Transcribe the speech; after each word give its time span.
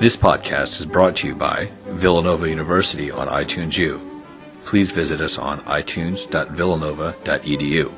This 0.00 0.16
podcast 0.16 0.80
is 0.80 0.86
brought 0.86 1.16
to 1.16 1.26
you 1.26 1.34
by 1.34 1.70
Villanova 1.84 2.48
University 2.48 3.10
on 3.10 3.28
iTunes 3.28 3.76
U. 3.76 4.00
Please 4.64 4.92
visit 4.92 5.20
us 5.20 5.36
on 5.36 5.60
itunes.villanova.edu. 5.64 7.92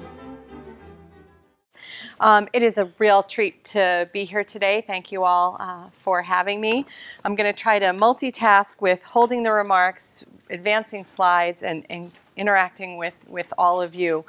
Um, 2.19 2.49
it 2.53 2.65
is 2.65 2.79
a 2.79 2.91
real 2.99 3.23
treat 3.23 3.63
to 3.67 4.11
be 4.13 4.25
here 4.25 4.43
today. 4.43 4.83
Thank 4.85 5.13
you 5.13 5.23
all 5.23 5.57
uh, 5.61 5.91
for 5.97 6.23
having 6.23 6.61
me. 6.61 6.87
I'm 7.25 7.37
going 7.37 7.55
to 7.55 7.57
try 7.57 7.79
to 7.79 7.93
multitask 7.93 8.81
with 8.81 9.01
holding 9.05 9.45
the 9.45 9.53
remarks, 9.53 10.25
advancing 10.51 11.05
slides, 11.05 11.63
and, 11.63 11.87
and 11.89 12.11
interacting 12.37 12.97
with, 12.97 13.15
with 13.29 13.53
all 13.57 13.81
of 13.81 13.95
you. 13.95 14.25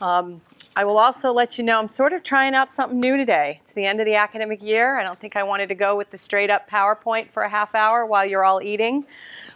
Um, 0.00 0.42
I 0.78 0.84
will 0.84 0.98
also 0.98 1.32
let 1.32 1.56
you 1.56 1.64
know 1.64 1.78
I'm 1.78 1.88
sort 1.88 2.12
of 2.12 2.22
trying 2.22 2.54
out 2.54 2.70
something 2.70 3.00
new 3.00 3.16
today. 3.16 3.62
It's 3.64 3.72
the 3.72 3.86
end 3.86 3.98
of 3.98 4.04
the 4.04 4.14
academic 4.14 4.62
year. 4.62 4.98
I 4.98 5.04
don't 5.04 5.18
think 5.18 5.34
I 5.34 5.42
wanted 5.42 5.70
to 5.70 5.74
go 5.74 5.96
with 5.96 6.10
the 6.10 6.18
straight 6.18 6.50
up 6.50 6.68
PowerPoint 6.68 7.30
for 7.30 7.44
a 7.44 7.48
half 7.48 7.74
hour 7.74 8.04
while 8.04 8.26
you're 8.26 8.44
all 8.44 8.60
eating. 8.60 9.06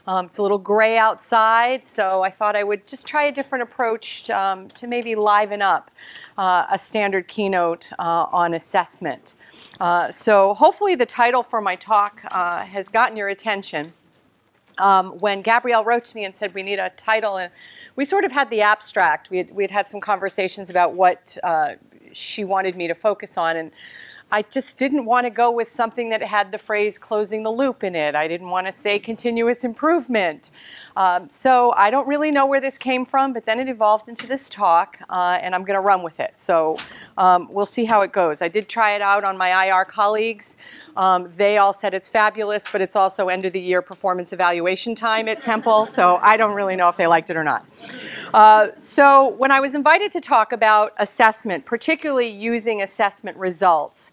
Um, 0.07 0.27
it's 0.27 0.39
a 0.39 0.43
little 0.43 0.57
gray 0.57 0.97
outside, 0.97 1.85
so 1.85 2.23
I 2.23 2.31
thought 2.31 2.57
I 2.57 2.65
would 2.65 2.87
just 2.87 3.07
try 3.07 3.25
a 3.25 3.33
different 3.33 3.65
approach 3.65 4.31
um, 4.31 4.69
to 4.71 4.87
maybe 4.87 5.15
liven 5.15 5.61
up 5.61 5.91
uh, 6.39 6.65
a 6.71 6.79
standard 6.79 7.29
keynote 7.29 7.93
uh, 7.99 8.25
on 8.33 8.55
assessment. 8.55 9.35
Uh, 9.79 10.11
so 10.11 10.55
hopefully 10.55 10.95
the 10.95 11.05
title 11.05 11.43
for 11.43 11.61
my 11.61 11.77
talk 11.77 12.23
uh, 12.31 12.65
has 12.65 12.89
gotten 12.89 13.15
your 13.15 13.29
attention. 13.29 13.93
Um, 14.79 15.19
when 15.19 15.43
Gabrielle 15.43 15.85
wrote 15.85 16.05
to 16.07 16.17
me 16.17 16.25
and 16.25 16.35
said 16.35 16.55
we 16.55 16.63
need 16.63 16.79
a 16.79 16.89
title, 16.91 17.37
and 17.37 17.53
we 18.01 18.07
sort 18.07 18.25
of 18.25 18.33
had 18.33 18.49
the 18.49 18.63
abstract. 18.63 19.29
We 19.29 19.37
had, 19.37 19.55
we 19.55 19.63
had 19.63 19.71
had 19.71 19.87
some 19.87 20.01
conversations 20.01 20.71
about 20.71 20.95
what 20.95 21.37
uh, 21.43 21.73
she 22.15 22.45
wanted 22.45 22.75
me 22.75 22.89
to 22.89 22.95
focus 22.95 23.37
on, 23.37 23.59
and 23.59 23.71
I 24.33 24.43
just 24.43 24.79
didn't 24.79 25.07
want 25.07 25.27
to 25.27 25.31
go 25.31 25.51
with 25.51 25.69
something 25.69 26.11
that 26.11 26.23
had 26.23 26.53
the 26.53 26.59
phrase 26.59 26.99
closing 26.99 27.43
the 27.43 27.51
loop 27.51 27.83
in 27.83 27.97
it. 27.97 28.15
I 28.15 28.29
didn't 28.29 28.49
want 28.49 28.69
to 28.69 28.81
say 28.81 28.99
continuous 28.99 29.65
improvement. 29.65 30.53
Um, 30.97 31.29
so 31.29 31.73
I 31.73 31.91
don't 31.91 32.07
really 32.07 32.31
know 32.31 32.47
where 32.47 32.61
this 32.61 32.79
came 32.79 33.05
from, 33.05 33.33
but 33.33 33.45
then 33.45 33.59
it 33.59 33.69
evolved 33.69 34.09
into 34.09 34.27
this 34.27 34.49
talk, 34.49 34.99
uh, 35.09 35.39
and 35.41 35.55
I'm 35.55 35.65
going 35.65 35.77
to 35.77 35.83
run 35.83 36.03
with 36.03 36.21
it. 36.21 36.35
So 36.37 36.77
um, 37.19 37.49
we'll 37.51 37.67
see 37.67 37.85
how 37.85 38.03
it 38.03 38.13
goes. 38.13 38.43
I 38.43 38.49
did 38.49 38.69
try 38.69 38.95
it 38.95 39.03
out 39.03 39.25
on 39.25 39.37
my 39.37 39.67
IR 39.67 39.85
colleagues. 39.85 40.57
Um, 40.97 41.29
they 41.37 41.59
all 41.59 41.73
said 41.73 41.95
it's 41.95 42.09
fabulous, 42.09 42.67
but 42.71 42.81
it's 42.81 42.97
also 42.97 43.29
end 43.29 43.45
of 43.45 43.53
the 43.53 43.61
year 43.61 43.83
performance 43.83 44.33
evaluation 44.33 44.95
time 44.95 45.29
at 45.29 45.41
Temple, 45.41 45.87
so 45.87 46.17
I 46.23 46.37
don't 46.37 46.55
really 46.55 46.77
know 46.77 46.89
if 46.89 46.97
they 46.97 47.07
liked 47.07 47.31
it 47.31 47.37
or 47.37 47.45
not. 47.45 47.65
Uh, 48.35 48.69
so 48.77 49.29
when 49.29 49.51
I 49.51 49.61
was 49.61 49.75
invited 49.75 50.13
to 50.13 50.21
talk 50.21 50.53
about 50.53 50.93
assessment, 50.99 51.65
particularly 51.65 52.29
using 52.29 52.83
assessment 52.83 53.37
results, 53.37 54.13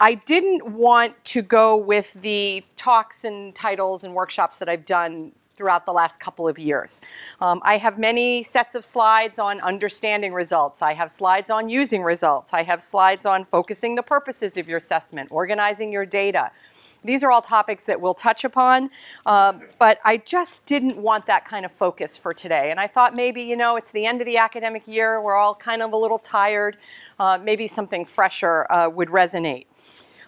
I 0.00 0.14
didn't 0.14 0.72
want 0.72 1.24
to 1.26 1.42
go 1.42 1.76
with 1.76 2.14
the 2.14 2.64
talks 2.76 3.24
and 3.24 3.54
titles 3.54 4.04
and 4.04 4.14
workshops 4.14 4.58
that 4.58 4.68
I've 4.68 4.84
done 4.84 5.32
throughout 5.54 5.86
the 5.86 5.92
last 5.92 6.18
couple 6.20 6.48
of 6.48 6.58
years. 6.58 7.00
Um, 7.40 7.60
I 7.64 7.78
have 7.78 7.98
many 7.98 8.42
sets 8.42 8.74
of 8.74 8.84
slides 8.84 9.38
on 9.38 9.60
understanding 9.60 10.32
results. 10.32 10.82
I 10.82 10.94
have 10.94 11.10
slides 11.10 11.50
on 11.50 11.68
using 11.68 12.02
results. 12.02 12.52
I 12.52 12.64
have 12.64 12.82
slides 12.82 13.24
on 13.24 13.44
focusing 13.44 13.94
the 13.94 14.02
purposes 14.02 14.56
of 14.56 14.68
your 14.68 14.78
assessment, 14.78 15.30
organizing 15.30 15.92
your 15.92 16.06
data. 16.06 16.50
These 17.04 17.22
are 17.22 17.30
all 17.30 17.42
topics 17.42 17.84
that 17.86 18.00
we'll 18.00 18.14
touch 18.14 18.44
upon, 18.44 18.90
um, 19.26 19.60
but 19.78 19.98
I 20.04 20.16
just 20.16 20.66
didn't 20.66 20.96
want 20.96 21.26
that 21.26 21.44
kind 21.44 21.64
of 21.64 21.72
focus 21.72 22.16
for 22.16 22.32
today. 22.32 22.70
And 22.70 22.80
I 22.80 22.86
thought 22.86 23.14
maybe, 23.14 23.42
you 23.42 23.56
know, 23.56 23.76
it's 23.76 23.90
the 23.90 24.06
end 24.06 24.20
of 24.20 24.26
the 24.26 24.38
academic 24.38 24.88
year, 24.88 25.20
we're 25.20 25.36
all 25.36 25.54
kind 25.54 25.82
of 25.82 25.92
a 25.92 25.96
little 25.96 26.18
tired, 26.18 26.78
uh, 27.18 27.38
maybe 27.42 27.66
something 27.66 28.04
fresher 28.04 28.66
uh, 28.70 28.88
would 28.88 29.08
resonate. 29.08 29.66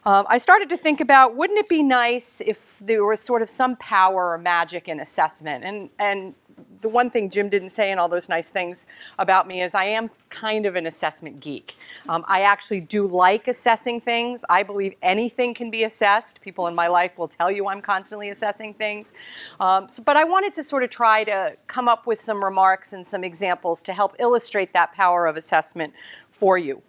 Um, 0.05 0.25
I 0.29 0.39
started 0.39 0.69
to 0.69 0.77
think 0.77 1.01
about 1.01 1.35
wouldn't 1.35 1.59
it 1.59 1.69
be 1.69 1.83
nice 1.83 2.41
if 2.41 2.79
there 2.79 3.05
was 3.05 3.19
sort 3.19 3.43
of 3.43 3.51
some 3.51 3.75
power 3.77 4.33
or 4.33 4.39
magic 4.39 4.87
in 4.87 5.01
assessment? 5.01 5.65
And, 5.65 5.91
and 5.99 6.35
the 6.81 6.89
one 6.89 7.11
thing 7.11 7.31
Jim 7.31 7.49
didn't 7.49 7.71
say 7.71 7.91
and 7.91 8.01
all 8.01 8.09
those 8.09 8.29
nice 8.29 8.49
things 8.49 8.87
about 9.19 9.47
me 9.47 9.63
is 9.63 9.75
I 9.75 9.85
am 9.85 10.11
kind 10.31 10.67
of 10.67 10.77
an 10.77 10.87
assessment 10.87 11.41
geek. 11.41 11.77
Um, 12.09 12.25
I 12.29 12.43
actually 12.43 12.81
do 12.81 13.07
like 13.07 13.49
assessing 13.49 14.01
things. 14.01 14.45
I 14.49 14.63
believe 14.63 14.95
anything 15.03 15.55
can 15.55 15.71
be 15.71 15.85
assessed. 15.85 16.41
People 16.41 16.67
in 16.67 16.75
my 16.75 16.89
life 16.89 17.17
will 17.19 17.29
tell 17.29 17.51
you 17.51 17.69
I'm 17.69 17.81
constantly 17.81 18.31
assessing 18.31 18.75
things. 18.75 19.13
Um, 19.61 19.89
so, 19.89 20.03
but 20.03 20.17
I 20.17 20.25
wanted 20.25 20.55
to 20.55 20.63
sort 20.63 20.83
of 20.83 20.91
try 20.91 21.25
to 21.25 21.57
come 21.67 21.89
up 21.89 22.07
with 22.07 22.21
some 22.21 22.45
remarks 22.45 22.93
and 22.93 23.07
some 23.07 23.25
examples 23.25 23.83
to 23.83 23.93
help 23.93 24.17
illustrate 24.19 24.73
that 24.73 24.93
power 24.93 25.27
of 25.27 25.37
assessment 25.37 25.93
for 26.31 26.59
you. 26.59 26.83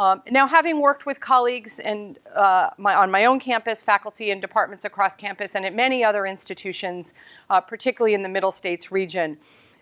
Um, 0.00 0.22
now, 0.30 0.46
having 0.46 0.80
worked 0.80 1.04
with 1.04 1.20
colleagues 1.20 1.78
and 1.78 2.18
uh, 2.34 2.70
my, 2.78 2.94
on 2.94 3.10
my 3.10 3.26
own 3.26 3.38
campus, 3.38 3.82
faculty 3.82 4.30
and 4.30 4.40
departments 4.40 4.86
across 4.86 5.14
campus, 5.14 5.54
and 5.54 5.66
at 5.66 5.74
many 5.74 6.02
other 6.02 6.24
institutions, 6.24 7.12
uh, 7.50 7.60
particularly 7.60 8.14
in 8.14 8.22
the 8.22 8.28
Middle 8.30 8.50
States 8.50 8.90
region, 8.90 9.36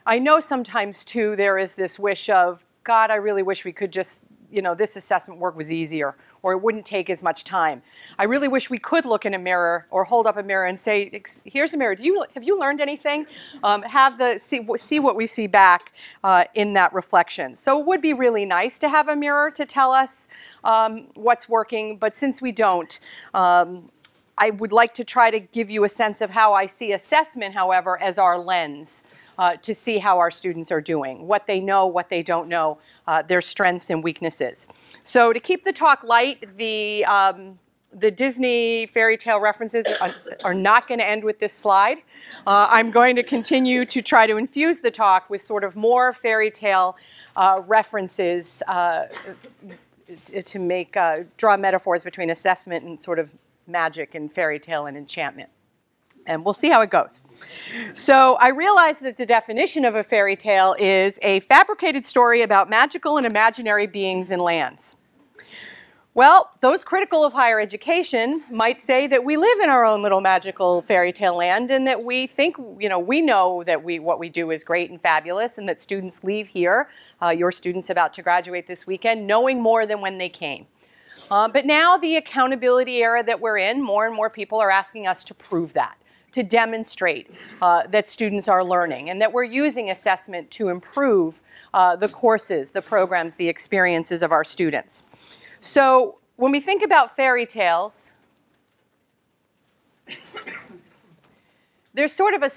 I 0.07 0.19
know 0.19 0.41
sometimes 0.41 1.05
too 1.05 1.37
there 1.37 1.57
is 1.57 1.75
this 1.75 2.01
wish 2.01 2.29
of, 2.31 2.65
God, 2.83 3.13
I 3.13 3.15
really 3.15 3.45
wish 3.45 3.65
we 3.65 3.71
could 3.71 3.93
just 3.93 4.25
you 4.51 4.63
know, 4.63 4.75
this 4.75 4.97
assessment 4.97 5.39
work 5.41 5.57
was 5.57 5.71
easier 5.71 6.17
or 6.43 6.53
it 6.53 6.63
wouldn't 6.63 6.87
take 6.87 7.11
as 7.11 7.23
much 7.23 7.45
time. 7.45 7.83
I 8.19 8.25
really 8.25 8.49
wish 8.49 8.71
we 8.71 8.79
could 8.79 9.05
look 9.05 9.27
in 9.27 9.35
a 9.35 9.39
mirror 9.39 9.87
or 9.91 10.05
hold 10.05 10.27
up 10.27 10.37
a 10.37 10.43
mirror 10.43 10.67
and 10.67 10.79
say, 10.79 11.23
here's 11.45 11.75
a 11.75 11.77
mirror. 11.77 11.95
Do 11.95 12.05
you, 12.05 12.25
have 12.35 12.45
you 12.45 12.59
learned 12.59 12.81
anything? 12.81 13.27
Um, 13.63 13.83
have 13.83 14.19
the, 14.19 14.39
see, 14.39 14.67
see 14.77 15.01
what 15.01 15.17
we 15.17 15.27
see 15.27 15.47
back 15.47 15.93
uh, 16.25 16.45
in 16.55 16.73
that 16.75 16.93
reflection. 16.93 17.57
So 17.57 17.81
it 17.81 17.87
would 17.87 18.03
be 18.03 18.13
really 18.13 18.45
nice 18.45 18.79
to 18.81 18.89
have 18.89 19.09
a 19.09 19.17
mirror 19.17 19.51
to 19.53 19.67
tell 19.67 19.93
us 19.93 20.29
um, 20.65 21.09
what's 21.15 21.49
working, 21.49 21.97
but 21.97 22.17
since 22.17 22.41
we 22.41 22.53
don't, 22.53 23.01
um, 23.35 23.91
I 24.41 24.51
would 24.51 24.73
like 24.73 24.95
to 24.95 25.05
try 25.05 25.33
to 25.33 25.41
give 25.41 25.69
you 25.69 25.83
a 25.85 25.89
sense 25.89 26.21
of 26.21 26.31
how 26.31 26.55
I 26.55 26.67
see 26.67 26.93
assessment, 26.93 27.55
however, 27.55 28.01
as 28.01 28.19
our 28.19 28.39
lens 28.39 29.03
uh, 29.39 29.57
to 29.57 29.75
see 29.75 29.99
how 29.99 30.19
our 30.19 30.31
students 30.31 30.73
are 30.73 30.81
doing, 30.81 31.27
what 31.27 31.47
they 31.47 31.61
know, 31.61 31.87
what 31.87 32.09
they 32.09 32.23
don't 32.23 32.49
know, 32.49 32.79
uh, 33.07 33.23
their 33.23 33.41
strengths 33.41 33.91
and 33.91 34.03
weaknesses. 34.03 34.67
So 35.03 35.33
to 35.33 35.41
keep 35.41 35.65
the 35.65 35.73
talk 35.73 36.03
light, 36.03 36.57
the, 36.57 37.05
um, 37.05 37.59
the 37.93 38.11
Disney 38.11 38.87
fairy 38.87 39.17
tale 39.17 39.41
references 39.41 39.87
are, 40.01 40.15
are 40.45 40.55
not 40.55 40.89
going 40.89 40.99
to 40.99 41.09
end 41.09 41.25
with 41.25 41.39
this 41.39 41.53
slide. 41.53 41.99
Uh, 42.47 42.67
I'm 42.71 42.91
going 42.91 43.17
to 43.17 43.23
continue 43.23 43.85
to 43.87 44.03
try 44.03 44.27
to 44.27 44.37
infuse 44.37 44.81
the 44.81 44.91
talk 44.91 45.31
with 45.31 45.41
sort 45.41 45.65
of 45.65 45.77
more 45.77 46.13
fairy 46.13 46.51
tale 46.51 46.97
uh, 47.37 47.63
references 47.67 48.63
uh, 48.67 49.07
to 50.45 50.59
make 50.59 50.97
uh, 50.97 51.21
draw 51.37 51.57
metaphors 51.57 52.03
between 52.03 52.31
assessment 52.31 52.85
and 52.85 53.01
sort 53.01 53.19
of 53.19 53.35
magic 53.67 54.15
and 54.15 54.33
fairy 54.33 54.59
tale 54.59 54.87
and 54.87 54.97
enchantment 54.97 55.51
and 56.29 56.45
we'll 56.45 56.55
see 56.55 56.69
how 56.69 56.81
it 56.83 56.91
goes. 56.91 57.23
So 57.95 58.37
I 58.37 58.49
realized 58.49 59.03
that 59.03 59.17
the 59.17 59.27
definition 59.27 59.85
of 59.85 59.97
a 59.97 60.05
fairy 60.05 60.37
tale 60.37 60.77
is 60.79 61.19
a 61.23 61.41
fabricated 61.41 62.07
story 62.07 62.43
about 62.43 62.71
magical 62.71 63.17
and 63.17 63.27
imaginary 63.27 63.89
beings 63.89 64.31
and 64.31 64.41
lands. 64.41 64.97
Well, 66.15 66.51
those 66.61 66.83
critical 66.83 67.25
of 67.25 67.33
higher 67.33 67.61
education 67.61 68.43
might 68.51 68.81
say 68.81 69.07
that 69.07 69.23
we 69.25 69.37
live 69.37 69.61
in 69.61 69.71
our 69.71 69.85
own 69.85 70.03
little 70.03 70.21
magical 70.21 70.83
fairy 70.83 71.13
tale 71.13 71.37
land 71.37 71.71
and 71.71 71.87
that 71.87 72.03
we 72.03 72.27
think, 72.27 72.57
you 72.79 72.89
know, 72.89 72.99
we 72.99 73.21
know 73.21 73.63
that 73.65 73.85
we, 73.85 74.01
what 74.01 74.19
we 74.19 74.29
do 74.29 74.51
is 74.51 74.65
great 74.65 74.91
and 74.91 75.01
fabulous 75.01 75.59
and 75.59 75.69
that 75.69 75.81
students 75.81 76.25
leave 76.25 76.49
here, 76.49 76.89
uh, 77.23 77.29
your 77.29 77.53
students 77.53 77.89
about 77.89 78.13
to 78.15 78.23
graduate 78.23 78.67
this 78.67 78.85
weekend, 78.85 79.29
knowing 79.29 79.63
more 79.63 79.87
than 79.87 80.01
when 80.01 80.19
they 80.19 80.29
came. 80.29 80.67
Uh, 81.31 81.47
but 81.47 81.67
now, 81.67 81.97
the 81.97 82.17
accountability 82.17 82.97
era 82.97 83.23
that 83.23 83.41
we're 83.41 83.59
in, 83.59 83.83
more 83.83 84.07
and 84.07 84.15
more 84.15 84.31
people 84.31 84.59
are 84.59 84.71
asking 84.71 85.07
us 85.07 85.23
to 85.23 85.35
prove 85.35 85.73
that 85.75 85.99
to 86.33 86.43
demonstrate 86.43 87.31
uh, 87.63 87.87
that 87.89 88.09
students 88.09 88.49
are 88.49 88.63
learning 88.63 89.11
and 89.11 89.21
that 89.21 89.33
we're 89.33 89.45
using 89.45 89.91
assessment 89.91 90.51
to 90.53 90.69
improve 90.69 91.41
uh, 91.75 91.97
the 91.97 92.09
courses, 92.09 92.71
the 92.71 92.83
programs, 92.83 93.35
the 93.35 93.49
experiences 93.49 94.23
of 94.23 94.33
our 94.33 94.45
students. 94.45 95.03
So 95.61 96.19
when 96.37 96.53
we 96.53 96.61
think 96.61 96.85
about 96.85 97.17
fairy 97.17 97.47
tales, 97.47 98.13
there's 101.95 102.13
sort 102.13 102.35
of 102.35 102.43
a 102.43 102.51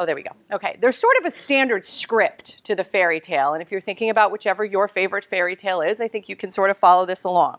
oh 0.00 0.06
there 0.06 0.14
we 0.14 0.22
go. 0.22 0.30
Okay. 0.52 0.76
There's 0.80 0.96
sort 0.96 1.16
of 1.18 1.24
a 1.24 1.30
standard 1.30 1.84
script 1.84 2.62
to 2.64 2.76
the 2.76 2.84
fairy 2.84 3.18
tale 3.18 3.54
and 3.54 3.62
if 3.62 3.72
you're 3.72 3.80
thinking 3.80 4.10
about 4.10 4.30
whichever 4.30 4.64
your 4.64 4.86
favorite 4.86 5.24
fairy 5.24 5.56
tale 5.56 5.80
is 5.80 6.00
i 6.00 6.06
think 6.06 6.28
you 6.28 6.36
can 6.36 6.50
sort 6.50 6.70
of 6.70 6.76
follow 6.76 7.06
this 7.06 7.24
along. 7.24 7.58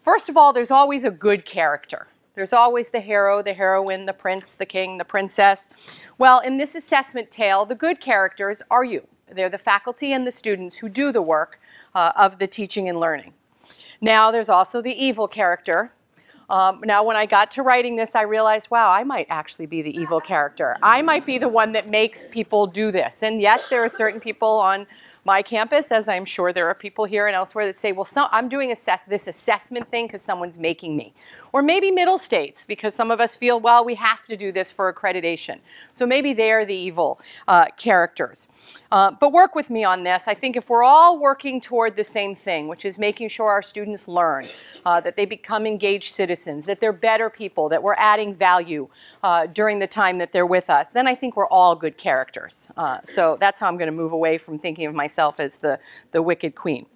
First 0.00 0.28
of 0.28 0.36
all 0.36 0.52
there's 0.52 0.70
always 0.70 1.04
a 1.04 1.10
good 1.10 1.44
character 1.44 2.08
there's 2.34 2.52
always 2.52 2.88
the 2.88 3.00
hero, 3.00 3.42
the 3.42 3.54
heroine, 3.54 4.06
the 4.06 4.12
prince, 4.12 4.54
the 4.54 4.66
king, 4.66 4.98
the 4.98 5.04
princess. 5.04 5.70
Well, 6.18 6.40
in 6.40 6.58
this 6.58 6.74
assessment 6.74 7.30
tale, 7.30 7.64
the 7.64 7.74
good 7.74 8.00
characters 8.00 8.62
are 8.70 8.84
you. 8.84 9.06
They're 9.32 9.48
the 9.48 9.58
faculty 9.58 10.12
and 10.12 10.26
the 10.26 10.32
students 10.32 10.76
who 10.76 10.88
do 10.88 11.12
the 11.12 11.22
work 11.22 11.60
uh, 11.94 12.12
of 12.16 12.38
the 12.38 12.46
teaching 12.46 12.88
and 12.88 12.98
learning. 12.98 13.32
Now, 14.00 14.30
there's 14.30 14.48
also 14.48 14.82
the 14.82 14.92
evil 14.92 15.28
character. 15.28 15.92
Um, 16.50 16.80
now, 16.84 17.02
when 17.04 17.16
I 17.16 17.24
got 17.24 17.50
to 17.52 17.62
writing 17.62 17.96
this, 17.96 18.14
I 18.14 18.22
realized, 18.22 18.70
wow, 18.70 18.90
I 18.90 19.02
might 19.02 19.26
actually 19.30 19.66
be 19.66 19.80
the 19.80 19.96
evil 19.96 20.20
character. 20.20 20.76
I 20.82 21.00
might 21.02 21.24
be 21.24 21.38
the 21.38 21.48
one 21.48 21.72
that 21.72 21.88
makes 21.88 22.26
people 22.30 22.66
do 22.66 22.90
this. 22.90 23.22
And 23.22 23.40
yes, 23.40 23.68
there 23.70 23.82
are 23.82 23.88
certain 23.88 24.20
people 24.20 24.48
on 24.48 24.86
my 25.24 25.40
campus, 25.40 25.90
as 25.90 26.06
I'm 26.06 26.26
sure 26.26 26.52
there 26.52 26.68
are 26.68 26.74
people 26.74 27.06
here 27.06 27.26
and 27.26 27.34
elsewhere 27.34 27.64
that 27.64 27.78
say, 27.78 27.92
well, 27.92 28.04
so, 28.04 28.26
I'm 28.30 28.48
doing 28.48 28.72
assess- 28.72 29.04
this 29.04 29.26
assessment 29.26 29.90
thing 29.90 30.06
because 30.06 30.20
someone's 30.20 30.58
making 30.58 30.96
me. 30.96 31.14
Or 31.54 31.62
maybe 31.62 31.92
middle 31.92 32.18
states, 32.18 32.64
because 32.64 32.96
some 32.96 33.12
of 33.12 33.20
us 33.20 33.36
feel, 33.36 33.60
well, 33.60 33.84
we 33.84 33.94
have 33.94 34.24
to 34.24 34.36
do 34.36 34.50
this 34.50 34.72
for 34.72 34.92
accreditation. 34.92 35.60
So 35.92 36.04
maybe 36.04 36.32
they're 36.32 36.64
the 36.64 36.74
evil 36.74 37.20
uh, 37.46 37.66
characters. 37.76 38.48
Uh, 38.90 39.12
but 39.20 39.30
work 39.30 39.54
with 39.54 39.70
me 39.70 39.84
on 39.84 40.02
this. 40.02 40.26
I 40.26 40.34
think 40.34 40.56
if 40.56 40.68
we're 40.68 40.82
all 40.82 41.16
working 41.20 41.60
toward 41.60 41.94
the 41.94 42.02
same 42.02 42.34
thing, 42.34 42.66
which 42.66 42.84
is 42.84 42.98
making 42.98 43.28
sure 43.28 43.48
our 43.48 43.62
students 43.62 44.08
learn, 44.08 44.48
uh, 44.84 45.00
that 45.02 45.14
they 45.14 45.26
become 45.26 45.64
engaged 45.64 46.12
citizens, 46.12 46.66
that 46.66 46.80
they're 46.80 46.92
better 46.92 47.30
people, 47.30 47.68
that 47.68 47.80
we're 47.80 47.94
adding 47.98 48.34
value 48.34 48.88
uh, 49.22 49.46
during 49.46 49.78
the 49.78 49.86
time 49.86 50.18
that 50.18 50.32
they're 50.32 50.46
with 50.46 50.68
us, 50.68 50.90
then 50.90 51.06
I 51.06 51.14
think 51.14 51.36
we're 51.36 51.46
all 51.46 51.76
good 51.76 51.96
characters. 51.96 52.68
Uh, 52.76 52.98
so 53.04 53.36
that's 53.38 53.60
how 53.60 53.68
I'm 53.68 53.76
going 53.76 53.86
to 53.86 53.96
move 53.96 54.10
away 54.10 54.38
from 54.38 54.58
thinking 54.58 54.86
of 54.86 54.94
myself 54.96 55.38
as 55.38 55.58
the, 55.58 55.78
the 56.10 56.20
wicked 56.20 56.56
queen. 56.56 56.86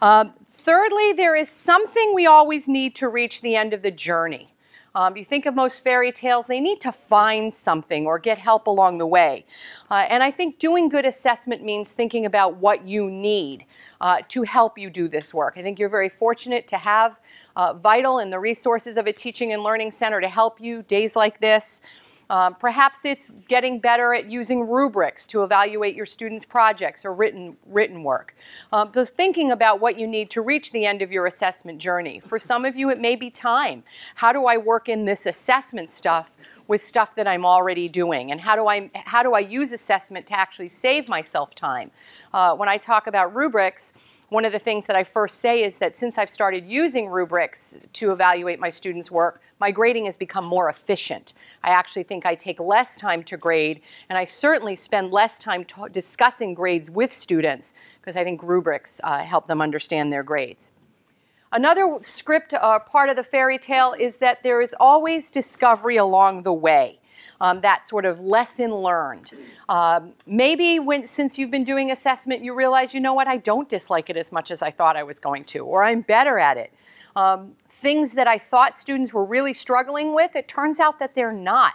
Um, 0.00 0.34
thirdly, 0.68 1.14
there 1.14 1.34
is 1.34 1.48
something 1.48 2.14
we 2.14 2.26
always 2.26 2.68
need 2.68 2.94
to 2.94 3.08
reach 3.08 3.40
the 3.40 3.56
end 3.56 3.72
of 3.72 3.80
the 3.80 3.90
journey. 3.90 4.52
Um, 4.94 5.16
you 5.16 5.24
think 5.24 5.46
of 5.46 5.54
most 5.54 5.82
fairy 5.82 6.12
tales, 6.12 6.46
they 6.46 6.60
need 6.60 6.78
to 6.82 6.92
find 6.92 7.54
something 7.54 8.04
or 8.04 8.18
get 8.18 8.36
help 8.36 8.66
along 8.66 8.98
the 8.98 9.06
way. 9.06 9.46
Uh, 9.90 10.04
and 10.10 10.22
I 10.22 10.30
think 10.30 10.58
doing 10.58 10.90
good 10.90 11.06
assessment 11.06 11.64
means 11.64 11.92
thinking 11.92 12.26
about 12.26 12.56
what 12.56 12.84
you 12.84 13.10
need 13.10 13.64
uh, 14.02 14.18
to 14.28 14.42
help 14.42 14.76
you 14.76 14.90
do 14.90 15.08
this 15.08 15.32
work. 15.32 15.54
I 15.56 15.62
think 15.62 15.78
you're 15.78 15.88
very 15.88 16.10
fortunate 16.10 16.66
to 16.68 16.76
have 16.76 17.18
uh, 17.56 17.72
Vital 17.72 18.18
and 18.18 18.30
the 18.30 18.38
resources 18.38 18.98
of 18.98 19.06
a 19.06 19.12
teaching 19.12 19.54
and 19.54 19.62
learning 19.62 19.92
center 19.92 20.20
to 20.20 20.28
help 20.28 20.60
you 20.60 20.82
days 20.82 21.16
like 21.16 21.40
this. 21.40 21.80
Um, 22.30 22.54
perhaps 22.54 23.04
it's 23.04 23.30
getting 23.48 23.80
better 23.80 24.12
at 24.12 24.28
using 24.30 24.68
rubrics 24.68 25.26
to 25.28 25.42
evaluate 25.42 25.94
your 25.94 26.06
students' 26.06 26.44
projects 26.44 27.04
or 27.04 27.14
written, 27.14 27.56
written 27.66 28.02
work. 28.02 28.36
Um, 28.72 28.90
just 28.92 29.14
thinking 29.14 29.52
about 29.52 29.80
what 29.80 29.98
you 29.98 30.06
need 30.06 30.30
to 30.30 30.42
reach 30.42 30.72
the 30.72 30.84
end 30.84 31.00
of 31.00 31.10
your 31.10 31.26
assessment 31.26 31.78
journey. 31.78 32.20
For 32.20 32.38
some 32.38 32.64
of 32.64 32.76
you, 32.76 32.90
it 32.90 33.00
may 33.00 33.16
be 33.16 33.30
time. 33.30 33.82
How 34.16 34.32
do 34.32 34.46
I 34.46 34.56
work 34.56 34.88
in 34.88 35.04
this 35.04 35.26
assessment 35.26 35.90
stuff 35.90 36.36
with 36.66 36.84
stuff 36.84 37.14
that 37.14 37.26
I'm 37.26 37.46
already 37.46 37.88
doing? 37.88 38.30
And 38.30 38.40
how 38.40 38.54
do 38.54 38.68
I, 38.68 38.90
how 38.94 39.22
do 39.22 39.32
I 39.32 39.40
use 39.40 39.72
assessment 39.72 40.26
to 40.26 40.38
actually 40.38 40.68
save 40.68 41.08
myself 41.08 41.54
time? 41.54 41.90
Uh, 42.34 42.54
when 42.54 42.68
I 42.68 42.76
talk 42.76 43.06
about 43.06 43.34
rubrics, 43.34 43.94
one 44.30 44.44
of 44.44 44.52
the 44.52 44.58
things 44.58 44.86
that 44.86 44.96
I 44.96 45.04
first 45.04 45.40
say 45.40 45.62
is 45.62 45.78
that 45.78 45.96
since 45.96 46.18
I've 46.18 46.28
started 46.28 46.66
using 46.66 47.08
rubrics 47.08 47.76
to 47.94 48.12
evaluate 48.12 48.60
my 48.60 48.68
students' 48.68 49.10
work, 49.10 49.40
my 49.58 49.70
grading 49.70 50.04
has 50.04 50.16
become 50.16 50.44
more 50.44 50.68
efficient. 50.68 51.32
I 51.64 51.70
actually 51.70 52.02
think 52.02 52.26
I 52.26 52.34
take 52.34 52.60
less 52.60 52.98
time 52.98 53.24
to 53.24 53.36
grade, 53.36 53.80
and 54.08 54.18
I 54.18 54.24
certainly 54.24 54.76
spend 54.76 55.10
less 55.10 55.38
time 55.38 55.64
ta- 55.64 55.88
discussing 55.88 56.52
grades 56.52 56.90
with 56.90 57.10
students 57.10 57.72
because 58.00 58.16
I 58.16 58.24
think 58.24 58.42
rubrics 58.42 59.00
uh, 59.02 59.20
help 59.20 59.46
them 59.46 59.62
understand 59.62 60.12
their 60.12 60.22
grades. 60.22 60.72
Another 61.50 61.96
script 62.02 62.52
uh, 62.52 62.78
part 62.80 63.08
of 63.08 63.16
the 63.16 63.22
fairy 63.22 63.58
tale 63.58 63.94
is 63.98 64.18
that 64.18 64.42
there 64.42 64.60
is 64.60 64.76
always 64.78 65.30
discovery 65.30 65.96
along 65.96 66.42
the 66.42 66.52
way. 66.52 67.00
Um, 67.40 67.60
that 67.60 67.84
sort 67.84 68.04
of 68.04 68.20
lesson 68.20 68.74
learned. 68.74 69.32
Um, 69.68 70.12
maybe 70.26 70.80
when, 70.80 71.06
since 71.06 71.38
you've 71.38 71.52
been 71.52 71.64
doing 71.64 71.92
assessment, 71.92 72.42
you 72.42 72.52
realize, 72.52 72.92
you 72.92 73.00
know 73.00 73.14
what, 73.14 73.28
I 73.28 73.36
don't 73.36 73.68
dislike 73.68 74.10
it 74.10 74.16
as 74.16 74.32
much 74.32 74.50
as 74.50 74.60
I 74.60 74.70
thought 74.72 74.96
I 74.96 75.04
was 75.04 75.20
going 75.20 75.44
to, 75.44 75.60
or 75.60 75.84
I'm 75.84 76.00
better 76.00 76.38
at 76.38 76.56
it. 76.56 76.72
Um, 77.14 77.54
things 77.70 78.12
that 78.12 78.26
I 78.26 78.38
thought 78.38 78.76
students 78.76 79.12
were 79.12 79.24
really 79.24 79.52
struggling 79.52 80.14
with, 80.14 80.34
it 80.34 80.48
turns 80.48 80.80
out 80.80 80.98
that 80.98 81.14
they're 81.14 81.32
not. 81.32 81.74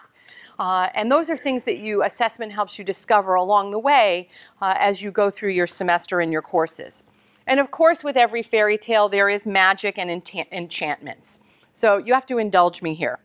Uh, 0.60 0.90
and 0.94 1.12
those 1.12 1.30
are 1.30 1.38
things 1.38 1.64
that 1.64 1.78
you 1.78 2.04
assessment 2.04 2.52
helps 2.52 2.78
you 2.78 2.86
discover 2.86 3.36
along 3.36 3.72
the 3.72 3.80
way 3.80 4.30
uh, 4.62 4.76
as 4.78 5.02
you 5.02 5.12
go 5.12 5.30
through 5.30 5.50
your 5.52 5.68
semester 5.68 6.20
and 6.20 6.32
your 6.32 6.42
courses. 6.42 7.04
And 7.48 7.60
of 7.60 7.72
course, 7.72 8.04
with 8.04 8.16
every 8.16 8.44
fairy 8.44 8.78
tale, 8.78 9.10
there 9.10 9.30
is 9.30 9.48
magic 9.48 9.98
and 9.98 10.10
enchant- 10.10 10.48
enchantments. 10.52 11.40
So 11.72 11.98
you 11.98 12.14
have 12.14 12.26
to 12.28 12.38
indulge 12.38 12.82
me 12.82 12.94
here. 12.94 13.20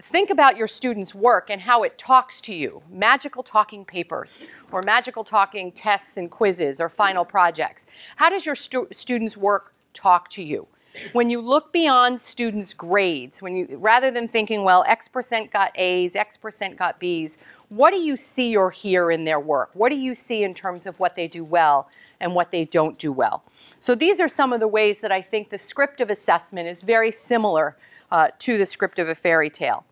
Think 0.00 0.30
about 0.30 0.56
your 0.56 0.68
students' 0.68 1.14
work 1.14 1.50
and 1.50 1.60
how 1.60 1.82
it 1.82 1.98
talks 1.98 2.40
to 2.42 2.54
you. 2.54 2.82
Magical 2.90 3.42
talking 3.42 3.84
papers, 3.84 4.40
or 4.70 4.82
magical 4.82 5.24
talking 5.24 5.72
tests 5.72 6.16
and 6.16 6.30
quizzes, 6.30 6.80
or 6.80 6.88
final 6.88 7.24
projects. 7.24 7.86
How 8.16 8.28
does 8.28 8.46
your 8.46 8.54
stu- 8.54 8.88
students' 8.92 9.36
work 9.36 9.74
talk 9.92 10.28
to 10.30 10.42
you? 10.42 10.68
when 11.12 11.30
you 11.30 11.40
look 11.40 11.72
beyond 11.72 12.20
students' 12.20 12.74
grades, 12.74 13.42
when 13.42 13.56
you 13.56 13.76
rather 13.78 14.10
than 14.10 14.28
thinking, 14.28 14.64
well, 14.64 14.84
X 14.86 15.08
percent 15.08 15.50
got 15.50 15.72
A's, 15.74 16.16
X 16.16 16.36
percent 16.36 16.76
got 16.76 16.98
B's, 16.98 17.38
what 17.68 17.92
do 17.92 18.00
you 18.00 18.16
see 18.16 18.56
or 18.56 18.70
hear 18.70 19.10
in 19.10 19.24
their 19.24 19.40
work? 19.40 19.70
What 19.74 19.90
do 19.90 19.96
you 19.96 20.14
see 20.14 20.42
in 20.42 20.54
terms 20.54 20.86
of 20.86 20.98
what 20.98 21.14
they 21.16 21.28
do 21.28 21.44
well 21.44 21.88
and 22.20 22.34
what 22.34 22.50
they 22.50 22.64
don't 22.64 22.98
do 22.98 23.12
well? 23.12 23.44
So 23.78 23.94
these 23.94 24.20
are 24.20 24.28
some 24.28 24.52
of 24.52 24.60
the 24.60 24.68
ways 24.68 25.00
that 25.00 25.12
I 25.12 25.22
think 25.22 25.50
the 25.50 25.58
script 25.58 26.00
of 26.00 26.10
assessment 26.10 26.68
is 26.68 26.80
very 26.80 27.10
similar 27.10 27.76
uh, 28.10 28.28
to 28.38 28.58
the 28.58 28.66
script 28.66 28.98
of 28.98 29.08
a 29.08 29.14
fairy 29.14 29.50
tale. 29.50 29.84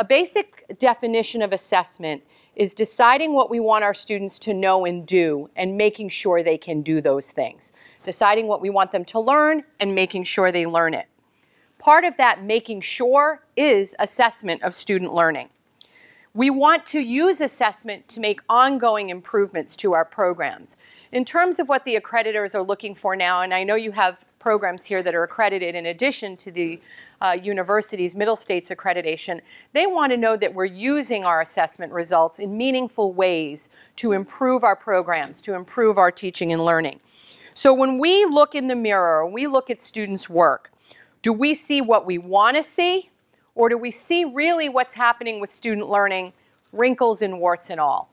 A 0.00 0.04
basic 0.04 0.64
definition 0.78 1.42
of 1.42 1.52
assessment 1.52 2.22
is 2.54 2.72
deciding 2.72 3.32
what 3.32 3.50
we 3.50 3.58
want 3.58 3.82
our 3.82 3.94
students 3.94 4.38
to 4.40 4.54
know 4.54 4.84
and 4.84 5.04
do 5.04 5.50
and 5.56 5.76
making 5.76 6.10
sure 6.10 6.40
they 6.40 6.56
can 6.56 6.82
do 6.82 7.00
those 7.00 7.32
things. 7.32 7.72
Deciding 8.04 8.46
what 8.46 8.60
we 8.60 8.70
want 8.70 8.92
them 8.92 9.04
to 9.06 9.18
learn 9.18 9.64
and 9.80 9.96
making 9.96 10.22
sure 10.22 10.52
they 10.52 10.66
learn 10.66 10.94
it. 10.94 11.06
Part 11.80 12.04
of 12.04 12.16
that 12.16 12.44
making 12.44 12.80
sure 12.82 13.42
is 13.56 13.96
assessment 13.98 14.62
of 14.62 14.72
student 14.72 15.12
learning. 15.12 15.48
We 16.32 16.50
want 16.50 16.86
to 16.86 17.00
use 17.00 17.40
assessment 17.40 18.06
to 18.10 18.20
make 18.20 18.38
ongoing 18.48 19.10
improvements 19.10 19.74
to 19.76 19.94
our 19.94 20.04
programs. 20.04 20.76
In 21.10 21.24
terms 21.24 21.58
of 21.58 21.68
what 21.68 21.84
the 21.84 21.96
accreditors 21.96 22.54
are 22.54 22.62
looking 22.62 22.94
for 22.94 23.16
now, 23.16 23.42
and 23.42 23.52
I 23.52 23.64
know 23.64 23.74
you 23.74 23.90
have 23.90 24.24
programs 24.38 24.84
here 24.84 25.02
that 25.02 25.14
are 25.14 25.24
accredited 25.24 25.74
in 25.74 25.86
addition 25.86 26.36
to 26.36 26.50
the 26.50 26.80
uh, 27.20 27.36
university's 27.40 28.14
Middle 28.14 28.36
States 28.36 28.70
accreditation, 28.70 29.40
they 29.72 29.86
want 29.86 30.12
to 30.12 30.16
know 30.16 30.36
that 30.36 30.54
we're 30.54 30.64
using 30.64 31.24
our 31.24 31.40
assessment 31.40 31.92
results 31.92 32.38
in 32.38 32.56
meaningful 32.56 33.12
ways 33.12 33.68
to 33.96 34.12
improve 34.12 34.64
our 34.64 34.76
programs, 34.76 35.42
to 35.42 35.54
improve 35.54 35.98
our 35.98 36.10
teaching 36.10 36.52
and 36.52 36.64
learning. 36.64 37.00
So 37.54 37.74
when 37.74 37.98
we 37.98 38.24
look 38.24 38.54
in 38.54 38.68
the 38.68 38.76
mirror, 38.76 39.26
we 39.26 39.46
look 39.46 39.68
at 39.70 39.80
students' 39.80 40.30
work, 40.30 40.70
do 41.22 41.32
we 41.32 41.54
see 41.54 41.80
what 41.80 42.06
we 42.06 42.18
want 42.18 42.56
to 42.56 42.62
see, 42.62 43.10
or 43.56 43.68
do 43.68 43.76
we 43.76 43.90
see 43.90 44.24
really 44.24 44.68
what's 44.68 44.94
happening 44.94 45.40
with 45.40 45.50
student 45.50 45.88
learning, 45.88 46.32
wrinkles 46.72 47.22
and 47.22 47.40
warts 47.40 47.70
and 47.70 47.80
all? 47.80 48.08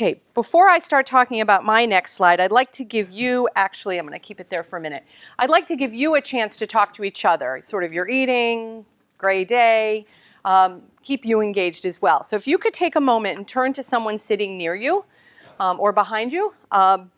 Okay, 0.00 0.20
before 0.32 0.68
I 0.68 0.78
start 0.78 1.08
talking 1.08 1.40
about 1.40 1.64
my 1.64 1.84
next 1.84 2.12
slide, 2.12 2.38
I'd 2.38 2.52
like 2.52 2.70
to 2.74 2.84
give 2.84 3.10
you, 3.10 3.48
actually, 3.56 3.98
I'm 3.98 4.06
going 4.06 4.12
to 4.12 4.24
keep 4.24 4.38
it 4.38 4.48
there 4.48 4.62
for 4.62 4.76
a 4.76 4.80
minute. 4.80 5.02
I'd 5.40 5.50
like 5.50 5.66
to 5.66 5.74
give 5.74 5.92
you 5.92 6.14
a 6.14 6.20
chance 6.20 6.56
to 6.58 6.68
talk 6.68 6.92
to 6.94 7.02
each 7.02 7.24
other, 7.24 7.58
sort 7.60 7.82
of 7.82 7.92
your 7.92 8.08
eating, 8.08 8.86
gray 9.16 9.44
day, 9.44 10.06
um, 10.44 10.82
keep 11.02 11.24
you 11.24 11.40
engaged 11.40 11.84
as 11.84 12.00
well. 12.00 12.22
So 12.22 12.36
if 12.36 12.46
you 12.46 12.58
could 12.58 12.74
take 12.74 12.94
a 12.94 13.00
moment 13.00 13.38
and 13.38 13.48
turn 13.48 13.72
to 13.72 13.82
someone 13.82 14.18
sitting 14.18 14.56
near 14.56 14.76
you 14.76 15.04
um, 15.58 15.80
or 15.80 15.92
behind 15.92 16.32
you, 16.32 16.54
um, 16.70 17.10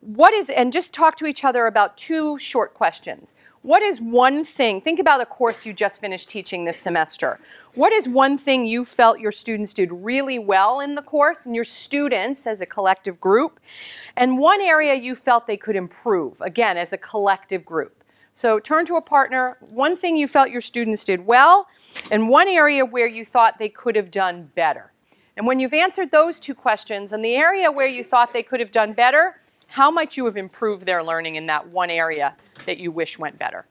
what 0.00 0.34
is, 0.34 0.50
and 0.50 0.72
just 0.72 0.92
talk 0.92 1.16
to 1.18 1.26
each 1.26 1.44
other 1.44 1.66
about 1.66 1.96
two 1.96 2.36
short 2.40 2.74
questions. 2.74 3.36
What 3.68 3.82
is 3.82 4.00
one 4.00 4.46
thing, 4.46 4.80
think 4.80 4.98
about 4.98 5.18
the 5.18 5.26
course 5.26 5.66
you 5.66 5.74
just 5.74 6.00
finished 6.00 6.30
teaching 6.30 6.64
this 6.64 6.78
semester. 6.78 7.38
What 7.74 7.92
is 7.92 8.08
one 8.08 8.38
thing 8.38 8.64
you 8.64 8.82
felt 8.82 9.20
your 9.20 9.30
students 9.30 9.74
did 9.74 9.92
really 9.92 10.38
well 10.38 10.80
in 10.80 10.94
the 10.94 11.02
course, 11.02 11.44
and 11.44 11.54
your 11.54 11.64
students 11.64 12.46
as 12.46 12.62
a 12.62 12.66
collective 12.66 13.20
group, 13.20 13.60
and 14.16 14.38
one 14.38 14.62
area 14.62 14.94
you 14.94 15.14
felt 15.14 15.46
they 15.46 15.58
could 15.58 15.76
improve, 15.76 16.40
again, 16.40 16.78
as 16.78 16.94
a 16.94 16.96
collective 16.96 17.62
group? 17.66 18.02
So 18.32 18.58
turn 18.58 18.86
to 18.86 18.96
a 18.96 19.02
partner, 19.02 19.58
one 19.60 19.96
thing 19.96 20.16
you 20.16 20.28
felt 20.28 20.48
your 20.48 20.62
students 20.62 21.04
did 21.04 21.26
well, 21.26 21.68
and 22.10 22.30
one 22.30 22.48
area 22.48 22.86
where 22.86 23.06
you 23.06 23.22
thought 23.22 23.58
they 23.58 23.68
could 23.68 23.96
have 23.96 24.10
done 24.10 24.50
better. 24.54 24.94
And 25.36 25.46
when 25.46 25.60
you've 25.60 25.74
answered 25.74 26.10
those 26.10 26.40
two 26.40 26.54
questions, 26.54 27.12
and 27.12 27.22
the 27.22 27.34
area 27.34 27.70
where 27.70 27.86
you 27.86 28.02
thought 28.02 28.32
they 28.32 28.42
could 28.42 28.60
have 28.60 28.72
done 28.72 28.94
better, 28.94 29.42
how 29.66 29.90
might 29.90 30.16
you 30.16 30.24
have 30.24 30.38
improved 30.38 30.86
their 30.86 31.04
learning 31.04 31.36
in 31.36 31.44
that 31.48 31.68
one 31.68 31.90
area 31.90 32.34
that 32.68 32.78
you 32.78 32.92
wish 32.92 33.18
went 33.18 33.38
better? 33.38 33.64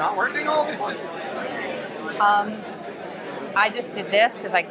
Not 0.00 0.16
working 0.16 0.48
all 0.48 0.64
these 0.66 0.80
days? 0.80 0.98
Um, 2.20 2.62
I 3.54 3.70
just 3.72 3.92
did 3.92 4.06
this 4.10 4.38
because 4.38 4.54
I 4.54 4.66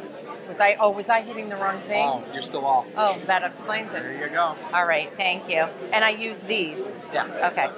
was 0.48 0.60
I 0.60 0.76
oh 0.80 0.90
was 0.90 1.08
I 1.08 1.22
hitting 1.22 1.48
the 1.48 1.56
wrong 1.56 1.80
thing? 1.82 2.08
Oh, 2.08 2.24
you're 2.32 2.42
still 2.42 2.66
off. 2.66 2.86
Oh, 2.96 3.16
that 3.26 3.44
explains 3.44 3.94
it. 3.94 4.02
There 4.02 4.12
you 4.12 4.28
go. 4.28 4.56
All 4.72 4.86
right, 4.86 5.08
thank 5.16 5.48
you. 5.48 5.68
And 5.92 6.04
I 6.04 6.10
use 6.10 6.42
these. 6.42 6.96
Yeah. 7.12 7.26
Okay, 7.52 7.68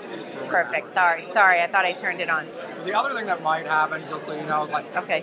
perfect. 0.48 0.94
Sorry, 0.94 1.30
sorry. 1.30 1.60
I 1.60 1.66
thought 1.66 1.84
I 1.84 1.92
turned 1.92 2.20
it 2.20 2.30
on. 2.30 2.46
So 2.74 2.84
the 2.84 2.94
other 2.94 3.14
thing 3.14 3.26
that 3.26 3.42
might 3.42 3.66
happen, 3.66 4.02
just 4.08 4.24
so 4.24 4.34
you 4.34 4.44
know, 4.44 4.62
is 4.62 4.70
like 4.70 4.86
Okay. 4.96 5.22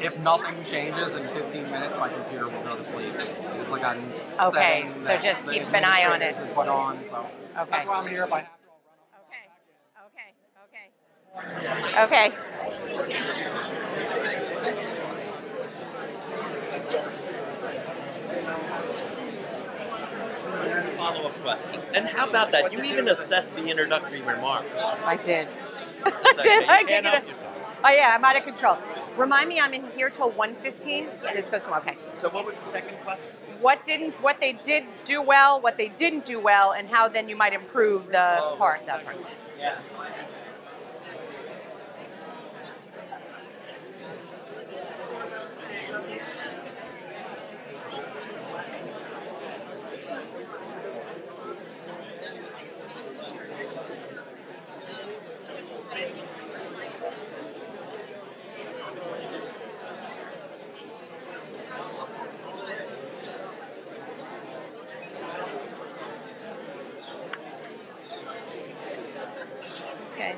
if 0.00 0.18
nothing 0.18 0.64
changes 0.64 1.14
in 1.14 1.28
15 1.28 1.70
minutes, 1.70 1.96
my 1.96 2.08
computer 2.08 2.48
will 2.48 2.62
go 2.62 2.76
to 2.76 2.82
sleep. 2.82 3.14
It's 3.60 3.70
like 3.70 3.82
a 3.82 3.96
Okay, 4.48 4.90
so 4.96 5.16
just 5.18 5.46
keep 5.46 5.62
an 5.72 5.84
eye 5.84 6.06
on 6.06 6.22
it. 6.22 6.34
Put 6.56 6.66
on, 6.66 7.06
so 7.06 7.24
Okay. 7.56 7.70
that's 7.70 7.86
why 7.86 7.94
I'm 7.98 8.08
here. 8.08 8.24
If 8.24 8.32
I 11.36 11.42
have 11.44 11.60
to, 11.60 11.70
I'll 11.70 11.80
run 11.80 11.94
up. 11.94 12.10
Okay. 12.10 12.32
Okay. 12.94 13.42
follow-up 20.96 21.34
question. 21.42 21.80
And 21.94 22.06
how 22.06 22.28
about 22.28 22.52
that? 22.52 22.72
You 22.72 22.82
even 22.82 23.08
assessed 23.08 23.54
the 23.56 23.66
introductory 23.66 24.22
remarks. 24.22 24.80
I 25.04 25.16
did. 25.16 25.48
Okay. 26.04 26.60
Did 26.60 26.68
I 26.68 26.82
can't 26.84 27.04
get 27.04 27.04
help 27.04 27.24
it? 27.24 27.28
yourself. 27.28 27.54
Oh 27.84 27.90
yeah, 27.90 28.12
I'm 28.16 28.24
out 28.24 28.36
of 28.36 28.44
control. 28.44 28.76
Remind 29.16 29.48
me, 29.48 29.60
I'm 29.60 29.72
in 29.74 29.88
here 29.92 30.10
till 30.10 30.32
1:15. 30.32 31.08
This 31.34 31.48
goes 31.48 31.64
from 31.64 31.74
okay. 31.74 31.96
So 32.14 32.28
what 32.30 32.44
was 32.44 32.56
the 32.56 32.70
second 32.72 32.96
question? 33.04 33.24
What 33.60 33.84
didn't, 33.84 34.14
what 34.22 34.40
they 34.40 34.54
did 34.54 34.84
do 35.04 35.22
well, 35.22 35.60
what 35.60 35.76
they 35.76 35.88
didn't 35.90 36.24
do 36.24 36.40
well, 36.40 36.72
and 36.72 36.88
how 36.88 37.06
then 37.06 37.28
you 37.28 37.36
might 37.36 37.52
improve 37.52 38.08
the 38.08 38.38
Oh, 38.42 38.56
part 38.56 38.84
that 38.86 39.04
part. 39.04 39.16
Yeah. 39.58 39.78
Okay. 70.14 70.36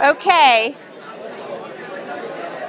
Okay. 0.00 0.76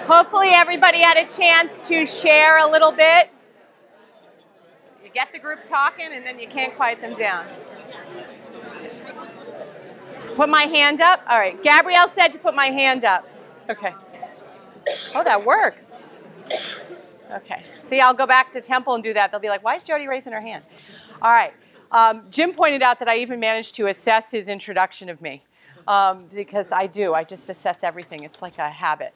Hopefully 0.06 0.50
everybody 0.52 1.00
had 1.00 1.18
a 1.18 1.28
chance 1.28 1.82
to 1.82 2.06
share 2.06 2.66
a 2.66 2.72
little 2.72 2.94
bit. 2.94 3.30
You 5.04 5.10
get 5.14 5.34
the 5.34 5.40
group 5.40 5.66
talking 5.66 6.08
and 6.14 6.26
then 6.26 6.40
you 6.40 6.48
can't 6.48 6.74
quiet 6.76 7.02
them 7.02 7.16
down. 7.16 7.46
Put 10.36 10.48
my 10.48 10.64
hand 10.64 11.02
up. 11.02 11.22
All 11.28 11.38
right. 11.38 11.62
Gabrielle 11.62 12.08
said 12.08 12.30
to 12.30 12.40
put 12.40 12.56
my 12.56 12.68
hand 12.68 13.04
up. 13.04 13.28
Okay. 13.70 13.94
Oh, 15.14 15.24
that 15.26 15.44
works. 15.44 16.04
Okay. 17.32 17.64
See, 17.84 18.00
I'll 18.00 18.14
go 18.14 18.26
back 18.26 18.52
to 18.52 18.62
Temple 18.62 18.96
and 18.96 19.04
do 19.04 19.14
that. 19.14 19.32
They'll 19.32 19.42
be 19.42 19.50
like, 19.50 19.64
why 19.66 19.76
is 19.76 19.84
Jodi 19.84 20.08
raising 20.08 20.32
her 20.32 20.40
hand? 20.40 20.64
All 21.22 21.32
right. 21.32 21.54
Um, 21.92 22.24
Jim 22.30 22.54
pointed 22.54 22.82
out 22.82 23.00
that 23.00 23.10
I 23.10 23.18
even 23.18 23.42
managed 23.42 23.76
to 23.76 23.88
assess 23.88 24.32
his 24.32 24.48
introduction 24.48 25.10
of 25.10 25.22
me 25.22 25.44
um, 25.88 26.26
because 26.34 26.72
I 26.72 26.88
do. 26.88 27.14
I 27.14 27.24
just 27.24 27.50
assess 27.50 27.84
everything. 27.84 28.24
It's 28.24 28.42
like 28.42 28.58
a 28.58 28.70
habit. 28.70 29.14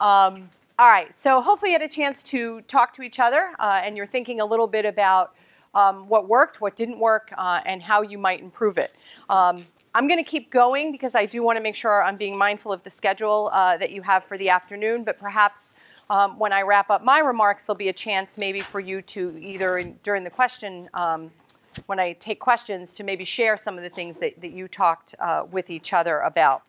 Um, 0.00 0.48
all 0.78 0.90
right. 0.90 1.12
So 1.14 1.40
hopefully 1.40 1.72
you 1.72 1.78
had 1.78 1.88
a 1.88 1.92
chance 1.92 2.22
to 2.24 2.60
talk 2.62 2.92
to 2.94 3.02
each 3.02 3.20
other 3.20 3.54
uh, 3.58 3.80
and 3.84 3.96
you're 3.96 4.06
thinking 4.06 4.40
a 4.40 4.46
little 4.46 4.66
bit 4.66 4.84
about 4.84 5.34
um, 5.74 6.08
what 6.08 6.28
worked, 6.28 6.60
what 6.60 6.76
didn't 6.76 6.98
work, 6.98 7.32
uh, 7.36 7.60
and 7.66 7.82
how 7.82 8.02
you 8.02 8.18
might 8.18 8.40
improve 8.40 8.78
it. 8.78 8.94
Um, 9.28 9.64
I'm 9.94 10.08
going 10.08 10.22
to 10.22 10.28
keep 10.28 10.50
going 10.50 10.92
because 10.92 11.14
I 11.14 11.26
do 11.26 11.42
want 11.42 11.56
to 11.58 11.62
make 11.62 11.74
sure 11.74 12.02
I'm 12.02 12.16
being 12.16 12.36
mindful 12.36 12.72
of 12.72 12.82
the 12.82 12.90
schedule 12.90 13.50
uh, 13.52 13.76
that 13.76 13.90
you 13.90 14.02
have 14.02 14.24
for 14.24 14.36
the 14.38 14.48
afternoon, 14.50 15.04
but 15.04 15.18
perhaps 15.18 15.74
um, 16.10 16.38
when 16.38 16.52
I 16.52 16.62
wrap 16.62 16.90
up 16.90 17.04
my 17.04 17.20
remarks, 17.20 17.64
there'll 17.64 17.78
be 17.78 17.88
a 17.88 17.92
chance 17.92 18.36
maybe 18.36 18.60
for 18.60 18.80
you 18.80 19.02
to 19.02 19.38
either 19.38 19.78
in, 19.78 19.98
during 20.02 20.24
the 20.24 20.30
question, 20.30 20.88
um, 20.94 21.30
when 21.86 21.98
I 21.98 22.12
take 22.14 22.40
questions, 22.40 22.94
to 22.94 23.04
maybe 23.04 23.24
share 23.24 23.56
some 23.56 23.76
of 23.76 23.82
the 23.82 23.90
things 23.90 24.18
that, 24.18 24.40
that 24.40 24.52
you 24.52 24.68
talked 24.68 25.14
uh, 25.18 25.44
with 25.50 25.70
each 25.70 25.92
other 25.92 26.20
about. 26.20 26.62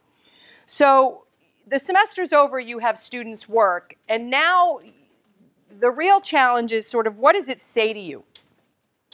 So 0.65 1.23
the 1.67 1.79
semester's 1.79 2.33
over, 2.33 2.59
you 2.59 2.79
have 2.79 2.97
students 2.97 3.49
work, 3.49 3.95
and 4.07 4.29
now 4.29 4.79
the 5.79 5.89
real 5.89 6.21
challenge 6.21 6.71
is 6.71 6.87
sort 6.87 7.07
of 7.07 7.17
what 7.17 7.33
does 7.33 7.49
it 7.49 7.59
say 7.59 7.93
to 7.93 7.99
you? 7.99 8.23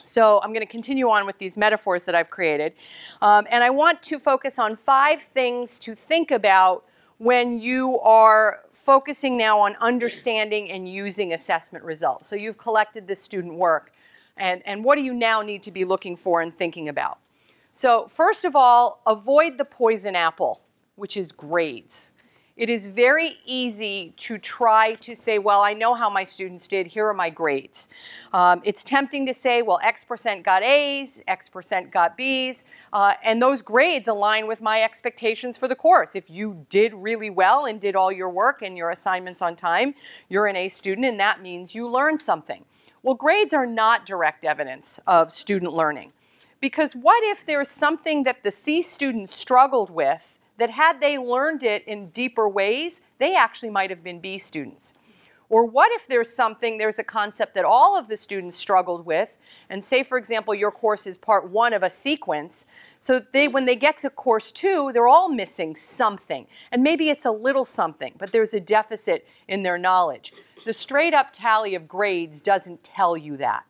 So 0.02 0.40
I'm 0.42 0.52
going 0.52 0.66
to 0.66 0.70
continue 0.70 1.08
on 1.08 1.26
with 1.26 1.38
these 1.38 1.56
metaphors 1.56 2.04
that 2.04 2.14
I've 2.14 2.30
created. 2.30 2.74
Um, 3.20 3.46
and 3.50 3.62
I 3.62 3.70
want 3.70 4.02
to 4.04 4.18
focus 4.18 4.58
on 4.58 4.76
five 4.76 5.22
things 5.22 5.78
to 5.80 5.94
think 5.94 6.30
about 6.30 6.84
when 7.18 7.60
you 7.60 8.00
are 8.00 8.64
focusing 8.72 9.38
now 9.38 9.60
on 9.60 9.76
understanding 9.80 10.70
and 10.72 10.88
using 10.88 11.32
assessment 11.32 11.84
results. 11.84 12.26
So 12.26 12.34
you've 12.34 12.58
collected 12.58 13.06
this 13.06 13.22
student 13.22 13.54
work. 13.54 13.92
And, 14.36 14.62
and 14.64 14.84
what 14.84 14.96
do 14.96 15.02
you 15.02 15.14
now 15.14 15.42
need 15.42 15.62
to 15.64 15.70
be 15.70 15.84
looking 15.84 16.16
for 16.16 16.40
and 16.40 16.54
thinking 16.54 16.88
about? 16.88 17.18
So, 17.72 18.06
first 18.08 18.44
of 18.44 18.54
all, 18.54 19.02
avoid 19.06 19.58
the 19.58 19.64
poison 19.64 20.14
apple, 20.14 20.62
which 20.96 21.16
is 21.16 21.32
grades. 21.32 22.12
It 22.54 22.68
is 22.68 22.86
very 22.86 23.38
easy 23.46 24.12
to 24.18 24.36
try 24.36 24.92
to 24.94 25.14
say, 25.14 25.38
well, 25.38 25.62
I 25.62 25.72
know 25.72 25.94
how 25.94 26.10
my 26.10 26.22
students 26.22 26.68
did, 26.68 26.86
here 26.86 27.08
are 27.08 27.14
my 27.14 27.30
grades. 27.30 27.88
Um, 28.34 28.60
it's 28.62 28.84
tempting 28.84 29.24
to 29.24 29.32
say, 29.32 29.62
well, 29.62 29.80
X 29.82 30.04
percent 30.04 30.44
got 30.44 30.62
A's, 30.62 31.22
X 31.26 31.48
percent 31.48 31.90
got 31.90 32.14
B's, 32.14 32.64
uh, 32.92 33.14
and 33.24 33.40
those 33.40 33.62
grades 33.62 34.06
align 34.06 34.46
with 34.46 34.60
my 34.60 34.82
expectations 34.82 35.56
for 35.56 35.66
the 35.66 35.74
course. 35.74 36.14
If 36.14 36.28
you 36.28 36.66
did 36.68 36.92
really 36.92 37.30
well 37.30 37.64
and 37.64 37.80
did 37.80 37.96
all 37.96 38.12
your 38.12 38.28
work 38.28 38.60
and 38.60 38.76
your 38.76 38.90
assignments 38.90 39.40
on 39.40 39.56
time, 39.56 39.94
you're 40.28 40.46
an 40.46 40.56
A 40.56 40.68
student, 40.68 41.06
and 41.06 41.18
that 41.18 41.40
means 41.40 41.74
you 41.74 41.88
learned 41.88 42.20
something. 42.20 42.66
Well, 43.02 43.14
grades 43.14 43.52
are 43.52 43.66
not 43.66 44.06
direct 44.06 44.44
evidence 44.44 45.00
of 45.06 45.32
student 45.32 45.72
learning. 45.72 46.12
Because 46.60 46.94
what 46.94 47.24
if 47.24 47.44
there's 47.44 47.68
something 47.68 48.22
that 48.22 48.44
the 48.44 48.52
C 48.52 48.80
students 48.82 49.34
struggled 49.34 49.90
with 49.90 50.38
that 50.58 50.70
had 50.70 51.00
they 51.00 51.18
learned 51.18 51.64
it 51.64 51.84
in 51.88 52.10
deeper 52.10 52.48
ways, 52.48 53.00
they 53.18 53.34
actually 53.34 53.70
might 53.70 53.90
have 53.90 54.04
been 54.04 54.20
B 54.20 54.38
students? 54.38 54.94
Or 55.48 55.66
what 55.66 55.92
if 55.92 56.06
there's 56.06 56.32
something, 56.32 56.78
there's 56.78 57.00
a 57.00 57.04
concept 57.04 57.54
that 57.56 57.64
all 57.64 57.98
of 57.98 58.08
the 58.08 58.16
students 58.16 58.56
struggled 58.56 59.04
with, 59.04 59.38
and 59.68 59.84
say, 59.84 60.02
for 60.02 60.16
example, 60.16 60.54
your 60.54 60.70
course 60.70 61.06
is 61.06 61.18
part 61.18 61.50
one 61.50 61.74
of 61.74 61.82
a 61.82 61.90
sequence, 61.90 62.64
so 63.00 63.20
they, 63.32 63.48
when 63.48 63.66
they 63.66 63.76
get 63.76 63.98
to 63.98 64.08
course 64.08 64.50
two, 64.50 64.92
they're 64.94 65.08
all 65.08 65.28
missing 65.28 65.74
something. 65.74 66.46
And 66.70 66.82
maybe 66.82 67.10
it's 67.10 67.26
a 67.26 67.30
little 67.30 67.66
something, 67.66 68.14
but 68.16 68.32
there's 68.32 68.54
a 68.54 68.60
deficit 68.60 69.26
in 69.48 69.62
their 69.62 69.76
knowledge. 69.76 70.32
The 70.64 70.72
straight 70.72 71.14
up 71.14 71.28
tally 71.32 71.74
of 71.74 71.88
grades 71.88 72.40
doesn't 72.40 72.84
tell 72.84 73.16
you 73.16 73.36
that. 73.38 73.64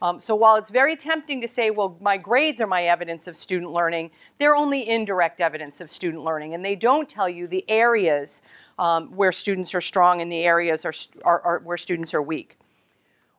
Um, 0.00 0.20
so 0.20 0.34
while 0.34 0.56
it's 0.56 0.70
very 0.70 0.96
tempting 0.96 1.40
to 1.40 1.48
say, 1.48 1.70
well, 1.70 1.96
my 2.00 2.16
grades 2.16 2.60
are 2.60 2.66
my 2.66 2.84
evidence 2.84 3.26
of 3.26 3.36
student 3.36 3.72
learning, 3.72 4.12
they're 4.38 4.54
only 4.54 4.88
indirect 4.88 5.40
evidence 5.40 5.80
of 5.80 5.90
student 5.90 6.22
learning, 6.22 6.54
and 6.54 6.64
they 6.64 6.76
don't 6.76 7.08
tell 7.08 7.28
you 7.28 7.48
the 7.48 7.64
areas 7.68 8.40
um, 8.78 9.08
where 9.08 9.32
students 9.32 9.74
are 9.74 9.80
strong 9.80 10.20
and 10.20 10.30
the 10.30 10.44
areas 10.44 10.84
are, 10.84 10.92
are, 11.24 11.40
are 11.40 11.58
where 11.64 11.76
students 11.76 12.14
are 12.14 12.22
weak. 12.22 12.56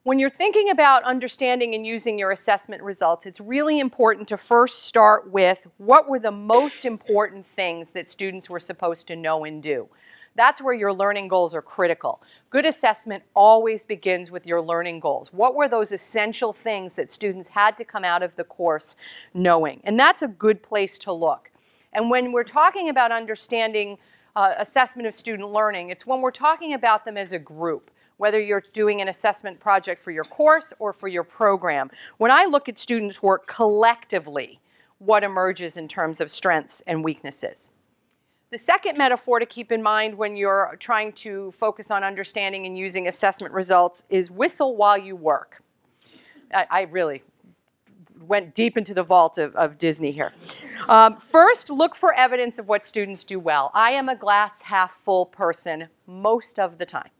When 0.03 0.19
you're 0.19 0.29
thinking 0.29 0.69
about 0.69 1.03
understanding 1.03 1.75
and 1.75 1.85
using 1.85 2.17
your 2.17 2.31
assessment 2.31 2.81
results, 2.83 3.25
it's 3.25 3.39
really 3.39 3.79
important 3.79 4.27
to 4.29 4.37
first 4.37 4.83
start 4.83 5.29
with 5.29 5.67
what 5.77 6.09
were 6.09 6.19
the 6.19 6.31
most 6.31 6.83
important 6.85 7.45
things 7.45 7.91
that 7.91 8.09
students 8.09 8.49
were 8.49 8.59
supposed 8.59 9.07
to 9.07 9.15
know 9.15 9.45
and 9.45 9.61
do. 9.61 9.87
That's 10.35 10.61
where 10.61 10.73
your 10.73 10.93
learning 10.93 11.27
goals 11.27 11.53
are 11.53 11.61
critical. 11.61 12.21
Good 12.49 12.65
assessment 12.65 13.23
always 13.35 13.85
begins 13.85 14.31
with 14.31 14.45
your 14.45 14.61
learning 14.61 14.99
goals. 14.99 15.33
What 15.33 15.55
were 15.55 15.67
those 15.67 15.91
essential 15.91 16.53
things 16.53 16.95
that 16.95 17.11
students 17.11 17.49
had 17.49 17.77
to 17.77 17.83
come 17.83 18.03
out 18.03 18.23
of 18.23 18.35
the 18.35 18.43
course 18.43 18.95
knowing? 19.33 19.81
And 19.83 19.99
that's 19.99 20.21
a 20.21 20.27
good 20.27 20.63
place 20.63 20.97
to 20.99 21.13
look. 21.13 21.51
And 21.93 22.09
when 22.09 22.31
we're 22.31 22.43
talking 22.43 22.89
about 22.89 23.11
understanding 23.11 23.97
uh, 24.35 24.53
assessment 24.57 25.07
of 25.07 25.13
student 25.13 25.49
learning, 25.51 25.89
it's 25.89 26.05
when 26.05 26.21
we're 26.21 26.31
talking 26.31 26.73
about 26.73 27.05
them 27.05 27.17
as 27.17 27.33
a 27.33 27.39
group 27.39 27.91
whether 28.19 28.39
you're 28.39 28.63
doing 28.73 28.99
an 28.99 29.07
assessment 29.07 29.59
project 29.61 30.03
for 30.03 30.11
your 30.11 30.25
course 30.25 30.73
or 30.77 30.91
for 30.91 31.07
your 31.07 31.23
program. 31.23 31.89
When 32.17 32.31
I 32.31 32.43
look 32.43 32.67
at 32.67 32.77
students' 32.77 33.23
work 33.23 33.47
collectively, 33.47 34.59
what 34.99 35.23
emerges 35.23 35.77
in 35.77 35.87
terms 35.87 36.19
of 36.19 36.29
strengths 36.29 36.81
and 36.85 37.01
weaknesses? 37.01 37.71
The 38.51 38.57
second 38.57 38.97
metaphor 38.97 39.37
to 39.37 39.45
keep 39.45 39.71
in 39.71 39.83
mind 39.83 40.15
when 40.15 40.35
you're 40.35 40.75
trying 40.79 41.13
to 41.13 41.51
focus 41.51 41.91
on 41.91 42.03
understanding 42.03 42.65
and 42.65 42.75
using 42.75 43.07
assessment 43.07 43.53
results 43.53 44.03
is 44.09 44.31
whistle 44.31 44.75
while 44.75 44.97
you 44.97 45.15
work. 45.15 45.61
I, 46.51 46.65
I 46.71 46.81
really 46.85 47.21
went 48.25 48.55
deep 48.55 48.75
into 48.75 48.95
the 48.95 49.03
vault 49.03 49.37
of, 49.37 49.55
of 49.55 49.77
Disney 49.77 50.09
here. 50.09 50.33
Um, 50.87 51.17
first, 51.17 51.69
look 51.69 51.93
for 51.93 52.11
evidence 52.15 52.57
of 52.57 52.67
what 52.67 52.83
students 52.83 53.23
do 53.23 53.39
well. 53.39 53.69
I 53.75 53.91
am 53.91 54.09
a 54.09 54.15
glass 54.15 54.63
half 54.63 54.93
full 54.93 55.27
person 55.27 55.87
most 56.07 56.57
of 56.57 56.79
the 56.79 56.87
time. 56.87 57.11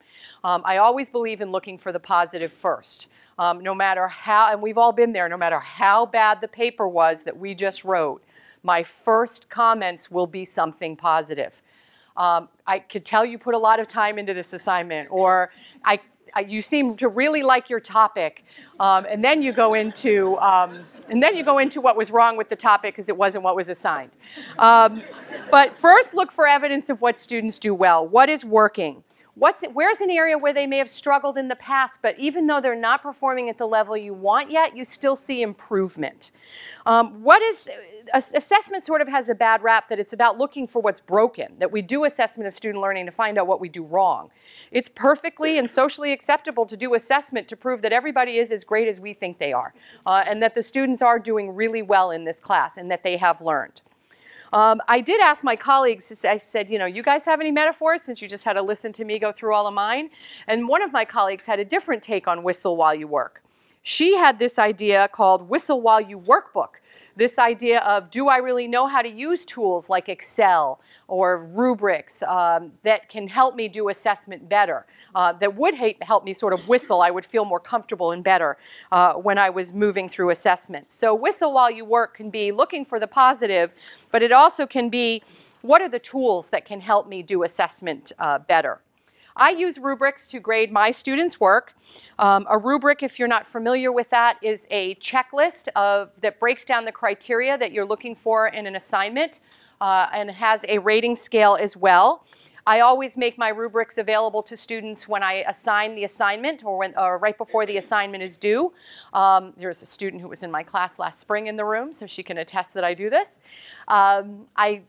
Um, 0.42 0.62
I 0.64 0.78
always 0.78 1.08
believe 1.08 1.40
in 1.40 1.52
looking 1.52 1.78
for 1.78 1.92
the 1.92 2.00
positive 2.00 2.52
first. 2.52 3.06
Um, 3.38 3.62
no 3.62 3.72
matter 3.72 4.08
how, 4.08 4.50
and 4.50 4.60
we've 4.60 4.76
all 4.76 4.92
been 4.92 5.12
there, 5.12 5.28
no 5.28 5.36
matter 5.36 5.60
how 5.60 6.06
bad 6.06 6.40
the 6.40 6.48
paper 6.48 6.88
was 6.88 7.22
that 7.22 7.38
we 7.38 7.54
just 7.54 7.84
wrote, 7.84 8.20
my 8.62 8.82
first 8.82 9.48
comments 9.48 10.10
will 10.10 10.26
be 10.26 10.44
something 10.44 10.96
positive. 10.96 11.62
Um, 12.16 12.48
I 12.66 12.80
could 12.80 13.04
tell 13.04 13.24
you 13.24 13.38
put 13.38 13.54
a 13.54 13.58
lot 13.58 13.80
of 13.80 13.88
time 13.88 14.18
into 14.18 14.34
this 14.34 14.52
assignment, 14.52 15.08
or 15.10 15.50
I, 15.84 16.00
I, 16.34 16.40
you 16.40 16.60
seem 16.60 16.96
to 16.96 17.08
really 17.08 17.42
like 17.42 17.70
your 17.70 17.80
topic, 17.80 18.44
um, 18.78 19.06
and 19.08 19.24
then 19.24 19.42
you 19.42 19.52
go 19.52 19.74
into, 19.74 20.36
um, 20.38 20.80
and 21.08 21.22
then 21.22 21.36
you 21.36 21.44
go 21.44 21.58
into 21.58 21.80
what 21.80 21.96
was 21.96 22.10
wrong 22.10 22.36
with 22.36 22.48
the 22.48 22.56
topic 22.56 22.94
because 22.94 23.08
it 23.08 23.16
wasn't 23.16 23.44
what 23.44 23.56
was 23.56 23.68
assigned. 23.68 24.10
Um, 24.58 25.02
but 25.50 25.74
first, 25.74 26.14
look 26.14 26.30
for 26.30 26.46
evidence 26.46 26.90
of 26.90 27.00
what 27.00 27.18
students 27.18 27.58
do 27.58 27.74
well. 27.74 28.06
What 28.06 28.28
is 28.28 28.44
working? 28.44 29.02
What's, 29.34 29.64
where's 29.72 30.02
an 30.02 30.10
area 30.10 30.36
where 30.36 30.52
they 30.52 30.66
may 30.66 30.76
have 30.78 30.88
struggled 30.90 31.38
in 31.38 31.48
the 31.48 31.56
past, 31.56 32.00
but 32.02 32.18
even 32.18 32.46
though 32.46 32.60
they're 32.60 32.74
not 32.74 33.00
performing 33.00 33.48
at 33.48 33.56
the 33.56 33.66
level 33.66 33.96
you 33.96 34.12
want 34.12 34.50
yet, 34.50 34.76
you 34.76 34.84
still 34.84 35.16
see 35.16 35.40
improvement? 35.40 36.32
Um, 36.84 37.22
what 37.22 37.40
is, 37.40 37.70
assessment 38.14 38.84
sort 38.84 39.00
of 39.00 39.08
has 39.08 39.28
a 39.28 39.34
bad 39.34 39.62
rap 39.62 39.88
that 39.88 39.98
it's 39.98 40.12
about 40.12 40.38
looking 40.38 40.66
for 40.66 40.80
what's 40.80 41.00
broken, 41.00 41.56
that 41.58 41.70
we 41.70 41.82
do 41.82 42.04
assessment 42.04 42.46
of 42.46 42.54
student 42.54 42.82
learning 42.82 43.06
to 43.06 43.12
find 43.12 43.38
out 43.38 43.46
what 43.46 43.60
we 43.60 43.68
do 43.68 43.84
wrong. 43.84 44.30
It's 44.70 44.88
perfectly 44.88 45.58
and 45.58 45.68
socially 45.68 46.12
acceptable 46.12 46.66
to 46.66 46.76
do 46.76 46.94
assessment 46.94 47.48
to 47.48 47.56
prove 47.56 47.82
that 47.82 47.92
everybody 47.92 48.38
is 48.38 48.52
as 48.52 48.64
great 48.64 48.88
as 48.88 49.00
we 49.00 49.14
think 49.14 49.38
they 49.38 49.52
are, 49.52 49.74
uh, 50.06 50.24
and 50.26 50.42
that 50.42 50.54
the 50.54 50.62
students 50.62 51.02
are 51.02 51.18
doing 51.18 51.54
really 51.54 51.82
well 51.82 52.10
in 52.10 52.24
this 52.24 52.40
class 52.40 52.76
and 52.76 52.90
that 52.90 53.02
they 53.02 53.16
have 53.16 53.40
learned. 53.40 53.82
Um, 54.52 54.80
I 54.88 55.00
did 55.00 55.20
ask 55.20 55.44
my 55.44 55.54
colleagues, 55.54 56.24
I 56.24 56.36
said, 56.36 56.70
you 56.70 56.78
know, 56.78 56.86
you 56.86 57.02
guys 57.02 57.24
have 57.24 57.40
any 57.40 57.52
metaphors 57.52 58.02
since 58.02 58.20
you 58.20 58.28
just 58.28 58.44
had 58.44 58.54
to 58.54 58.62
listen 58.62 58.92
to 58.94 59.04
me 59.04 59.18
go 59.18 59.30
through 59.30 59.54
all 59.54 59.66
of 59.66 59.74
mine? 59.74 60.10
And 60.48 60.66
one 60.66 60.82
of 60.82 60.92
my 60.92 61.04
colleagues 61.04 61.46
had 61.46 61.60
a 61.60 61.64
different 61.64 62.02
take 62.02 62.26
on 62.26 62.42
whistle 62.42 62.76
while 62.76 62.94
you 62.94 63.06
work. 63.06 63.44
She 63.82 64.16
had 64.16 64.38
this 64.38 64.58
idea 64.58 65.08
called 65.08 65.48
whistle 65.48 65.80
while 65.80 66.00
you 66.00 66.18
workbook 66.18 66.79
this 67.20 67.38
idea 67.38 67.80
of 67.80 68.10
do 68.10 68.28
I 68.28 68.38
really 68.38 68.66
know 68.66 68.86
how 68.86 69.02
to 69.02 69.08
use 69.08 69.44
tools 69.44 69.90
like 69.90 70.08
Excel 70.08 70.80
or 71.06 71.44
rubrics 71.48 72.22
um, 72.22 72.72
that 72.82 73.10
can 73.10 73.28
help 73.28 73.54
me 73.54 73.68
do 73.68 73.90
assessment 73.90 74.48
better, 74.48 74.86
uh, 75.14 75.34
that 75.34 75.54
would 75.54 75.74
help 76.00 76.24
me 76.24 76.32
sort 76.32 76.54
of 76.54 76.66
whistle. 76.66 77.02
I 77.02 77.10
would 77.10 77.26
feel 77.26 77.44
more 77.44 77.60
comfortable 77.60 78.12
and 78.12 78.24
better 78.24 78.56
uh, 78.90 79.12
when 79.12 79.36
I 79.36 79.50
was 79.50 79.74
moving 79.74 80.08
through 80.08 80.30
assessment. 80.30 80.90
So 80.90 81.14
whistle 81.14 81.52
while 81.52 81.70
you 81.70 81.84
work 81.84 82.14
can 82.14 82.30
be 82.30 82.52
looking 82.52 82.86
for 82.86 82.98
the 82.98 83.06
positive, 83.06 83.74
but 84.10 84.22
it 84.22 84.32
also 84.32 84.66
can 84.66 84.88
be 84.88 85.22
what 85.60 85.82
are 85.82 85.90
the 85.90 85.98
tools 85.98 86.48
that 86.48 86.64
can 86.64 86.80
help 86.80 87.06
me 87.06 87.22
do 87.22 87.42
assessment 87.42 88.12
uh, 88.18 88.38
better. 88.38 88.80
I 89.36 89.50
use 89.50 89.78
rubrics 89.78 90.26
to 90.28 90.40
grade 90.40 90.72
my 90.72 90.90
students' 90.90 91.40
work. 91.40 91.74
Um, 92.18 92.46
a 92.50 92.58
rubric, 92.58 93.02
if 93.02 93.18
you're 93.18 93.28
not 93.28 93.46
familiar 93.46 93.92
with 93.92 94.10
that, 94.10 94.38
is 94.42 94.66
a 94.70 94.94
checklist 94.96 95.68
of, 95.76 96.10
that 96.20 96.38
breaks 96.40 96.64
down 96.64 96.84
the 96.84 96.92
criteria 96.92 97.56
that 97.58 97.72
you're 97.72 97.86
looking 97.86 98.14
for 98.14 98.48
in 98.48 98.66
an 98.66 98.76
assignment 98.76 99.40
uh, 99.80 100.08
and 100.12 100.30
has 100.30 100.64
a 100.68 100.78
rating 100.78 101.16
scale 101.16 101.56
as 101.60 101.76
well. 101.76 102.24
I 102.66 102.80
always 102.80 103.16
make 103.16 103.38
my 103.38 103.48
rubrics 103.48 103.98
available 103.98 104.42
to 104.44 104.56
students 104.56 105.08
when 105.08 105.22
I 105.22 105.44
assign 105.48 105.94
the 105.94 106.04
assignment 106.04 106.62
or, 106.62 106.78
when, 106.78 106.94
or 106.96 107.18
right 107.18 107.36
before 107.36 107.64
the 107.66 107.78
assignment 107.78 108.22
is 108.22 108.36
due. 108.36 108.72
Um, 109.12 109.54
there's 109.56 109.82
a 109.82 109.86
student 109.86 110.20
who 110.22 110.28
was 110.28 110.42
in 110.42 110.50
my 110.50 110.62
class 110.62 110.98
last 110.98 111.20
spring 111.20 111.46
in 111.46 111.56
the 111.56 111.64
room, 111.64 111.92
so 111.92 112.06
she 112.06 112.22
can 112.22 112.38
attest 112.38 112.74
that 112.74 112.84
I 112.84 112.94
do 112.94 113.08
this. 113.08 113.40
Um, 113.88 114.46
I 114.56 114.82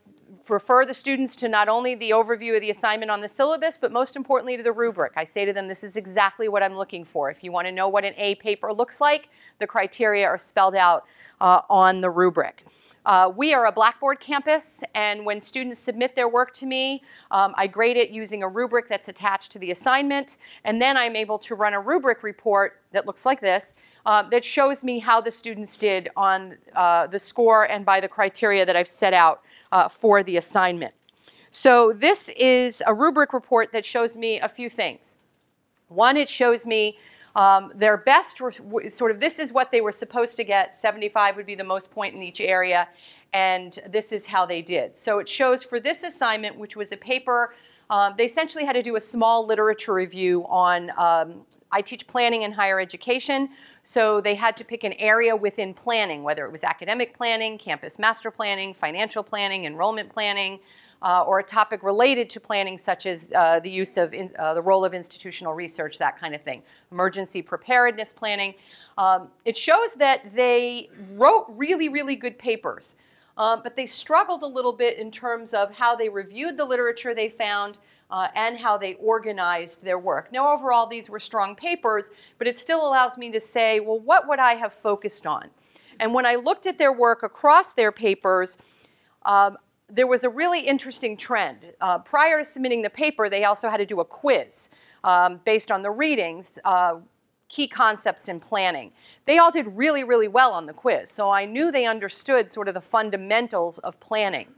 refer 0.48 0.84
the 0.84 0.94
students 0.94 1.36
to 1.36 1.48
not 1.48 1.68
only 1.68 1.94
the 1.94 2.10
overview 2.10 2.54
of 2.54 2.60
the 2.60 2.70
assignment 2.70 3.10
on 3.10 3.20
the 3.20 3.28
syllabus, 3.28 3.76
but 3.76 3.92
most 3.92 4.16
importantly 4.16 4.56
to 4.56 4.62
the 4.62 4.72
rubric. 4.72 5.12
I 5.16 5.24
say 5.24 5.44
to 5.44 5.52
them, 5.52 5.68
this 5.68 5.84
is 5.84 5.96
exactly 5.96 6.48
what 6.48 6.62
I'm 6.62 6.76
looking 6.76 7.04
for. 7.04 7.30
If 7.30 7.44
you 7.44 7.52
want 7.52 7.66
to 7.66 7.72
know 7.72 7.88
what 7.88 8.04
an 8.04 8.14
A 8.16 8.34
paper 8.36 8.72
looks 8.72 9.00
like, 9.00 9.28
the 9.58 9.66
criteria 9.66 10.26
are 10.26 10.38
spelled 10.38 10.74
out 10.74 11.04
uh, 11.40 11.62
on 11.68 12.00
the 12.00 12.10
rubric. 12.10 12.64
Uh, 13.04 13.32
we 13.34 13.52
are 13.52 13.66
a 13.66 13.72
Blackboard 13.72 14.20
campus, 14.20 14.84
and 14.94 15.26
when 15.26 15.40
students 15.40 15.80
submit 15.80 16.14
their 16.14 16.28
work 16.28 16.52
to 16.52 16.66
me, 16.66 17.02
um, 17.32 17.52
I 17.56 17.66
grade 17.66 17.96
it 17.96 18.10
using 18.10 18.44
a 18.44 18.48
rubric 18.48 18.88
that's 18.88 19.08
attached 19.08 19.50
to 19.52 19.58
the 19.58 19.72
assignment, 19.72 20.36
and 20.64 20.80
then 20.80 20.96
I'm 20.96 21.16
able 21.16 21.38
to 21.40 21.56
run 21.56 21.74
a 21.74 21.80
rubric 21.80 22.22
report 22.22 22.80
that 22.92 23.04
looks 23.04 23.26
like 23.26 23.40
this 23.40 23.74
uh, 24.06 24.22
that 24.30 24.44
shows 24.44 24.84
me 24.84 24.98
how 24.98 25.20
the 25.20 25.30
students 25.30 25.76
did 25.76 26.10
on 26.16 26.56
uh, 26.74 27.06
the 27.08 27.18
score 27.18 27.64
and 27.64 27.84
by 27.84 28.00
the 28.00 28.08
criteria 28.08 28.64
that 28.64 28.76
I've 28.76 28.88
set 28.88 29.14
out 29.14 29.42
uh, 29.72 29.88
for 29.88 30.22
the 30.22 30.36
assignment. 30.36 30.94
So 31.50 31.92
this 31.92 32.28
is 32.30 32.82
a 32.86 32.94
rubric 32.94 33.32
report 33.32 33.72
that 33.72 33.84
shows 33.84 34.16
me 34.16 34.38
a 34.40 34.48
few 34.48 34.70
things. 34.70 35.18
One, 35.88 36.16
it 36.16 36.28
shows 36.28 36.66
me 36.66 36.98
um, 37.34 37.72
their 37.74 37.96
best, 37.96 38.36
sort 38.36 39.10
of, 39.10 39.20
this 39.20 39.38
is 39.38 39.52
what 39.52 39.70
they 39.70 39.80
were 39.80 39.92
supposed 39.92 40.36
to 40.36 40.44
get. 40.44 40.76
75 40.76 41.36
would 41.36 41.46
be 41.46 41.54
the 41.54 41.64
most 41.64 41.90
point 41.90 42.14
in 42.14 42.22
each 42.22 42.40
area, 42.40 42.88
and 43.32 43.78
this 43.88 44.12
is 44.12 44.26
how 44.26 44.46
they 44.46 44.62
did. 44.62 44.96
So 44.96 45.18
it 45.18 45.28
shows 45.28 45.62
for 45.62 45.80
this 45.80 46.02
assignment, 46.04 46.58
which 46.58 46.76
was 46.76 46.92
a 46.92 46.96
paper, 46.96 47.54
um, 47.90 48.14
they 48.16 48.24
essentially 48.24 48.64
had 48.64 48.72
to 48.74 48.82
do 48.82 48.96
a 48.96 49.00
small 49.00 49.46
literature 49.46 49.94
review 49.94 50.46
on, 50.48 50.90
um, 50.96 51.42
I 51.70 51.82
teach 51.82 52.06
planning 52.06 52.42
in 52.42 52.52
higher 52.52 52.80
education, 52.80 53.50
so 53.82 54.20
they 54.20 54.34
had 54.34 54.56
to 54.58 54.64
pick 54.64 54.84
an 54.84 54.94
area 54.94 55.34
within 55.36 55.74
planning, 55.74 56.22
whether 56.22 56.44
it 56.46 56.52
was 56.52 56.64
academic 56.64 57.16
planning, 57.16 57.58
campus 57.58 57.98
master 57.98 58.30
planning, 58.30 58.72
financial 58.72 59.22
planning, 59.22 59.64
enrollment 59.64 60.08
planning, 60.08 60.60
uh, 61.02 61.24
or 61.26 61.40
a 61.40 61.42
topic 61.42 61.82
related 61.82 62.30
to 62.30 62.40
planning, 62.40 62.78
such 62.78 63.06
as 63.06 63.26
uh, 63.34 63.58
the 63.60 63.70
use 63.70 63.96
of 63.96 64.14
in, 64.14 64.30
uh, 64.38 64.54
the 64.54 64.62
role 64.62 64.84
of 64.84 64.94
institutional 64.94 65.52
research, 65.52 65.98
that 65.98 66.18
kind 66.18 66.34
of 66.34 66.42
thing, 66.42 66.62
emergency 66.92 67.42
preparedness 67.42 68.12
planning. 68.12 68.54
Um, 68.96 69.28
it 69.44 69.56
shows 69.56 69.94
that 69.94 70.34
they 70.34 70.88
wrote 71.12 71.46
really, 71.48 71.88
really 71.88 72.14
good 72.14 72.38
papers, 72.38 72.96
um, 73.36 73.60
but 73.62 73.76
they 73.76 73.86
struggled 73.86 74.42
a 74.42 74.46
little 74.46 74.72
bit 74.72 74.98
in 74.98 75.10
terms 75.10 75.54
of 75.54 75.74
how 75.74 75.94
they 75.96 76.08
reviewed 76.08 76.56
the 76.56 76.64
literature 76.64 77.14
they 77.14 77.28
found 77.28 77.78
uh, 78.10 78.28
and 78.34 78.58
how 78.58 78.76
they 78.76 78.94
organized 78.94 79.82
their 79.82 79.98
work. 79.98 80.30
Now, 80.32 80.52
overall, 80.52 80.86
these 80.86 81.08
were 81.08 81.20
strong 81.20 81.56
papers, 81.56 82.10
but 82.38 82.46
it 82.46 82.58
still 82.58 82.86
allows 82.86 83.16
me 83.16 83.32
to 83.32 83.40
say, 83.40 83.80
well, 83.80 83.98
what 83.98 84.28
would 84.28 84.38
I 84.38 84.54
have 84.54 84.72
focused 84.72 85.26
on? 85.26 85.48
And 85.98 86.12
when 86.12 86.26
I 86.26 86.34
looked 86.34 86.66
at 86.66 86.78
their 86.78 86.92
work 86.92 87.22
across 87.22 87.74
their 87.74 87.92
papers, 87.92 88.58
um, 89.24 89.56
there 89.88 90.06
was 90.06 90.24
a 90.24 90.28
really 90.28 90.60
interesting 90.60 91.16
trend. 91.16 91.58
Uh, 91.80 91.98
prior 91.98 92.38
to 92.38 92.44
submitting 92.44 92.82
the 92.82 92.90
paper, 92.90 93.28
they 93.28 93.44
also 93.44 93.68
had 93.68 93.76
to 93.78 93.86
do 93.86 94.00
a 94.00 94.04
quiz 94.04 94.68
um, 95.04 95.40
based 95.44 95.70
on 95.70 95.82
the 95.82 95.90
readings, 95.90 96.52
uh, 96.64 96.96
key 97.52 97.68
concepts 97.68 98.28
in 98.28 98.40
planning. 98.40 98.92
They 99.26 99.38
all 99.38 99.52
did 99.52 99.66
really, 99.76 100.02
really 100.02 100.28
well 100.28 100.52
on 100.52 100.66
the 100.66 100.72
quiz, 100.72 101.10
so 101.10 101.30
I 101.30 101.44
knew 101.44 101.70
they 101.70 101.86
understood 101.86 102.50
sort 102.50 102.66
of 102.66 102.74
the 102.74 102.80
fundamentals 102.80 103.78
of 103.80 104.00
planning 104.00 104.48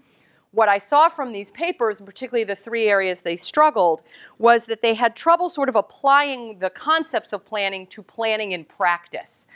what 0.54 0.68
I 0.68 0.78
saw 0.78 1.09
from 1.09 1.33
these 1.33 1.50
papers, 1.50 1.98
and 1.98 2.07
particularly 2.07 2.44
the 2.44 2.57
three 2.57 2.88
areas 2.88 3.20
they 3.20 3.37
struggled, 3.37 4.02
was 4.38 4.66
that 4.66 4.83
they 4.83 4.94
had 4.94 5.16
trouble 5.16 5.48
sort 5.48 5.68
of 5.68 5.74
applying 5.74 6.61
the 6.61 6.70
concepts 6.70 7.33
of 7.33 7.44
planning 7.44 7.87
to 7.88 8.02
planning 8.02 8.52
in 8.52 8.64
practice. 8.64 9.46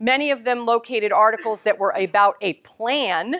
Many 0.00 0.30
of 0.30 0.44
them 0.44 0.66
located 0.66 1.12
articles 1.12 1.62
that 1.62 1.78
were 1.78 1.92
about 1.96 2.36
a 2.40 2.54
plan, 2.54 3.36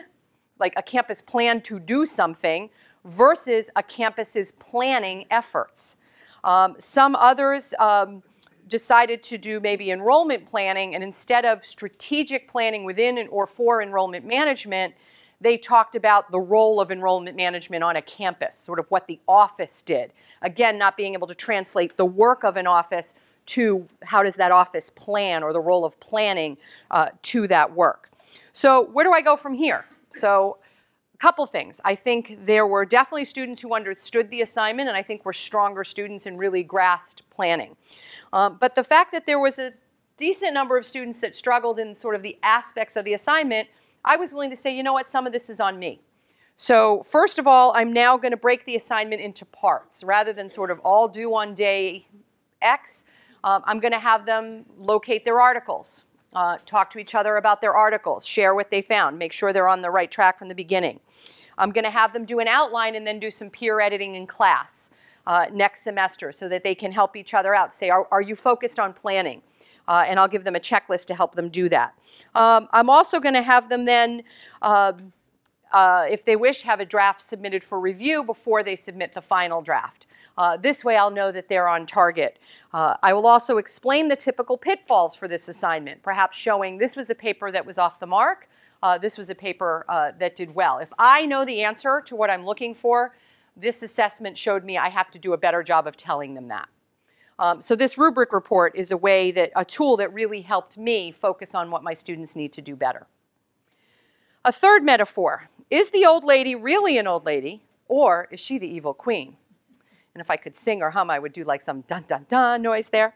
like 0.59 0.73
a 0.77 0.81
campus 0.81 1.21
plan 1.21 1.61
to 1.61 1.79
do 1.79 2.05
something, 2.05 2.69
versus 3.05 3.69
a 3.75 3.83
campus's 3.83 4.51
planning 4.53 5.25
efforts. 5.29 5.97
Um, 6.43 6.75
some 6.79 7.15
others 7.17 7.73
um, 7.79 8.23
decided 8.69 9.21
to 9.23 9.37
do 9.37 9.59
maybe 9.59 9.91
enrollment 9.91 10.45
planning, 10.45 10.95
and 10.95 11.03
instead 11.03 11.45
of 11.45 11.65
strategic 11.65 12.47
planning 12.47 12.85
within 12.85 13.27
or 13.29 13.45
for 13.45 13.81
enrollment 13.81 14.25
management, 14.25 14.93
they 15.41 15.57
talked 15.57 15.95
about 15.95 16.31
the 16.31 16.39
role 16.39 16.79
of 16.79 16.91
enrollment 16.91 17.35
management 17.35 17.83
on 17.83 17.95
a 17.95 18.01
campus, 18.01 18.55
sort 18.55 18.79
of 18.79 18.89
what 18.91 19.07
the 19.07 19.19
office 19.27 19.81
did. 19.81 20.13
Again, 20.41 20.77
not 20.77 20.95
being 20.95 21.13
able 21.13 21.27
to 21.27 21.35
translate 21.35 21.97
the 21.97 22.05
work 22.05 22.43
of 22.43 22.55
an 22.57 22.67
office 22.67 23.15
to 23.47 23.87
how 24.03 24.21
does 24.21 24.35
that 24.35 24.51
office 24.51 24.89
plan 24.91 25.41
or 25.41 25.53
the 25.53 25.59
role 25.59 25.83
of 25.83 25.99
planning 25.99 26.57
uh, 26.91 27.07
to 27.23 27.47
that 27.47 27.73
work. 27.73 28.09
So 28.51 28.85
where 28.91 29.03
do 29.03 29.11
I 29.11 29.21
go 29.21 29.35
from 29.35 29.53
here? 29.53 29.85
So 30.11 30.58
couple 31.19 31.45
things. 31.45 31.81
I 31.83 31.95
think 31.95 32.39
there 32.45 32.65
were 32.65 32.85
definitely 32.85 33.25
students 33.25 33.61
who 33.61 33.73
understood 33.75 34.29
the 34.29 34.41
assignment, 34.41 34.87
and 34.87 34.97
I 34.97 35.03
think 35.03 35.25
were 35.25 35.33
stronger 35.33 35.83
students 35.83 36.25
and 36.25 36.39
really 36.39 36.63
grasped 36.63 37.29
planning. 37.29 37.75
Um, 38.31 38.57
but 38.59 38.75
the 38.75 38.83
fact 38.83 39.11
that 39.11 39.25
there 39.25 39.39
was 39.39 39.59
a 39.59 39.73
decent 40.17 40.53
number 40.53 40.77
of 40.77 40.85
students 40.85 41.19
that 41.19 41.35
struggled 41.35 41.77
in 41.79 41.93
sort 41.93 42.15
of 42.15 42.21
the 42.21 42.37
aspects 42.41 42.95
of 42.95 43.05
the 43.05 43.13
assignment 43.13 43.67
I 44.03 44.15
was 44.15 44.33
willing 44.33 44.49
to 44.49 44.57
say, 44.57 44.75
you 44.75 44.83
know 44.83 44.93
what, 44.93 45.07
some 45.07 45.27
of 45.27 45.33
this 45.33 45.49
is 45.49 45.59
on 45.59 45.77
me. 45.77 46.01
So 46.55 47.03
first 47.03 47.39
of 47.39 47.47
all, 47.47 47.73
I'm 47.75 47.93
now 47.93 48.17
going 48.17 48.31
to 48.31 48.37
break 48.37 48.65
the 48.65 48.75
assignment 48.75 49.21
into 49.21 49.45
parts. 49.45 50.03
Rather 50.03 50.33
than 50.33 50.49
sort 50.49 50.71
of 50.71 50.79
all 50.79 51.07
due 51.07 51.35
on 51.35 51.53
day 51.53 52.05
X, 52.61 53.05
um, 53.43 53.63
I'm 53.65 53.79
going 53.79 53.93
to 53.93 53.99
have 53.99 54.25
them 54.25 54.65
locate 54.77 55.23
their 55.23 55.39
articles, 55.39 56.05
uh, 56.33 56.57
talk 56.65 56.89
to 56.91 56.99
each 56.99 57.15
other 57.15 57.37
about 57.37 57.61
their 57.61 57.73
articles, 57.73 58.25
share 58.25 58.53
what 58.53 58.69
they 58.71 58.81
found, 58.81 59.17
make 59.17 59.31
sure 59.31 59.51
they're 59.51 59.67
on 59.67 59.81
the 59.81 59.91
right 59.91 60.11
track 60.11 60.37
from 60.37 60.47
the 60.47 60.55
beginning. 60.55 60.99
I'm 61.57 61.71
going 61.71 61.83
to 61.83 61.89
have 61.89 62.13
them 62.13 62.25
do 62.25 62.39
an 62.39 62.47
outline 62.47 62.95
and 62.95 63.05
then 63.05 63.19
do 63.19 63.29
some 63.29 63.49
peer 63.49 63.79
editing 63.81 64.15
in 64.15 64.27
class 64.27 64.91
uh, 65.27 65.47
next 65.51 65.81
semester 65.81 66.31
so 66.31 66.47
that 66.49 66.63
they 66.63 66.73
can 66.73 66.91
help 66.91 67.15
each 67.15 67.33
other 67.33 67.53
out. 67.53 67.73
Say, 67.73 67.89
are, 67.89 68.07
are 68.11 68.21
you 68.21 68.35
focused 68.35 68.79
on 68.79 68.93
planning? 68.93 69.41
Uh, 69.87 70.05
and 70.07 70.19
I'll 70.19 70.27
give 70.27 70.43
them 70.43 70.55
a 70.55 70.59
checklist 70.59 71.05
to 71.07 71.15
help 71.15 71.33
them 71.33 71.49
do 71.49 71.67
that. 71.69 71.95
Um, 72.35 72.67
I'm 72.71 72.89
also 72.89 73.19
going 73.19 73.33
to 73.33 73.41
have 73.41 73.69
them 73.69 73.85
then, 73.85 74.23
um, 74.61 75.13
uh, 75.71 76.05
if 76.09 76.25
they 76.25 76.35
wish, 76.35 76.61
have 76.61 76.79
a 76.79 76.85
draft 76.85 77.21
submitted 77.21 77.63
for 77.63 77.79
review 77.79 78.23
before 78.23 78.61
they 78.61 78.75
submit 78.75 79.13
the 79.13 79.21
final 79.21 79.61
draft. 79.61 80.05
Uh, 80.39 80.55
this 80.55 80.85
way, 80.85 80.95
I'll 80.95 81.11
know 81.11 81.33
that 81.33 81.49
they're 81.49 81.67
on 81.67 81.85
target. 81.85 82.39
Uh, 82.73 82.95
I 83.03 83.11
will 83.11 83.27
also 83.27 83.57
explain 83.57 84.07
the 84.07 84.15
typical 84.15 84.57
pitfalls 84.57 85.13
for 85.13 85.27
this 85.27 85.49
assignment, 85.49 86.01
perhaps 86.01 86.37
showing 86.37 86.77
this 86.77 86.95
was 86.95 87.09
a 87.09 87.15
paper 87.15 87.51
that 87.51 87.65
was 87.65 87.77
off 87.77 87.99
the 87.99 88.07
mark, 88.07 88.47
uh, 88.81 88.97
this 88.97 89.17
was 89.17 89.29
a 89.29 89.35
paper 89.35 89.85
uh, 89.89 90.11
that 90.19 90.37
did 90.37 90.55
well. 90.55 90.77
If 90.77 90.93
I 90.97 91.25
know 91.25 91.43
the 91.43 91.61
answer 91.63 92.01
to 92.05 92.15
what 92.15 92.29
I'm 92.29 92.45
looking 92.45 92.73
for, 92.73 93.13
this 93.57 93.83
assessment 93.83 94.37
showed 94.37 94.63
me 94.63 94.77
I 94.77 94.87
have 94.87 95.11
to 95.11 95.19
do 95.19 95.33
a 95.33 95.37
better 95.37 95.61
job 95.61 95.85
of 95.87 95.97
telling 95.97 96.33
them 96.33 96.47
that. 96.47 96.69
Um, 97.37 97.61
so 97.61 97.75
this 97.75 97.97
rubric 97.97 98.31
report 98.31 98.73
is 98.75 98.91
a 98.91 98.97
way 98.97 99.31
that 99.31 99.51
a 99.55 99.65
tool 99.65 99.97
that 99.97 100.13
really 100.13 100.41
helped 100.41 100.77
me 100.77 101.11
focus 101.11 101.53
on 101.53 101.69
what 101.71 101.83
my 101.83 101.93
students 101.93 102.35
need 102.37 102.53
to 102.53 102.61
do 102.61 102.77
better. 102.77 103.07
A 104.45 104.53
third 104.53 104.83
metaphor 104.83 105.49
is 105.69 105.91
the 105.91 106.05
old 106.05 106.23
lady 106.23 106.55
really 106.55 106.97
an 106.97 107.07
old 107.07 107.25
lady, 107.25 107.63
or 107.89 108.29
is 108.31 108.39
she 108.39 108.57
the 108.57 108.67
evil 108.67 108.93
queen? 108.93 109.35
And 110.13 110.21
if 110.21 110.31
I 110.31 110.37
could 110.37 110.55
sing 110.55 110.81
or 110.81 110.89
hum, 110.89 111.09
I 111.09 111.19
would 111.19 111.33
do 111.33 111.43
like 111.43 111.61
some 111.61 111.81
dun 111.81 112.03
dun 112.07 112.25
dun 112.27 112.61
noise 112.61 112.89
there. 112.89 113.13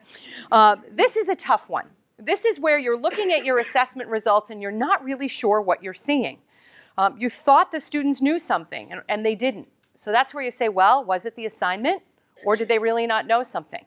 Um, 0.51 0.83
this 0.91 1.15
is 1.17 1.29
a 1.29 1.35
tough 1.35 1.69
one. 1.69 1.89
This 2.17 2.45
is 2.45 2.59
where 2.59 2.77
you're 2.77 2.97
looking 2.97 3.33
at 3.33 3.43
your 3.43 3.59
assessment 3.59 4.09
results 4.09 4.49
and 4.49 4.61
you're 4.61 4.71
not 4.71 5.03
really 5.03 5.27
sure 5.27 5.61
what 5.61 5.83
you're 5.83 5.93
seeing. 5.93 6.39
Um, 6.97 7.17
you 7.17 7.29
thought 7.29 7.71
the 7.71 7.79
students 7.79 8.21
knew 8.21 8.37
something 8.37 8.91
and, 8.91 9.01
and 9.09 9.25
they 9.25 9.35
didn't. 9.35 9.67
So 9.95 10.11
that's 10.11 10.33
where 10.33 10.43
you 10.43 10.51
say, 10.51 10.69
well, 10.69 11.03
was 11.03 11.25
it 11.25 11.35
the 11.35 11.45
assignment 11.45 12.03
or 12.45 12.55
did 12.55 12.67
they 12.67 12.79
really 12.79 13.07
not 13.07 13.25
know 13.25 13.41
something? 13.43 13.85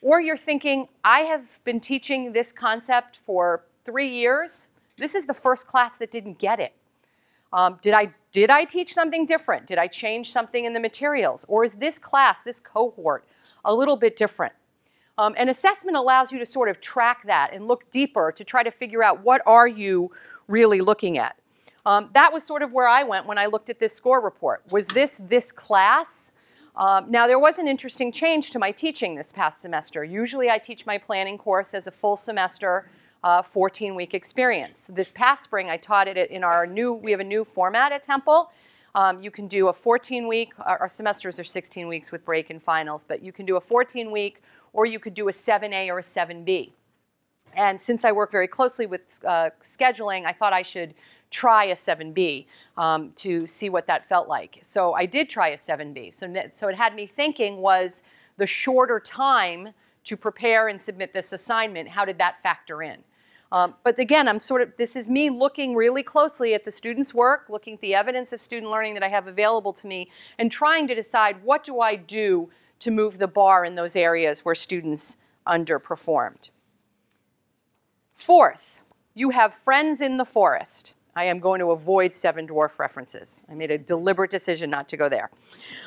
Or 0.00 0.20
you're 0.20 0.36
thinking, 0.36 0.88
I 1.04 1.20
have 1.20 1.60
been 1.64 1.80
teaching 1.80 2.32
this 2.32 2.52
concept 2.52 3.20
for 3.26 3.64
three 3.84 4.08
years. 4.08 4.68
This 4.96 5.14
is 5.14 5.26
the 5.26 5.34
first 5.34 5.66
class 5.66 5.96
that 5.96 6.10
didn't 6.10 6.38
get 6.38 6.60
it. 6.60 6.72
Um, 7.52 7.78
did, 7.82 7.94
I, 7.94 8.12
did 8.32 8.50
I 8.50 8.64
teach 8.64 8.92
something 8.92 9.26
different? 9.26 9.66
Did 9.66 9.78
I 9.78 9.86
change 9.86 10.32
something 10.32 10.64
in 10.64 10.72
the 10.72 10.80
materials? 10.80 11.44
Or 11.48 11.64
is 11.64 11.74
this 11.74 11.98
class, 11.98 12.42
this 12.42 12.60
cohort, 12.60 13.24
a 13.64 13.74
little 13.74 13.96
bit 13.96 14.16
different? 14.16 14.52
Um, 15.16 15.34
and 15.36 15.50
assessment 15.50 15.96
allows 15.96 16.30
you 16.30 16.38
to 16.38 16.46
sort 16.46 16.68
of 16.68 16.80
track 16.80 17.26
that 17.26 17.52
and 17.52 17.66
look 17.66 17.90
deeper 17.90 18.32
to 18.32 18.44
try 18.44 18.62
to 18.62 18.70
figure 18.70 19.02
out 19.02 19.24
what 19.24 19.42
are 19.46 19.66
you 19.66 20.12
really 20.46 20.80
looking 20.80 21.18
at. 21.18 21.36
Um, 21.84 22.10
that 22.14 22.32
was 22.32 22.44
sort 22.44 22.62
of 22.62 22.72
where 22.72 22.86
I 22.86 23.02
went 23.02 23.26
when 23.26 23.38
I 23.38 23.46
looked 23.46 23.70
at 23.70 23.78
this 23.78 23.92
score 23.92 24.20
report. 24.20 24.62
Was 24.70 24.86
this 24.88 25.20
this 25.28 25.50
class? 25.50 26.32
Um, 26.76 27.10
now, 27.10 27.26
there 27.26 27.38
was 27.40 27.58
an 27.58 27.66
interesting 27.66 28.12
change 28.12 28.50
to 28.52 28.58
my 28.58 28.70
teaching 28.70 29.16
this 29.16 29.32
past 29.32 29.60
semester. 29.60 30.04
Usually, 30.04 30.48
I 30.48 30.58
teach 30.58 30.86
my 30.86 30.96
planning 30.96 31.36
course 31.36 31.74
as 31.74 31.88
a 31.88 31.90
full 31.90 32.14
semester, 32.14 32.88
14 33.44 33.90
uh, 33.90 33.94
week 33.94 34.14
experience. 34.14 34.88
This 34.92 35.12
past 35.12 35.44
spring, 35.44 35.70
I 35.70 35.76
taught 35.76 36.08
it 36.08 36.30
in 36.30 36.44
our 36.44 36.66
new, 36.66 36.92
we 36.92 37.10
have 37.10 37.20
a 37.20 37.24
new 37.24 37.44
format 37.44 37.92
at 37.92 38.02
Temple. 38.02 38.50
Um, 38.94 39.20
you 39.20 39.30
can 39.30 39.46
do 39.48 39.68
a 39.68 39.72
14 39.72 40.28
week, 40.28 40.52
our, 40.60 40.78
our 40.78 40.88
semesters 40.88 41.38
are 41.38 41.44
16 41.44 41.88
weeks 41.88 42.10
with 42.10 42.24
break 42.24 42.50
and 42.50 42.62
finals, 42.62 43.04
but 43.04 43.22
you 43.22 43.32
can 43.32 43.44
do 43.46 43.56
a 43.56 43.60
14 43.60 44.10
week 44.10 44.42
or 44.72 44.86
you 44.86 44.98
could 44.98 45.14
do 45.14 45.28
a 45.28 45.32
7A 45.32 45.88
or 45.88 45.98
a 45.98 46.02
7B. 46.02 46.72
And 47.54 47.80
since 47.80 48.04
I 48.04 48.12
work 48.12 48.30
very 48.30 48.48
closely 48.48 48.86
with 48.86 49.20
uh, 49.26 49.50
scheduling, 49.62 50.24
I 50.24 50.32
thought 50.32 50.52
I 50.52 50.62
should 50.62 50.94
try 51.30 51.64
a 51.64 51.74
7B 51.74 52.46
um, 52.76 53.12
to 53.16 53.46
see 53.46 53.68
what 53.68 53.86
that 53.86 54.04
felt 54.06 54.28
like. 54.28 54.58
So 54.62 54.94
I 54.94 55.06
did 55.06 55.28
try 55.28 55.48
a 55.48 55.56
7B. 55.56 56.14
So, 56.14 56.32
so 56.54 56.68
it 56.68 56.76
had 56.76 56.94
me 56.94 57.06
thinking 57.06 57.58
was 57.58 58.02
the 58.36 58.46
shorter 58.46 59.00
time 59.00 59.70
to 60.04 60.16
prepare 60.16 60.68
and 60.68 60.80
submit 60.80 61.12
this 61.12 61.32
assignment, 61.32 61.88
how 61.88 62.04
did 62.04 62.18
that 62.18 62.42
factor 62.42 62.82
in? 62.82 63.02
Um, 63.50 63.74
but 63.82 63.98
again, 63.98 64.28
I'm 64.28 64.40
sort 64.40 64.60
of, 64.60 64.72
this 64.76 64.94
is 64.94 65.08
me 65.08 65.30
looking 65.30 65.74
really 65.74 66.02
closely 66.02 66.54
at 66.54 66.64
the 66.64 66.72
student's 66.72 67.14
work, 67.14 67.46
looking 67.48 67.74
at 67.74 67.80
the 67.80 67.94
evidence 67.94 68.32
of 68.32 68.40
student 68.40 68.70
learning 68.70 68.94
that 68.94 69.02
I 69.02 69.08
have 69.08 69.26
available 69.26 69.72
to 69.74 69.86
me, 69.86 70.10
and 70.38 70.52
trying 70.52 70.86
to 70.88 70.94
decide 70.94 71.42
what 71.42 71.64
do 71.64 71.80
I 71.80 71.96
do 71.96 72.50
to 72.80 72.90
move 72.90 73.18
the 73.18 73.28
bar 73.28 73.64
in 73.64 73.74
those 73.74 73.96
areas 73.96 74.44
where 74.44 74.54
students 74.54 75.16
underperformed. 75.46 76.50
Fourth, 78.14 78.82
you 79.14 79.30
have 79.30 79.54
friends 79.54 80.00
in 80.00 80.18
the 80.18 80.24
forest. 80.24 80.94
I 81.16 81.24
am 81.24 81.40
going 81.40 81.58
to 81.60 81.72
avoid 81.72 82.14
Seven 82.14 82.46
Dwarf 82.46 82.78
references. 82.78 83.42
I 83.50 83.54
made 83.54 83.70
a 83.70 83.78
deliberate 83.78 84.30
decision 84.30 84.70
not 84.70 84.88
to 84.90 84.96
go 84.96 85.08
there. 85.08 85.30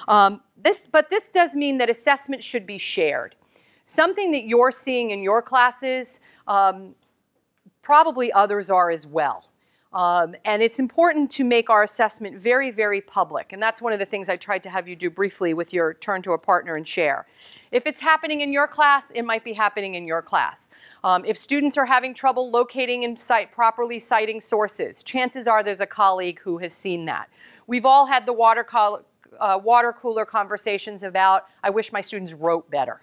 Um, 0.08 0.41
this, 0.58 0.88
but 0.91 1.10
this 1.10 1.30
does 1.30 1.56
mean 1.56 1.78
that 1.78 1.89
assessment 1.89 2.43
should 2.43 2.65
be 2.65 2.78
shared. 2.78 3.36
Something 3.84 4.32
that 4.32 4.46
you're 4.46 4.72
seeing 4.72 5.12
in 5.12 5.24
your 5.24 5.41
classes, 5.41 6.20
um, 6.48 6.96
probably 7.82 8.32
others 8.32 8.70
are 8.70 8.89
as 8.91 9.06
well. 9.08 9.46
Um, 9.94 10.36
and 10.46 10.62
it's 10.62 10.80
important 10.80 11.30
to 11.32 11.44
make 11.44 11.70
our 11.70 11.84
assessment 11.84 12.38
very, 12.38 12.72
very 12.72 13.02
public. 13.02 13.52
And 13.52 13.62
that's 13.62 13.82
one 13.82 13.91
of 13.91 14.00
the 14.00 14.06
things 14.06 14.30
I 14.30 14.38
tried 14.38 14.63
to 14.63 14.70
have 14.70 14.88
you 14.88 14.96
do 14.96 15.10
briefly 15.10 15.54
with 15.54 15.74
your 15.74 15.96
turn 15.96 16.22
to 16.22 16.32
a 16.32 16.38
partner 16.38 16.76
and 16.76 16.88
share. 16.88 17.28
If 17.72 17.86
it's 17.86 18.00
happening 18.00 18.39
in 18.39 18.54
your 18.54 18.67
class, 18.67 19.12
it 19.12 19.24
might 19.24 19.44
be 19.44 19.52
happening 19.52 19.96
in 19.96 20.08
your 20.08 20.22
class. 20.22 20.70
Um, 21.04 21.26
if 21.26 21.38
students 21.38 21.78
are 21.78 21.86
having 21.86 22.13
trouble 22.13 22.50
locating 22.50 23.04
and 23.04 23.20
cite, 23.20 23.52
properly 23.52 24.00
citing 24.00 24.39
sources, 24.39 25.04
chances 25.04 25.46
are 25.46 25.62
there's 25.62 25.82
a 25.82 25.86
colleague 25.86 26.39
who 26.39 26.60
has 26.60 26.74
seen 26.74 27.04
that. 27.06 27.30
We've 27.67 27.86
all 27.86 28.06
had 28.06 28.26
the 28.26 28.34
water, 28.34 28.65
uh, 28.74 29.60
water 29.62 29.91
cooler 29.91 30.26
conversations 30.26 31.04
about, 31.04 31.48
I 31.63 31.70
wish 31.70 31.91
my 31.91 32.02
students 32.02 32.34
wrote 32.34 32.70
better 32.72 33.02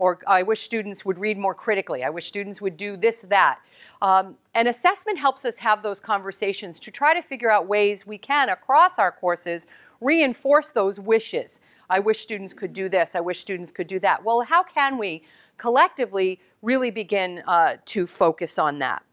or 0.00 0.18
I 0.26 0.42
wish 0.42 0.62
students 0.62 1.04
would 1.04 1.18
read 1.18 1.36
more 1.36 1.54
critically. 1.54 2.02
I 2.04 2.08
wish 2.08 2.26
students 2.26 2.62
would 2.62 2.78
do 2.78 2.96
this, 2.96 3.20
that. 3.28 3.60
Um, 4.00 4.34
and 4.54 4.66
assessment 4.66 5.18
helps 5.18 5.44
us 5.44 5.58
have 5.58 5.82
those 5.82 6.00
conversations 6.00 6.80
to 6.80 6.90
try 6.90 7.12
to 7.12 7.20
figure 7.20 7.50
out 7.50 7.68
ways 7.68 8.06
we 8.06 8.16
can, 8.16 8.48
across 8.48 8.98
our 8.98 9.12
courses, 9.12 9.66
reinforce 10.00 10.70
those 10.72 10.98
wishes. 10.98 11.60
I 11.90 11.98
wish 11.98 12.20
students 12.20 12.54
could 12.54 12.72
do 12.72 12.88
this. 12.88 13.14
I 13.14 13.20
wish 13.20 13.40
students 13.40 13.70
could 13.70 13.88
do 13.88 14.00
that. 14.00 14.24
Well, 14.24 14.40
how 14.40 14.62
can 14.62 14.96
we 14.96 15.22
collectively 15.58 16.40
really 16.62 16.90
begin 16.90 17.42
uh, 17.46 17.76
to 17.84 18.06
focus 18.06 18.58
on 18.58 18.78
that? 18.78 19.04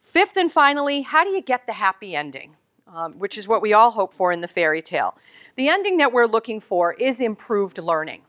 Fifth 0.00 0.36
and 0.36 0.52
finally, 0.52 1.02
how 1.02 1.24
do 1.24 1.30
you 1.30 1.42
get 1.42 1.66
the 1.66 1.72
happy 1.72 2.14
ending? 2.14 2.54
Um, 2.86 3.14
which 3.14 3.36
is 3.36 3.48
what 3.48 3.60
we 3.60 3.72
all 3.72 3.90
hope 3.90 4.14
for 4.14 4.30
in 4.30 4.40
the 4.40 4.46
fairy 4.46 4.80
tale. 4.80 5.18
The 5.56 5.66
ending 5.68 5.96
that 5.96 6.12
we're 6.12 6.26
looking 6.26 6.60
for 6.60 6.92
is 6.92 7.20
improved 7.20 7.78
learning. 7.78 8.22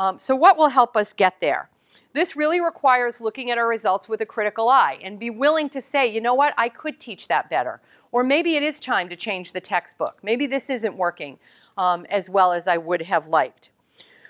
Um, 0.00 0.18
so 0.18 0.34
what 0.34 0.56
will 0.56 0.70
help 0.70 0.96
us 0.96 1.12
get 1.12 1.42
there? 1.42 1.68
This 2.14 2.34
really 2.34 2.58
requires 2.58 3.20
looking 3.20 3.50
at 3.50 3.58
our 3.58 3.68
results 3.68 4.08
with 4.08 4.22
a 4.22 4.26
critical 4.26 4.70
eye 4.70 4.98
and 5.02 5.18
be 5.18 5.28
willing 5.28 5.68
to 5.68 5.80
say, 5.82 6.06
you 6.06 6.22
know 6.22 6.32
what, 6.32 6.54
I 6.56 6.70
could 6.70 6.98
teach 6.98 7.28
that 7.28 7.50
better. 7.50 7.82
Or 8.10 8.24
maybe 8.24 8.56
it 8.56 8.62
is 8.62 8.80
time 8.80 9.10
to 9.10 9.14
change 9.14 9.52
the 9.52 9.60
textbook. 9.60 10.16
Maybe 10.22 10.46
this 10.46 10.70
isn't 10.70 10.96
working 10.96 11.38
um, 11.76 12.06
as 12.08 12.30
well 12.30 12.52
as 12.52 12.66
I 12.66 12.78
would 12.78 13.02
have 13.02 13.28
liked. 13.28 13.72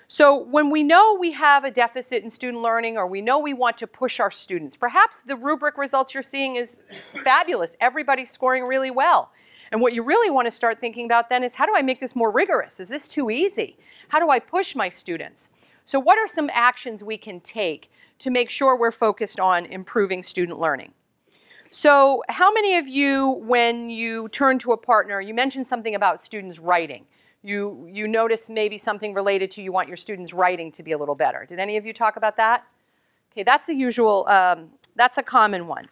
So 0.07 0.35
when 0.35 0.69
we 0.69 0.83
know 0.83 1.15
we 1.17 1.31
have 1.31 1.63
a 1.63 1.71
deficit 1.71 2.21
in 2.21 2.29
student 2.29 2.61
learning 2.61 2.97
or 2.97 3.07
we 3.07 3.21
know 3.21 3.39
we 3.39 3.53
want 3.53 3.77
to 3.77 3.87
push 3.87 4.19
our 4.19 4.29
students, 4.29 4.75
perhaps 4.75 5.21
the 5.21 5.37
rubric 5.37 5.77
results 5.77 6.13
you're 6.13 6.21
seeing 6.21 6.57
is 6.57 6.81
fabulous. 7.23 7.77
Everybody's 7.79 8.29
scoring 8.29 8.65
really 8.65 8.91
well. 8.91 9.31
And 9.71 9.79
what 9.79 9.93
you 9.93 10.03
really 10.03 10.29
want 10.29 10.47
to 10.47 10.51
start 10.51 10.79
thinking 10.79 11.05
about 11.05 11.29
then 11.29 11.45
is 11.45 11.55
how 11.55 11.65
do 11.65 11.73
I 11.73 11.81
make 11.81 12.01
this 12.01 12.13
more 12.13 12.29
rigorous? 12.29 12.81
Is 12.81 12.89
this 12.89 13.07
too 13.07 13.29
easy? 13.29 13.77
How 14.09 14.19
do 14.19 14.29
I 14.29 14.37
push 14.37 14.75
my 14.75 14.89
students? 14.89 15.49
So 15.91 15.99
what 15.99 16.17
are 16.17 16.25
some 16.25 16.49
actions 16.53 17.03
we 17.03 17.17
can 17.17 17.41
take 17.41 17.91
to 18.19 18.29
make 18.29 18.49
sure 18.49 18.77
we're 18.77 18.91
focused 18.91 19.41
on 19.41 19.65
improving 19.65 20.23
student 20.23 20.57
learning? 20.57 20.93
So 21.69 22.23
how 22.29 22.49
many 22.49 22.77
of 22.77 22.87
you, 22.87 23.31
when 23.43 23.89
you 23.89 24.29
turn 24.29 24.57
to 24.59 24.71
a 24.71 24.77
partner, 24.77 25.19
you 25.19 25.33
mentioned 25.33 25.67
something 25.67 25.93
about 25.93 26.23
students 26.23 26.59
writing. 26.59 27.03
You, 27.43 27.89
you 27.91 28.07
notice 28.07 28.49
maybe 28.49 28.77
something 28.77 29.13
related 29.13 29.51
to 29.51 29.61
you 29.61 29.73
want 29.73 29.89
your 29.89 29.97
students' 29.97 30.33
writing 30.33 30.71
to 30.71 30.81
be 30.81 30.93
a 30.93 30.97
little 30.97 31.13
better. 31.13 31.45
Did 31.45 31.59
any 31.59 31.75
of 31.75 31.85
you 31.85 31.91
talk 31.91 32.15
about 32.15 32.37
that? 32.37 32.65
Okay, 33.33 33.43
that's 33.43 33.67
a 33.67 33.75
usual, 33.75 34.25
um, 34.29 34.69
that's 34.95 35.17
a 35.17 35.23
common 35.23 35.67
one. 35.67 35.89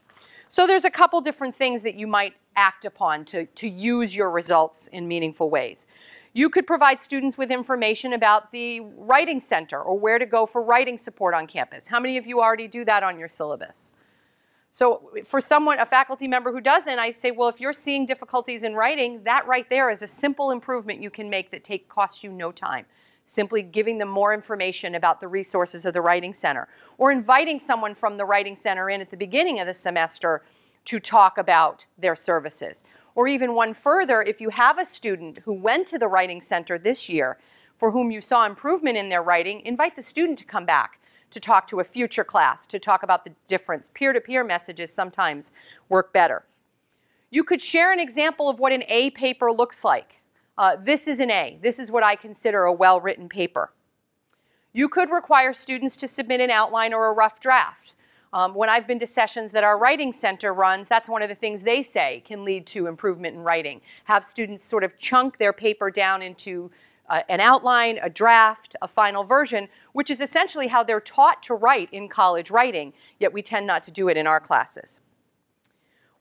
So 0.48 0.66
there's 0.66 0.86
a 0.86 0.90
couple 0.90 1.20
different 1.20 1.56
things 1.56 1.84
that 1.84 1.96
you 1.96 2.08
might 2.08 2.36
act 2.56 2.86
upon 2.86 3.26
to, 3.26 3.48
to 3.48 3.68
use 3.68 4.16
your 4.16 4.32
results 4.32 4.88
in 4.88 5.10
meaningful 5.10 5.50
ways. 5.50 5.88
You 6.40 6.50
could 6.50 6.66
provide 6.66 7.02
students 7.02 7.38
with 7.38 7.52
information 7.52 8.14
about 8.14 8.54
the 8.54 8.80
Writing 8.96 9.42
Center 9.42 9.82
or 9.82 10.00
where 10.00 10.18
to 10.18 10.26
go 10.26 10.46
for 10.46 10.64
writing 10.64 10.98
support 10.98 11.34
on 11.34 11.48
campus. 11.48 11.86
How 11.86 12.00
many 12.00 12.16
of 12.16 12.26
you 12.26 12.40
already 12.40 12.70
do 12.70 12.86
that 12.86 13.04
on 13.04 13.20
your 13.20 13.28
syllabus? 13.28 13.92
So 14.72 15.12
for 15.26 15.42
someone, 15.42 15.80
a 15.80 15.86
faculty 15.86 16.30
member 16.30 16.54
who 16.54 16.62
doesn't, 16.62 16.98
I 16.98 17.12
say, 17.12 17.32
well, 17.32 17.50
if 17.50 17.60
you're 17.60 17.74
seeing 17.74 18.06
difficulties 18.06 18.64
in 18.64 18.76
writing, 18.76 19.22
that 19.26 19.46
right 19.48 19.70
there 19.70 19.90
is 19.90 20.02
a 20.02 20.08
simple 20.08 20.52
improvement 20.52 21.02
you 21.02 21.10
can 21.10 21.30
make 21.30 21.52
that 21.52 21.66
take 21.66 21.90
costs 21.90 22.24
you 22.24 22.32
no 22.32 22.54
time. 22.54 22.86
Simply 23.26 23.62
giving 23.62 23.98
them 23.98 24.08
more 24.08 24.34
information 24.34 24.96
about 24.96 25.20
the 25.20 25.28
resources 25.28 25.84
of 25.84 25.94
the 25.94 26.02
Writing 26.02 26.34
Center, 26.34 26.70
or 26.98 27.12
inviting 27.12 27.60
someone 27.60 27.96
from 27.96 28.16
the 28.16 28.24
Writing 28.24 28.56
Center 28.56 28.90
in 28.90 29.02
at 29.02 29.12
the 29.12 29.18
beginning 29.18 29.60
of 29.60 29.68
the 29.68 29.74
semester 29.74 30.46
to 30.86 31.02
talk 31.02 31.38
about 31.38 31.86
their 31.98 32.16
services. 32.16 32.86
Or 33.20 33.28
even 33.28 33.54
one 33.54 33.74
further, 33.74 34.22
if 34.22 34.40
you 34.40 34.48
have 34.48 34.80
a 34.80 34.86
student 34.86 35.40
who 35.40 35.52
went 35.52 35.88
to 35.88 36.00
the 36.00 36.08
Writing 36.08 36.40
Center 36.40 36.80
this 36.80 37.10
year 37.10 37.38
for 37.78 37.92
whom 37.92 38.12
you 38.12 38.22
saw 38.22 38.46
improvement 38.46 38.96
in 38.96 39.10
their 39.10 39.22
writing, 39.22 39.60
invite 39.66 39.98
the 39.98 40.02
student 40.02 40.38
to 40.38 40.46
come 40.46 40.66
back 40.66 41.02
to 41.32 41.40
talk 41.42 41.68
to 41.68 41.82
a 41.82 41.84
future 41.84 42.24
class, 42.24 42.66
to 42.68 42.80
talk 42.80 43.04
about 43.04 43.26
the 43.26 43.34
difference. 43.46 43.90
Peer 43.94 44.14
to 44.14 44.22
peer 44.22 44.42
messages 44.42 44.94
sometimes 44.94 45.52
work 45.90 46.14
better. 46.14 46.46
You 47.30 47.44
could 47.44 47.62
share 47.62 47.92
an 47.92 48.00
example 48.00 48.48
of 48.48 48.60
what 48.60 48.72
an 48.72 48.86
A 48.88 49.10
paper 49.10 49.52
looks 49.52 49.84
like. 49.84 50.22
Uh, 50.58 50.78
this 50.82 51.06
is 51.06 51.20
an 51.20 51.30
A. 51.30 51.60
This 51.62 51.78
is 51.78 51.92
what 51.92 52.06
I 52.06 52.16
consider 52.16 52.64
a 52.64 52.72
well 52.72 53.02
written 53.02 53.28
paper. 53.28 53.74
You 54.72 54.88
could 54.88 55.10
require 55.12 55.52
students 55.52 55.98
to 55.98 56.08
submit 56.08 56.40
an 56.40 56.52
outline 56.52 56.94
or 56.94 57.08
a 57.08 57.14
rough 57.14 57.42
draft. 57.42 57.96
Um, 58.32 58.54
when 58.54 58.70
I've 58.70 58.86
been 58.86 59.00
to 59.00 59.08
sessions 59.08 59.52
that 59.54 59.64
our 59.64 59.78
writing 59.78 60.14
center 60.14 60.54
runs, 60.54 60.88
that's 60.88 61.10
one 61.10 61.22
of 61.22 61.30
the 61.30 61.36
things 61.36 61.64
they 61.64 61.82
say 61.82 62.22
can 62.26 62.46
lead 62.46 62.68
to 62.68 62.86
improvement 62.88 63.36
in 63.36 63.42
writing. 63.42 63.82
Have 64.04 64.24
students 64.24 64.64
sort 64.64 64.84
of 64.84 64.98
chunk 64.98 65.38
their 65.38 65.54
paper 65.54 65.90
down 65.90 66.22
into 66.22 66.70
uh, 67.10 67.24
an 67.28 67.40
outline, 67.40 68.00
a 68.04 68.10
draft, 68.10 68.76
a 68.82 68.88
final 68.88 69.24
version, 69.24 69.68
which 69.94 70.12
is 70.12 70.22
essentially 70.22 70.68
how 70.68 70.84
they're 70.84 71.00
taught 71.00 71.42
to 71.44 71.56
write 71.56 71.90
in 71.92 72.08
college 72.08 72.52
writing, 72.52 72.94
yet 73.20 73.34
we 73.34 73.42
tend 73.42 73.66
not 73.66 73.82
to 73.82 73.92
do 73.92 74.10
it 74.10 74.18
in 74.18 74.28
our 74.28 74.40
classes. 74.40 75.02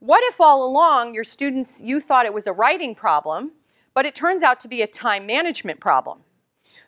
What 0.00 0.22
if 0.24 0.40
all 0.40 0.64
along 0.64 1.12
your 1.12 1.24
students, 1.24 1.82
you 1.82 2.00
thought 2.00 2.24
it 2.24 2.32
was 2.32 2.46
a 2.46 2.52
writing 2.52 2.94
problem, 2.94 3.52
but 3.92 4.06
it 4.06 4.14
turns 4.14 4.42
out 4.42 4.60
to 4.60 4.68
be 4.68 4.80
a 4.80 4.86
time 4.86 5.26
management 5.26 5.80
problem? 5.80 6.20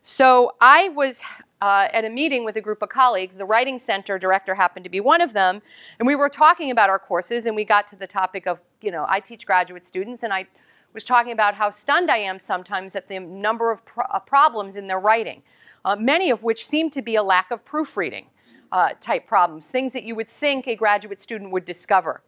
So 0.00 0.52
I 0.60 0.88
was 0.90 1.20
uh, 1.62 1.88
at 1.92 2.04
a 2.04 2.10
meeting 2.10 2.44
with 2.44 2.56
a 2.56 2.60
group 2.60 2.82
of 2.82 2.88
colleagues. 2.88 3.36
The 3.36 3.44
Writing 3.44 3.78
Center 3.78 4.18
director 4.18 4.54
happened 4.54 4.84
to 4.84 4.90
be 4.90 5.00
one 5.00 5.20
of 5.20 5.32
them, 5.32 5.62
and 5.98 6.06
we 6.06 6.14
were 6.14 6.28
talking 6.28 6.70
about 6.70 6.90
our 6.90 6.98
courses, 6.98 7.46
and 7.46 7.54
we 7.54 7.64
got 7.64 7.86
to 7.88 7.96
the 7.96 8.06
topic 8.06 8.46
of, 8.46 8.60
you 8.80 8.90
know, 8.90 9.04
I 9.08 9.20
teach 9.20 9.46
graduate 9.46 9.84
students, 9.84 10.22
and 10.22 10.32
I 10.32 10.46
was 10.92 11.04
talking 11.04 11.32
about 11.32 11.54
how 11.54 11.70
stunned 11.70 12.10
I 12.10 12.18
am 12.18 12.38
sometimes 12.38 12.96
at 12.96 13.08
the 13.08 13.20
number 13.20 13.70
of 13.70 13.84
pro- 13.84 14.04
uh, 14.04 14.18
problems 14.20 14.76
in 14.76 14.86
their 14.86 14.98
writing, 14.98 15.42
uh, 15.84 15.96
many 15.96 16.30
of 16.30 16.42
which 16.42 16.66
seem 16.66 16.90
to 16.90 17.02
be 17.02 17.14
a 17.16 17.22
lack 17.22 17.50
of 17.50 17.64
proofreading 17.64 18.26
uh, 18.72 18.90
type 19.00 19.26
problems, 19.26 19.68
things 19.68 19.92
that 19.92 20.02
you 20.02 20.14
would 20.14 20.28
think 20.28 20.66
a 20.66 20.74
graduate 20.74 21.20
student 21.22 21.50
would 21.50 21.64
discover. 21.64 22.22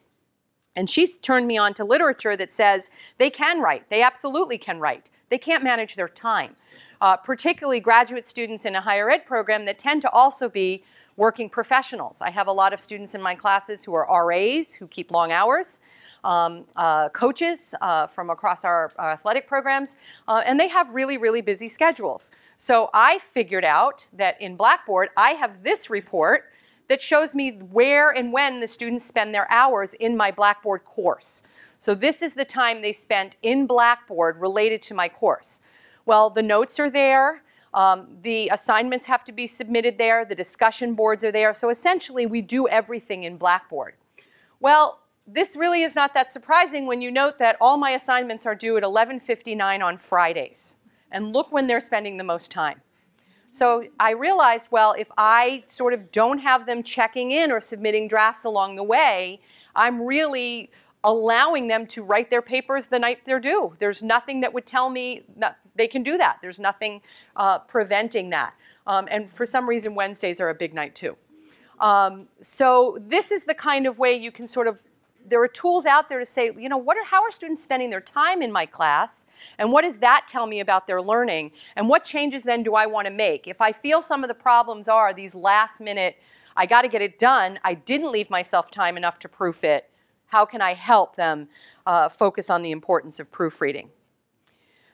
And 0.75 0.89
she's 0.89 1.19
turned 1.19 1.47
me 1.47 1.59
on 1.59 1.75
to 1.75 1.85
literature 1.85 2.37
that 2.37 2.53
says 2.53 2.89
they 3.19 3.31
can 3.31 3.61
write, 3.61 3.91
they 3.91 4.03
absolutely 4.03 4.59
can 4.59 4.81
write, 4.81 5.11
they 5.29 5.39
can't 5.39 5.63
manage 5.63 5.97
their 5.97 6.09
time. 6.09 6.57
Uh, 7.03 7.17
particularly 7.17 7.81
graduate 7.81 8.29
students 8.29 8.65
in 8.65 8.77
a 8.77 8.81
higher 8.81 9.11
ed 9.11 9.27
program 9.27 9.65
that 9.65 9.77
tend 9.77 10.01
to 10.01 10.09
also 10.11 10.49
be 10.49 10.85
working 11.17 11.51
professionals. 11.51 12.23
I 12.23 12.31
have 12.31 12.47
a 12.47 12.53
lot 12.53 12.73
of 12.73 12.81
students 12.81 13.17
in 13.17 13.21
my 13.21 13.35
classes 13.35 13.83
who 13.83 13.93
are 13.93 14.25
RAs, 14.25 14.73
who 14.73 14.87
keep 14.87 15.11
long 15.11 15.33
hours 15.33 15.81
um, 16.23 16.65
uh, 16.77 17.09
coaches 17.09 17.75
uh, 17.81 18.07
from 18.07 18.31
across 18.31 18.65
our, 18.65 18.93
our 19.01 19.11
athletic 19.11 19.49
programs, 19.49 19.97
uh, 20.29 20.43
and 20.47 20.61
they 20.61 20.69
have 20.69 20.95
really, 20.95 21.17
really 21.17 21.41
busy 21.41 21.67
schedules. 21.67 22.31
So 22.57 22.89
I 22.95 23.19
figured 23.19 23.65
out 23.65 24.07
that 24.13 24.41
in 24.41 24.55
Blackboard, 24.55 25.09
I 25.17 25.31
have 25.31 25.65
this 25.65 25.91
report 25.91 26.53
that 26.87 27.03
shows 27.03 27.35
me 27.35 27.51
where 27.73 28.11
and 28.11 28.33
when 28.33 28.61
the 28.61 28.69
students 28.69 29.05
spend 29.05 29.35
their 29.35 29.51
hours 29.51 29.95
in 29.95 30.17
my 30.17 30.31
Blackboard 30.31 30.85
course. 30.85 31.43
So 31.81 31.97
this 31.97 32.23
is 32.23 32.35
the 32.35 32.45
time 32.45 32.81
they 32.81 32.93
spent 32.93 33.39
in 33.43 33.67
Blackboard 33.67 34.41
related 34.41 34.83
to 34.83 34.95
my 34.95 35.09
course. 35.09 35.61
Well, 36.07 36.31
the 36.31 36.43
notes 36.43 36.79
are 36.81 36.91
there. 36.91 37.43
Um, 37.75 38.19
the 38.23 38.49
assignments 38.49 39.07
have 39.07 39.25
to 39.25 39.33
be 39.33 39.47
submitted 39.47 39.97
there. 39.99 40.25
The 40.25 40.35
discussion 40.35 40.95
boards 40.95 41.25
are 41.25 41.33
there. 41.33 41.55
So 41.55 41.71
essentially, 41.71 42.27
we 42.27 42.43
do 42.43 42.69
everything 42.69 43.23
in 43.23 43.39
Blackboard. 43.39 43.95
Well, 44.61 45.01
this 45.27 45.57
really 45.57 45.83
is 45.83 45.95
not 45.95 46.15
that 46.15 46.31
surprising 46.31 46.87
when 46.87 47.01
you 47.01 47.11
note 47.11 47.39
that 47.39 47.57
all 47.61 47.77
my 47.77 47.91
assignments 47.91 48.45
are 48.45 48.55
due 48.55 48.77
at 48.77 48.83
11:59 48.83 49.83
on 49.83 49.97
Fridays. 49.97 50.77
And 51.11 51.33
look 51.33 51.53
when 51.53 51.67
they're 51.67 51.81
spending 51.81 52.17
the 52.17 52.25
most 52.25 52.51
time. 52.51 52.83
So 53.51 53.85
I 54.01 54.13
realized, 54.13 54.69
well, 54.71 54.95
if 54.99 55.11
I 55.19 55.65
sort 55.67 55.93
of 55.93 56.11
don't 56.11 56.39
have 56.39 56.65
them 56.65 56.83
checking 56.83 57.33
in 57.33 57.53
or 57.53 57.61
submitting 57.61 58.09
drafts 58.09 58.45
along 58.45 58.77
the 58.77 58.83
way, 58.83 59.41
I'm 59.77 60.01
really 60.03 60.71
allowing 61.05 61.67
them 61.67 61.87
to 61.87 62.03
write 62.03 62.31
their 62.31 62.43
papers 62.43 62.87
the 62.87 62.99
night 62.99 63.21
they're 63.25 63.41
due. 63.41 63.75
There's 63.79 64.03
nothing 64.03 64.41
that 64.41 64.53
would 64.53 64.67
tell 64.67 64.89
me 64.89 65.23
that 65.37 65.59
they 65.75 65.89
can 65.89 66.03
do 66.03 66.19
that. 66.19 66.39
There's 66.43 66.61
nothing 66.61 67.03
uh, 67.37 67.59
preventing 67.61 68.31
that. 68.31 68.55
Um, 68.87 69.09
and 69.11 69.31
for 69.31 69.47
some 69.47 69.69
reason, 69.69 69.95
Wednesdays 69.95 70.41
are 70.41 70.51
a 70.51 70.55
big 70.55 70.75
night 70.75 70.95
too. 70.95 71.17
Um, 71.81 72.29
so 72.41 72.99
this 73.01 73.33
is 73.33 73.45
the 73.45 73.55
kind 73.55 73.87
of 73.87 73.99
way 73.99 74.15
you 74.15 74.31
can 74.31 74.47
sort 74.47 74.69
of 74.69 74.83
there 75.29 75.43
are 75.43 75.49
tools 75.49 75.87
out 75.87 76.09
there 76.09 76.19
to 76.19 76.27
say, 76.27 76.51
you 76.59 76.69
know, 76.69 76.77
what 76.77 76.97
are, 76.97 77.05
how 77.05 77.23
are 77.23 77.31
students 77.31 77.63
spending 77.63 77.91
their 77.91 78.01
time 78.01 78.43
in 78.43 78.51
my 78.51 78.67
class? 78.67 79.27
And 79.59 79.71
what 79.71 79.83
does 79.83 79.99
that 79.99 80.27
tell 80.27 80.47
me 80.47 80.61
about 80.61 80.87
their 80.87 81.01
learning? 81.01 81.53
And 81.77 81.89
what 81.89 82.05
changes 82.05 82.43
then 82.43 82.63
do 82.63 82.75
I 82.75 82.87
want 82.87 83.07
to 83.07 83.13
make? 83.13 83.47
If 83.47 83.61
I 83.61 83.73
feel 83.73 84.03
some 84.03 84.25
of 84.25 84.29
the 84.29 84.35
problems 84.35 84.89
are 84.89 85.13
these 85.13 85.35
last 85.35 85.81
minute, 85.81 86.17
I 86.57 86.67
got 86.67 86.83
to 86.83 86.89
get 86.89 87.03
it 87.03 87.19
done, 87.19 87.59
I 87.65 87.75
didn't 87.75 88.13
leave 88.13 88.31
myself 88.31 88.71
time 88.71 88.97
enough 88.97 89.19
to 89.21 89.29
proof 89.29 89.65
it, 89.65 89.89
how 90.33 90.47
can 90.47 90.63
I 90.63 90.73
help 90.73 91.15
them 91.15 91.47
uh, 91.85 92.09
focus 92.09 92.49
on 92.49 92.63
the 92.63 92.71
importance 92.71 93.21
of 93.21 93.31
proofreading? 93.31 93.91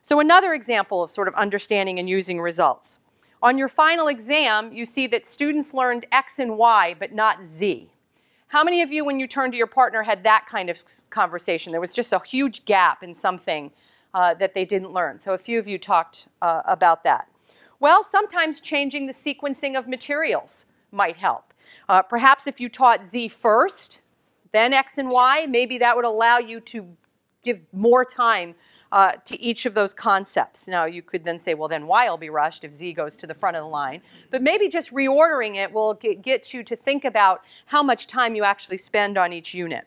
So, 0.01 0.19
another 0.19 0.53
example 0.53 1.05
of 1.05 1.11
sort 1.11 1.29
of 1.29 1.35
understanding 1.35 2.01
and 2.01 2.09
using 2.09 2.41
results. 2.41 2.99
On 3.41 3.57
your 3.57 3.69
final 3.69 4.09
exam, 4.09 4.73
you 4.73 4.85
see 4.85 5.07
that 5.07 5.29
students 5.29 5.73
learned 5.73 6.07
X 6.11 6.41
and 6.41 6.59
Y, 6.59 6.97
but 6.99 7.13
not 7.13 7.45
Z. 7.45 7.89
How 8.49 8.65
many 8.65 8.83
of 8.83 8.91
you, 8.91 9.05
when 9.05 9.21
you 9.21 9.29
turned 9.29 9.53
to 9.53 9.57
your 9.57 9.69
partner, 9.69 10.03
had 10.03 10.25
that 10.25 10.47
kind 10.47 10.69
of 10.69 10.83
conversation? 11.11 11.71
There 11.71 11.81
was 11.81 11.95
just 11.95 12.13
a 12.13 12.19
huge 12.19 12.65
gap 12.65 13.05
in 13.05 13.15
something 13.15 13.71
uh, 14.15 14.35
that 14.35 14.55
they 14.55 14.65
didn't 14.65 14.93
learn. 14.93 15.21
So 15.21 15.35
a 15.35 15.39
few 15.39 15.61
of 15.61 15.69
you 15.69 15.79
talked 15.79 16.27
uh, 16.43 16.63
about 16.65 17.05
that. 17.05 17.29
Well, 17.79 18.03
sometimes 18.03 18.61
changing 18.61 19.07
the 19.07 19.13
sequencing 19.13 19.79
of 19.79 19.87
materials 19.87 20.67
might 20.91 21.19
help. 21.19 21.55
Uh, 21.89 22.03
perhaps 22.03 22.49
if 22.49 22.59
you 22.59 22.69
taught 22.69 23.05
Z 23.05 23.29
first, 23.29 24.03
then 24.59 24.73
X 24.73 24.99
and 24.99 25.09
Y, 25.09 25.47
maybe 25.49 25.79
that 25.79 25.95
would 25.95 26.05
allow 26.05 26.39
you 26.39 26.59
to 26.61 26.87
give 27.45 27.61
more 27.73 28.05
time 28.05 28.57
uh, 28.91 29.13
to 29.25 29.41
each 29.41 29.67
of 29.67 29.75
those 29.75 29.95
concepts. 29.95 30.67
Now, 30.67 30.85
you 30.87 31.03
could 31.03 31.25
then 31.25 31.39
say, 31.39 31.55
well, 31.55 31.69
then 31.69 31.87
Y 31.87 32.11
will 32.11 32.19
be 32.19 32.31
rushed 32.31 32.65
if 32.65 32.73
Z 32.73 32.93
goes 32.95 33.17
to 33.19 33.27
the 33.27 33.35
front 33.35 33.57
of 33.57 33.63
the 33.63 33.69
line. 33.69 34.03
But 34.31 34.43
maybe 34.43 34.69
just 34.69 34.93
reordering 34.93 35.57
it 35.57 35.73
will 35.73 35.95
get, 35.95 36.53
you 36.53 36.65
to 36.65 36.75
think 36.75 37.05
about 37.05 37.45
how 37.67 37.83
much 37.83 38.09
time 38.09 38.35
you 38.35 38.43
actually 38.43 38.79
spend 38.79 39.17
on 39.17 39.33
each 39.33 39.55
unit. 39.55 39.87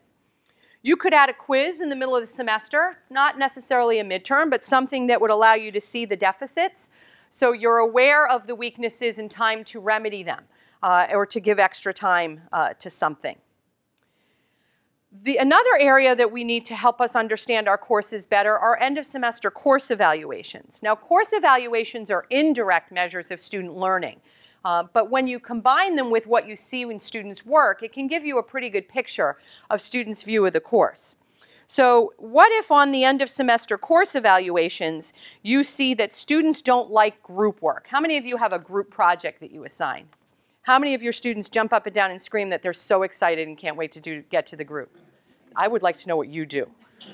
You 0.84 0.96
could 0.96 1.14
add 1.14 1.30
a 1.30 1.34
quiz 1.34 1.82
in 1.82 1.90
the 1.90 1.96
middle 1.96 2.16
of 2.16 2.22
the 2.22 2.28
semester, 2.28 3.00
not 3.10 3.38
necessarily 3.38 4.00
a 4.00 4.04
midterm, 4.04 4.50
but 4.50 4.64
something 4.64 5.08
that 5.08 5.20
would 5.20 5.32
allow 5.32 5.54
you 5.54 5.72
to 5.72 5.82
see 5.82 6.06
the 6.06 6.16
deficits 6.16 6.90
so 7.30 7.52
you're 7.54 7.78
aware 7.78 8.28
of 8.28 8.46
the 8.46 8.56
weaknesses 8.56 9.18
and 9.18 9.32
time 9.32 9.64
to 9.66 9.80
remedy 9.80 10.22
them 10.22 10.44
uh, 10.84 11.08
or 11.12 11.26
to 11.26 11.40
give 11.40 11.60
extra 11.60 11.94
time 11.94 12.42
uh, 12.52 12.74
to 12.74 12.90
something. 12.90 13.38
The, 15.14 15.36
another 15.38 15.78
area 15.78 16.16
that 16.16 16.32
we 16.32 16.46
need 16.46 16.66
to 16.68 16.76
help 16.76 17.02
us 17.02 17.18
understand 17.18 17.68
our 17.68 17.78
courses 17.78 18.26
better 18.26 18.58
are 18.58 18.80
end 18.80 18.98
of 18.98 19.06
semester 19.06 19.52
course 19.52 19.92
evaluations. 19.92 20.82
Now, 20.82 20.96
course 20.96 21.34
evaluations 21.34 22.10
are 22.10 22.26
indirect 22.30 22.94
measures 22.94 23.30
of 23.30 23.42
student 23.42 23.76
learning. 23.76 24.22
Uh, 24.64 24.84
but 24.94 25.10
when 25.10 25.28
you 25.28 25.38
combine 25.38 25.96
them 25.96 26.12
with 26.12 26.28
what 26.28 26.48
you 26.48 26.56
see 26.56 26.86
when 26.86 27.00
students 27.00 27.46
work, 27.46 27.84
it 27.84 27.92
can 27.92 28.08
give 28.08 28.24
you 28.24 28.38
a 28.38 28.44
pretty 28.44 28.70
good 28.70 28.88
picture 28.88 29.38
of 29.70 29.82
students' 29.82 30.24
view 30.24 30.46
of 30.46 30.54
the 30.54 30.62
course. 30.62 31.18
So, 31.68 32.14
what 32.18 32.52
if 32.54 32.72
on 32.72 32.92
the 32.92 33.04
end 33.04 33.22
of 33.22 33.30
semester 33.30 33.78
course 33.78 34.16
evaluations 34.16 35.14
you 35.42 35.64
see 35.64 35.94
that 35.96 36.14
students 36.14 36.62
don't 36.62 36.90
like 36.90 37.22
group 37.22 37.62
work? 37.62 37.88
How 37.90 38.00
many 38.00 38.18
of 38.18 38.26
you 38.26 38.38
have 38.38 38.54
a 38.54 38.60
group 38.60 38.92
project 38.92 39.40
that 39.42 39.52
you 39.52 39.66
assign? 39.66 40.08
How 40.64 40.78
many 40.78 40.94
of 40.94 41.02
your 41.02 41.14
students 41.14 41.50
jump 41.50 41.74
up 41.74 41.88
and 41.88 41.96
down 41.96 42.12
and 42.12 42.22
scream 42.22 42.50
that 42.50 42.62
they're 42.62 42.72
so 42.74 43.02
excited 43.02 43.48
and 43.48 43.58
can't 43.58 43.76
wait 43.76 43.92
to 43.94 44.00
do, 44.00 44.22
get 44.30 44.46
to 44.48 44.56
the 44.56 44.64
group? 44.64 44.96
I 45.56 45.68
would 45.68 45.82
like 45.82 45.98
to 45.98 46.08
know 46.08 46.16
what 46.16 46.28
you 46.28 46.46
do. 46.46 46.70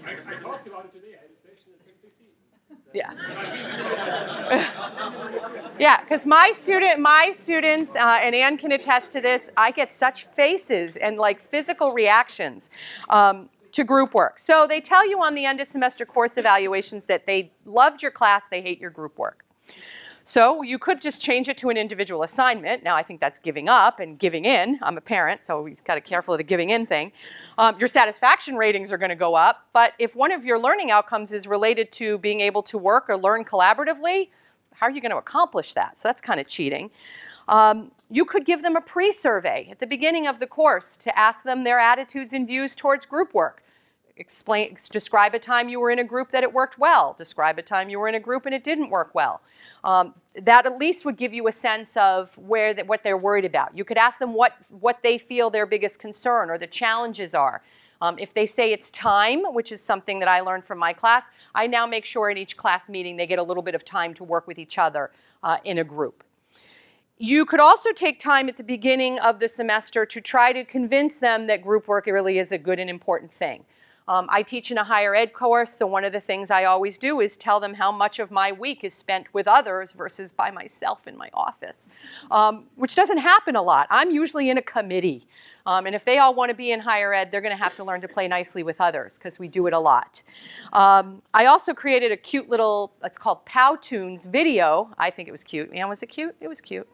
I, 0.06 0.12
I 0.12 0.42
talked 0.42 0.68
about 0.68 0.86
it 0.86 0.94
today. 0.94 1.16
I 1.16 1.22
had 1.22 1.32
a 1.32 1.36
session 1.42 1.72
at 1.80 1.88
10:15. 2.68 2.94
Yeah. 2.94 3.14
yeah, 5.80 6.02
because 6.02 6.26
my 6.26 6.52
student, 6.54 7.00
my 7.00 7.32
students, 7.34 7.96
uh, 7.96 8.20
and 8.22 8.36
Anne 8.36 8.58
can 8.58 8.74
attest 8.74 9.14
to 9.14 9.22
this. 9.22 9.50
I 9.56 9.72
get 9.72 9.94
such 9.94 10.26
faces 10.26 10.98
and 10.98 11.18
like 11.18 11.40
physical 11.40 11.94
reactions 11.94 12.70
um, 13.10 13.50
to 13.72 13.86
group 13.86 14.14
work. 14.14 14.40
So 14.40 14.68
they 14.68 14.82
tell 14.82 15.08
you 15.08 15.24
on 15.24 15.36
the 15.36 15.46
end 15.46 15.62
of 15.62 15.68
semester 15.68 16.06
course 16.06 16.38
evaluations 16.38 17.06
that 17.06 17.26
they 17.26 17.54
loved 17.66 18.02
your 18.02 18.12
class, 18.12 18.48
they 18.50 18.62
hate 18.62 18.82
your 18.82 18.92
group 18.92 19.18
work. 19.18 19.46
So 20.28 20.62
you 20.62 20.78
could 20.78 21.00
just 21.00 21.22
change 21.22 21.48
it 21.48 21.56
to 21.60 21.70
an 21.70 21.78
individual 21.78 22.22
assignment. 22.22 22.84
Now, 22.84 22.98
I 22.98 23.02
think 23.02 23.22
that's 23.22 23.40
giving 23.40 23.70
up 23.70 24.02
and 24.02 24.20
giving 24.20 24.44
in. 24.44 24.78
I'm 24.82 24.98
a 24.98 25.02
parent, 25.02 25.42
so 25.42 25.62
we've 25.62 25.82
got 25.86 25.96
to 25.96 26.02
be 26.02 26.06
careful 26.06 26.34
of 26.34 26.40
the 26.40 26.44
giving 26.44 26.70
in 26.70 26.86
thing. 26.86 27.14
Um, 27.58 27.80
your 27.80 27.88
satisfaction 27.88 28.58
ratings 28.58 28.92
are 28.92 28.98
going 28.98 29.08
to 29.08 29.16
go 29.16 29.36
up, 29.36 29.68
but 29.72 29.94
if 30.00 30.18
one 30.18 30.34
of 30.34 30.44
your 30.44 30.60
learning 30.60 30.92
outcomes 30.92 31.32
is 31.32 31.48
related 31.48 31.94
to 31.94 32.18
being 32.18 32.42
able 32.42 32.62
to 32.64 32.78
work 32.78 33.06
or 33.08 33.16
learn 33.16 33.46
collaboratively, 33.46 34.28
how 34.74 34.88
are 34.88 34.92
you 34.92 35.00
going 35.00 35.12
to 35.12 35.18
accomplish 35.18 35.74
that? 35.76 35.98
So 35.98 36.10
that's 36.10 36.20
kind 36.20 36.42
of 36.42 36.48
cheating. 36.48 36.92
Um, 37.48 37.94
you 38.10 38.26
could 38.26 38.44
give 38.44 38.64
them 38.64 38.76
a 38.76 38.82
pre 38.82 39.14
survey 39.14 39.70
at 39.72 39.80
the 39.80 39.88
beginning 39.88 40.28
of 40.28 40.42
the 40.42 40.48
course 40.48 40.98
to 40.98 41.18
ask 41.18 41.44
them 41.44 41.64
their 41.64 41.80
attitudes 41.80 42.34
and 42.34 42.46
views 42.46 42.76
towards 42.76 43.06
group 43.06 43.34
work. 43.34 43.64
Explain, 44.18 44.76
describe 44.92 45.34
a 45.36 45.40
time 45.40 45.70
you 45.70 45.80
were 45.80 45.92
in 45.92 46.00
a 46.00 46.04
group 46.04 46.32
that 46.32 46.44
it 46.44 46.52
worked 46.52 46.80
well. 46.80 47.16
Describe 47.18 47.60
a 47.60 47.62
time 47.62 47.90
you 47.90 48.00
were 48.00 48.08
in 48.08 48.16
a 48.16 48.20
group 48.20 48.46
and 48.46 48.54
it 48.54 48.64
didn't 48.64 48.90
work 48.90 49.14
well. 49.14 49.42
Um, 49.84 50.16
that 50.36 50.66
at 50.66 50.78
least 50.78 51.06
would 51.06 51.18
give 51.18 51.34
you 51.34 51.48
a 51.48 51.52
sense 51.52 51.96
of 51.98 52.38
where 52.38 52.74
that, 52.74 52.88
what 52.88 53.04
they're 53.04 53.18
worried 53.18 53.46
about. 53.46 53.78
You 53.78 53.86
could 53.86 53.98
ask 53.98 54.20
them 54.20 54.34
what, 54.34 54.54
what 54.70 55.04
they 55.04 55.18
feel 55.18 55.50
their 55.50 55.66
biggest 55.66 56.00
concern 56.00 56.50
or 56.50 56.58
the 56.58 56.68
challenges 56.68 57.34
are. 57.34 57.62
Um, 58.02 58.18
if 58.20 58.34
they 58.34 58.46
say 58.46 58.72
it's 58.72 58.92
time, 58.92 59.42
which 59.54 59.72
is 59.72 59.82
something 59.82 60.20
that 60.20 60.28
I 60.28 60.42
learned 60.42 60.66
from 60.66 60.78
my 60.78 60.94
class, 60.94 61.30
I 61.56 61.68
now 61.68 61.86
make 61.86 62.06
sure 62.06 62.30
in 62.30 62.38
each 62.38 62.58
class 62.58 62.90
meeting 62.90 63.18
they 63.18 63.26
get 63.26 63.40
a 63.40 63.44
little 63.44 63.64
bit 63.64 63.76
of 63.76 63.84
time 63.84 64.14
to 64.16 64.24
work 64.24 64.48
with 64.48 64.60
each 64.60 64.78
other 64.78 65.12
uh, 65.44 65.58
in 65.64 65.80
a 65.80 65.84
group. 65.84 66.24
You 67.18 67.46
could 67.46 67.60
also 67.60 67.92
take 67.94 68.20
time 68.20 68.48
at 68.48 68.58
the 68.58 68.64
beginning 68.64 69.18
of 69.18 69.40
the 69.40 69.48
semester 69.48 70.06
to 70.06 70.22
try 70.22 70.54
to 70.54 70.64
convince 70.64 71.18
them 71.18 71.48
that 71.48 71.64
group 71.64 71.88
work 71.88 72.06
really 72.06 72.38
is 72.38 72.52
a 72.52 72.60
good 72.60 72.80
and 72.80 72.90
important 72.90 73.32
thing. 73.32 73.66
Um, 74.08 74.28
I 74.30 74.42
teach 74.42 74.72
in 74.72 74.78
a 74.78 74.84
higher 74.84 75.14
ed 75.14 75.34
course, 75.34 75.72
so 75.72 75.86
one 75.86 76.04
of 76.04 76.14
the 76.14 76.22
things 76.22 76.50
I 76.50 76.64
always 76.64 76.98
do 76.98 77.20
is 77.20 77.36
tell 77.36 77.60
them 77.60 77.74
how 77.74 77.92
much 77.92 78.20
of 78.20 78.32
my 78.32 78.52
week 78.52 78.84
is 78.84 78.94
spent 78.94 79.34
with 79.34 79.48
others 79.48 79.92
versus 79.92 80.32
by 80.32 80.50
myself 80.50 81.08
in 81.08 81.18
my 81.18 81.30
office, 81.34 81.88
um, 82.32 82.66
which 82.76 82.96
doesn't 82.96 83.18
happen 83.18 83.56
a 83.56 83.62
lot. 83.62 83.88
I'm 83.90 84.12
usually 84.12 84.50
in 84.50 84.58
a 84.58 84.62
committee. 84.62 85.28
Um, 85.66 85.86
and 85.86 85.94
if 85.94 86.06
they 86.06 86.18
all 86.18 86.34
want 86.34 86.50
to 86.50 86.56
be 86.56 86.72
in 86.72 86.80
higher 86.80 87.14
ed, 87.14 87.30
they're 87.30 87.42
going 87.42 87.56
to 87.56 87.62
have 87.62 87.76
to 87.76 87.84
learn 87.84 88.00
to 88.00 88.08
play 88.08 88.30
nicely 88.30 88.64
with 88.64 88.80
others 88.80 89.18
because 89.18 89.38
we 89.38 89.50
do 89.50 89.68
it 89.68 89.74
a 89.74 89.80
lot. 89.80 90.24
Um, 90.72 91.22
I 91.34 91.48
also 91.48 91.74
created 91.74 92.14
a 92.14 92.18
cute 92.18 92.48
little, 92.48 92.94
it's 93.04 93.18
called 93.18 93.46
Powtoons 93.46 94.26
video. 94.26 94.90
I 94.98 95.10
think 95.10 95.28
it 95.28 95.34
was 95.34 95.44
cute. 95.44 95.70
Man, 95.70 95.90
was 95.90 96.02
it 96.02 96.08
cute? 96.08 96.36
It 96.40 96.48
was 96.48 96.62
cute. 96.62 96.88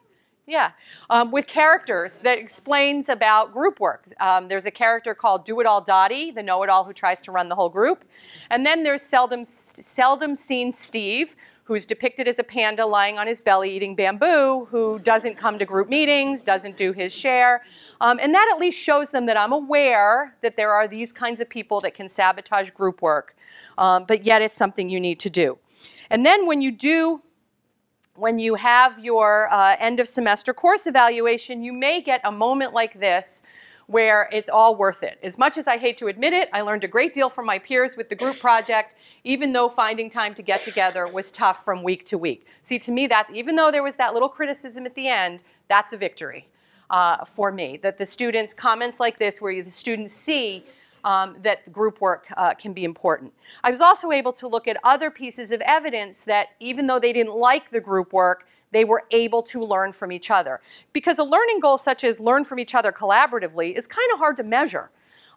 Yeah, 0.46 0.72
um, 1.10 1.32
with 1.32 1.48
characters 1.48 2.18
that 2.20 2.38
explains 2.38 3.08
about 3.08 3.54
group 3.54 3.80
work. 3.80 4.04
Um, 4.20 4.50
there's 4.50 4.66
a 4.66 4.72
character 4.72 5.16
called 5.16 5.46
Do 5.46 5.62
It 5.62 5.66
All 5.66 5.80
Dottie, 5.80 6.32
the 6.32 6.44
know-it-all 6.44 6.84
who 6.84 6.92
tries 6.92 7.22
to 7.22 7.32
run 7.32 7.48
the 7.48 7.56
whole 7.56 7.70
group, 7.70 8.04
and 8.50 8.66
then 8.66 8.84
there's 8.84 9.02
seldom 9.02 9.46
seldom 9.46 10.36
seen 10.36 10.74
Steve, 10.74 11.38
who's 11.64 11.86
depicted 11.86 12.28
as 12.28 12.40
a 12.40 12.44
panda 12.44 12.86
lying 12.86 13.18
on 13.18 13.26
his 13.26 13.40
belly 13.40 13.74
eating 13.74 13.96
bamboo, 13.96 14.68
who 14.70 15.00
doesn't 15.00 15.38
come 15.38 15.58
to 15.60 15.66
group 15.66 15.88
meetings, 15.88 16.44
doesn't 16.44 16.76
do 16.76 16.92
his 16.92 17.16
share, 17.16 17.64
um, 18.02 18.20
and 18.22 18.34
that 18.34 18.52
at 18.54 18.60
least 18.60 18.78
shows 18.78 19.12
them 19.12 19.26
that 19.28 19.38
I'm 19.38 19.54
aware 19.54 20.36
that 20.42 20.58
there 20.58 20.74
are 20.74 20.90
these 20.90 21.14
kinds 21.14 21.40
of 21.40 21.50
people 21.50 21.80
that 21.82 21.94
can 21.94 22.10
sabotage 22.10 22.70
group 22.72 23.02
work, 23.02 23.38
um, 23.78 24.04
but 24.06 24.26
yet 24.26 24.42
it's 24.42 24.58
something 24.58 24.90
you 24.90 25.00
need 25.00 25.22
to 25.22 25.30
do. 25.30 25.58
And 26.10 26.26
then 26.26 26.48
when 26.48 26.62
you 26.62 26.70
do 26.70 27.22
when 28.16 28.38
you 28.38 28.56
have 28.56 29.00
your 29.00 29.52
uh, 29.52 29.76
end 29.80 30.00
of 30.00 30.08
semester 30.08 30.54
course 30.54 30.86
evaluation, 30.86 31.64
you 31.64 31.74
may 31.74 32.02
get 32.02 32.22
a 32.24 32.32
moment 32.32 32.74
like 32.74 33.00
this 33.00 33.42
where 33.88 34.30
it's 34.32 34.50
all 34.50 34.76
worth 34.76 35.04
it. 35.04 35.20
As 35.24 35.38
much 35.38 35.58
as 35.58 35.68
I 35.68 35.78
hate 35.78 35.98
to 35.98 36.08
admit 36.08 36.32
it, 36.32 36.48
I 36.54 36.62
learned 36.62 36.84
a 36.84 36.88
great 36.88 37.14
deal 37.14 37.30
from 37.30 37.46
my 37.46 37.60
peers 37.60 37.98
with 37.98 38.10
the 38.10 38.16
group 38.16 38.40
project, 38.40 38.96
even 39.24 39.52
though 39.52 39.68
finding 39.68 40.10
time 40.10 40.34
to 40.36 40.42
get 40.42 40.64
together 40.64 41.06
was 41.08 41.32
tough 41.32 41.66
from 41.66 41.84
week 41.84 42.06
to 42.06 42.18
week. 42.18 42.48
See, 42.62 42.80
to 42.80 42.92
me, 42.92 43.08
that 43.08 43.28
even 43.34 43.56
though 43.56 43.72
there 43.72 43.84
was 43.84 43.96
that 43.96 44.14
little 44.14 44.30
criticism 44.30 44.86
at 44.86 44.96
the 44.96 45.08
end, 45.08 45.44
that's 45.68 45.92
a 45.92 45.98
victory 45.98 46.48
uh, 46.90 47.26
for 47.26 47.52
me. 47.52 47.78
That 47.78 47.98
the 47.98 48.06
students' 48.06 48.54
comments 48.54 49.00
like 49.00 49.20
this, 49.20 49.42
where 49.42 49.62
the 49.62 49.70
students 49.70 50.14
see 50.14 50.64
um, 51.04 51.38
that 51.42 51.72
group 51.72 52.02
work 52.02 52.28
uh, 52.38 52.54
can 52.54 52.74
be 52.74 52.84
important. 52.84 53.34
I 53.64 53.72
was 53.72 53.82
also 53.82 54.12
able 54.12 54.34
to 54.34 54.48
look 54.48 54.68
at 54.68 54.78
other 54.84 55.12
pieces 55.12 55.52
of 55.52 55.62
evidence 55.62 56.22
that 56.22 56.50
even 56.60 56.88
though 56.88 57.00
they 57.00 57.14
didn't 57.14 57.36
like 57.36 57.72
the 57.72 57.82
group 57.82 58.14
work, 58.14 58.48
they 58.72 58.86
were 58.86 59.04
able 59.12 59.44
to 59.44 59.64
learn 59.64 59.94
from 59.94 60.12
each 60.12 60.32
other. 60.32 60.60
Because 60.94 61.20
a 61.20 61.24
learning 61.24 61.60
goal 61.60 61.78
such 61.78 62.04
as 62.04 62.20
learn 62.20 62.44
from 62.44 62.60
each 62.60 62.74
other 62.74 62.92
collaboratively 62.92 63.78
is 63.78 63.86
kind 63.88 64.10
of 64.12 64.20
hard 64.20 64.38
to 64.38 64.44
measure. 64.44 64.90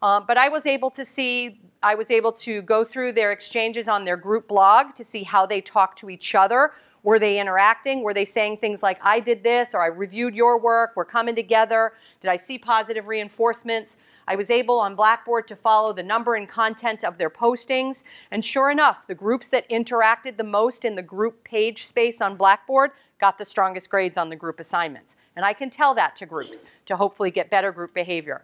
Um, 0.03 0.25
but 0.27 0.39
I 0.39 0.49
was 0.49 0.67
able 0.67 0.91
to 0.91 1.05
see, 1.05 1.61
I 1.83 1.95
was 1.95 2.11
able 2.11 2.33
to 2.33 2.63
go 2.63 2.85
through 2.85 3.13
their 3.13 3.33
exchanges 3.33 3.89
on 3.89 4.05
their 4.05 4.17
group 4.17 4.49
blog 4.49 4.95
to 4.95 5.05
see 5.05 5.23
how 5.23 5.47
they 5.47 5.61
talk 5.61 5.97
to 5.97 6.11
each 6.11 6.35
other. 6.35 6.73
Were 7.03 7.19
they 7.19 7.39
interacting? 7.39 8.03
Were 8.03 8.15
they 8.15 8.25
saying 8.25 8.57
things 8.57 8.83
like, 8.83 8.99
I 9.03 9.21
did 9.21 9.43
this, 9.43 9.75
or 9.75 9.83
I 9.83 9.87
reviewed 9.87 10.35
your 10.35 10.59
work, 10.59 10.93
we're 10.97 11.05
coming 11.05 11.37
together? 11.37 11.93
Did 12.21 12.31
I 12.31 12.37
see 12.37 12.59
positive 12.59 13.07
reinforcements? 13.07 13.97
I 14.29 14.37
was 14.37 14.51
able 14.51 14.79
on 14.81 14.97
Blackboard 14.97 15.47
to 15.49 15.57
follow 15.57 15.93
the 15.93 16.03
number 16.03 16.35
and 16.35 16.49
content 16.49 17.05
of 17.05 17.17
their 17.19 17.31
postings. 17.31 18.03
And 18.31 18.45
sure 18.45 18.71
enough, 18.71 19.07
the 19.07 19.15
groups 19.15 19.49
that 19.49 19.69
interacted 19.71 20.37
the 20.37 20.45
most 20.45 20.85
in 20.85 20.95
the 20.95 21.03
group 21.03 21.45
page 21.45 21.87
space 21.87 22.21
on 22.21 22.37
Blackboard 22.37 22.91
got 23.21 23.39
the 23.39 23.45
strongest 23.45 23.89
grades 23.89 24.19
on 24.19 24.29
the 24.29 24.37
group 24.37 24.61
assignments. 24.61 25.17
And 25.37 25.45
I 25.45 25.53
can 25.53 25.71
tell 25.71 25.95
that 25.95 26.17
to 26.17 26.27
groups 26.27 26.65
to 26.87 26.97
hopefully 26.97 27.31
get 27.31 27.51
better 27.51 27.73
group 27.73 27.95
behavior. 27.95 28.43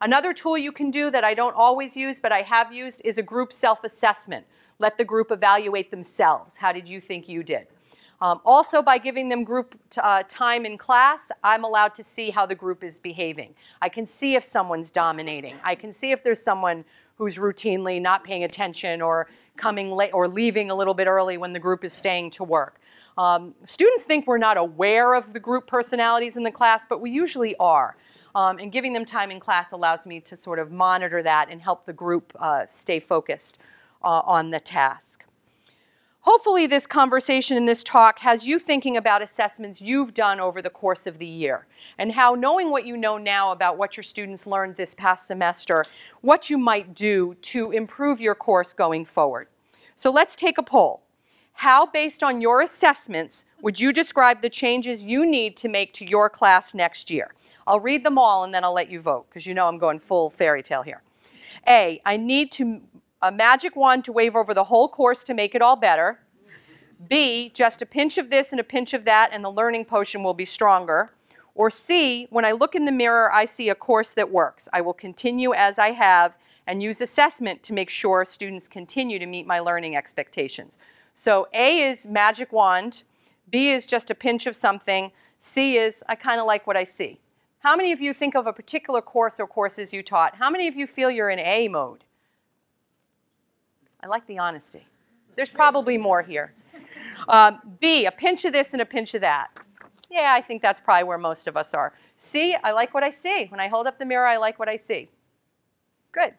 Another 0.00 0.34
tool 0.34 0.58
you 0.58 0.72
can 0.72 0.90
do 0.90 1.10
that 1.10 1.24
I 1.24 1.34
don't 1.34 1.54
always 1.56 1.96
use, 1.96 2.20
but 2.20 2.32
I 2.32 2.42
have 2.42 2.72
used, 2.72 3.00
is 3.04 3.16
a 3.18 3.22
group 3.22 3.52
self 3.52 3.84
assessment. 3.84 4.46
Let 4.78 4.98
the 4.98 5.04
group 5.04 5.30
evaluate 5.30 5.90
themselves. 5.90 6.56
How 6.56 6.72
did 6.72 6.88
you 6.88 7.00
think 7.00 7.28
you 7.28 7.42
did? 7.42 7.68
Um, 8.24 8.40
also, 8.46 8.80
by 8.80 8.96
giving 8.96 9.28
them 9.28 9.44
group 9.44 9.78
t- 9.90 10.00
uh, 10.02 10.22
time 10.26 10.64
in 10.64 10.78
class, 10.78 11.30
I'm 11.42 11.62
allowed 11.62 11.94
to 11.96 12.02
see 12.02 12.30
how 12.30 12.46
the 12.46 12.54
group 12.54 12.82
is 12.82 12.98
behaving. 12.98 13.54
I 13.82 13.90
can 13.90 14.06
see 14.06 14.34
if 14.34 14.42
someone's 14.42 14.90
dominating. 14.90 15.56
I 15.62 15.74
can 15.74 15.92
see 15.92 16.10
if 16.10 16.24
there's 16.24 16.40
someone 16.40 16.86
who's 17.18 17.36
routinely 17.36 18.00
not 18.00 18.24
paying 18.24 18.42
attention 18.44 19.02
or 19.02 19.28
coming 19.58 19.90
late 19.90 20.14
or 20.14 20.26
leaving 20.26 20.70
a 20.70 20.74
little 20.74 20.94
bit 20.94 21.06
early 21.06 21.36
when 21.36 21.52
the 21.52 21.58
group 21.58 21.84
is 21.84 21.92
staying 21.92 22.30
to 22.30 22.44
work. 22.44 22.80
Um, 23.18 23.54
students 23.64 24.04
think 24.04 24.26
we're 24.26 24.38
not 24.38 24.56
aware 24.56 25.12
of 25.12 25.34
the 25.34 25.38
group 25.38 25.66
personalities 25.66 26.38
in 26.38 26.44
the 26.44 26.50
class, 26.50 26.86
but 26.88 27.02
we 27.02 27.10
usually 27.10 27.54
are. 27.56 27.94
Um, 28.34 28.56
and 28.56 28.72
giving 28.72 28.94
them 28.94 29.04
time 29.04 29.30
in 29.32 29.38
class 29.38 29.72
allows 29.72 30.06
me 30.06 30.20
to 30.20 30.34
sort 30.34 30.58
of 30.58 30.72
monitor 30.72 31.22
that 31.22 31.50
and 31.50 31.60
help 31.60 31.84
the 31.84 31.92
group 31.92 32.32
uh, 32.40 32.64
stay 32.64 33.00
focused 33.00 33.58
uh, 34.02 34.22
on 34.24 34.50
the 34.50 34.60
task. 34.60 35.26
Hopefully, 36.24 36.66
this 36.66 36.86
conversation 36.86 37.54
and 37.58 37.68
this 37.68 37.84
talk 37.84 38.20
has 38.20 38.46
you 38.46 38.58
thinking 38.58 38.96
about 38.96 39.20
assessments 39.20 39.82
you've 39.82 40.14
done 40.14 40.40
over 40.40 40.62
the 40.62 40.70
course 40.70 41.06
of 41.06 41.18
the 41.18 41.26
year 41.26 41.66
and 41.98 42.12
how 42.12 42.34
knowing 42.34 42.70
what 42.70 42.86
you 42.86 42.96
know 42.96 43.18
now 43.18 43.52
about 43.52 43.76
what 43.76 43.94
your 43.94 44.04
students 44.04 44.46
learned 44.46 44.74
this 44.76 44.94
past 44.94 45.26
semester, 45.26 45.84
what 46.22 46.48
you 46.48 46.56
might 46.56 46.94
do 46.94 47.34
to 47.42 47.72
improve 47.72 48.22
your 48.22 48.34
course 48.34 48.72
going 48.72 49.04
forward. 49.04 49.48
So 49.94 50.10
let's 50.10 50.34
take 50.34 50.56
a 50.56 50.62
poll. 50.62 51.02
How, 51.52 51.84
based 51.84 52.22
on 52.22 52.40
your 52.40 52.62
assessments, 52.62 53.44
would 53.60 53.78
you 53.78 53.92
describe 53.92 54.40
the 54.40 54.48
changes 54.48 55.02
you 55.02 55.26
need 55.26 55.58
to 55.58 55.68
make 55.68 55.92
to 55.92 56.08
your 56.08 56.30
class 56.30 56.72
next 56.72 57.10
year? 57.10 57.34
I'll 57.66 57.80
read 57.80 58.02
them 58.02 58.16
all 58.16 58.44
and 58.44 58.54
then 58.54 58.64
I'll 58.64 58.72
let 58.72 58.90
you 58.90 59.02
vote 59.02 59.26
because 59.28 59.46
you 59.46 59.52
know 59.52 59.68
I'm 59.68 59.76
going 59.76 59.98
full 59.98 60.30
fairy 60.30 60.62
tale 60.62 60.82
here. 60.82 61.02
A, 61.68 62.00
I 62.06 62.16
need 62.16 62.50
to 62.52 62.80
a 63.24 63.32
magic 63.32 63.74
wand 63.74 64.04
to 64.04 64.12
wave 64.12 64.36
over 64.36 64.52
the 64.52 64.64
whole 64.64 64.86
course 64.86 65.24
to 65.24 65.32
make 65.32 65.54
it 65.54 65.62
all 65.62 65.76
better. 65.76 66.20
B, 67.08 67.50
just 67.54 67.82
a 67.82 67.86
pinch 67.86 68.18
of 68.18 68.30
this 68.30 68.52
and 68.52 68.60
a 68.60 68.64
pinch 68.64 68.94
of 68.94 69.04
that, 69.04 69.30
and 69.32 69.44
the 69.44 69.50
learning 69.50 69.84
potion 69.84 70.22
will 70.22 70.34
be 70.34 70.44
stronger. 70.44 71.12
Or 71.54 71.70
C, 71.70 72.26
when 72.30 72.44
I 72.44 72.52
look 72.52 72.74
in 72.74 72.84
the 72.84 72.92
mirror, 72.92 73.32
I 73.32 73.44
see 73.44 73.68
a 73.68 73.74
course 73.74 74.12
that 74.12 74.30
works. 74.30 74.68
I 74.72 74.80
will 74.80 74.94
continue 74.94 75.54
as 75.54 75.78
I 75.78 75.92
have 75.92 76.36
and 76.66 76.82
use 76.82 77.00
assessment 77.00 77.62
to 77.64 77.72
make 77.72 77.90
sure 77.90 78.24
students 78.24 78.68
continue 78.68 79.18
to 79.18 79.26
meet 79.26 79.46
my 79.46 79.60
learning 79.60 79.96
expectations. 79.96 80.78
So 81.12 81.46
A 81.52 81.80
is 81.80 82.06
magic 82.06 82.52
wand, 82.52 83.04
B 83.50 83.70
is 83.70 83.86
just 83.86 84.10
a 84.10 84.14
pinch 84.14 84.46
of 84.46 84.56
something, 84.56 85.12
C 85.38 85.76
is 85.76 86.02
I 86.08 86.14
kind 86.14 86.40
of 86.40 86.46
like 86.46 86.66
what 86.66 86.76
I 86.76 86.84
see. 86.84 87.20
How 87.60 87.76
many 87.76 87.92
of 87.92 88.00
you 88.00 88.12
think 88.12 88.34
of 88.34 88.46
a 88.46 88.52
particular 88.52 89.00
course 89.00 89.38
or 89.38 89.46
courses 89.46 89.92
you 89.92 90.02
taught? 90.02 90.36
How 90.36 90.50
many 90.50 90.66
of 90.66 90.74
you 90.74 90.86
feel 90.86 91.10
you're 91.10 91.30
in 91.30 91.38
A 91.38 91.68
mode? 91.68 92.04
I 94.02 94.06
like 94.06 94.26
the 94.26 94.38
honesty. 94.38 94.86
There's 95.36 95.50
probably 95.50 95.96
more 95.96 96.22
here. 96.22 96.52
Um, 97.28 97.60
B, 97.80 98.06
a 98.06 98.12
pinch 98.12 98.44
of 98.44 98.52
this 98.52 98.72
and 98.72 98.82
a 98.82 98.86
pinch 98.86 99.14
of 99.14 99.20
that. 99.20 99.48
Yeah, 100.10 100.32
I 100.36 100.40
think 100.40 100.62
that's 100.62 100.80
probably 100.80 101.04
where 101.04 101.18
most 101.18 101.46
of 101.46 101.56
us 101.56 101.74
are. 101.74 101.92
C, 102.16 102.54
I 102.62 102.72
like 102.72 102.94
what 102.94 103.02
I 103.02 103.10
see. 103.10 103.46
When 103.46 103.60
I 103.60 103.68
hold 103.68 103.86
up 103.86 103.98
the 103.98 104.04
mirror, 104.04 104.26
I 104.26 104.36
like 104.36 104.58
what 104.58 104.68
I 104.68 104.76
see. 104.76 105.08
Good. 106.12 106.34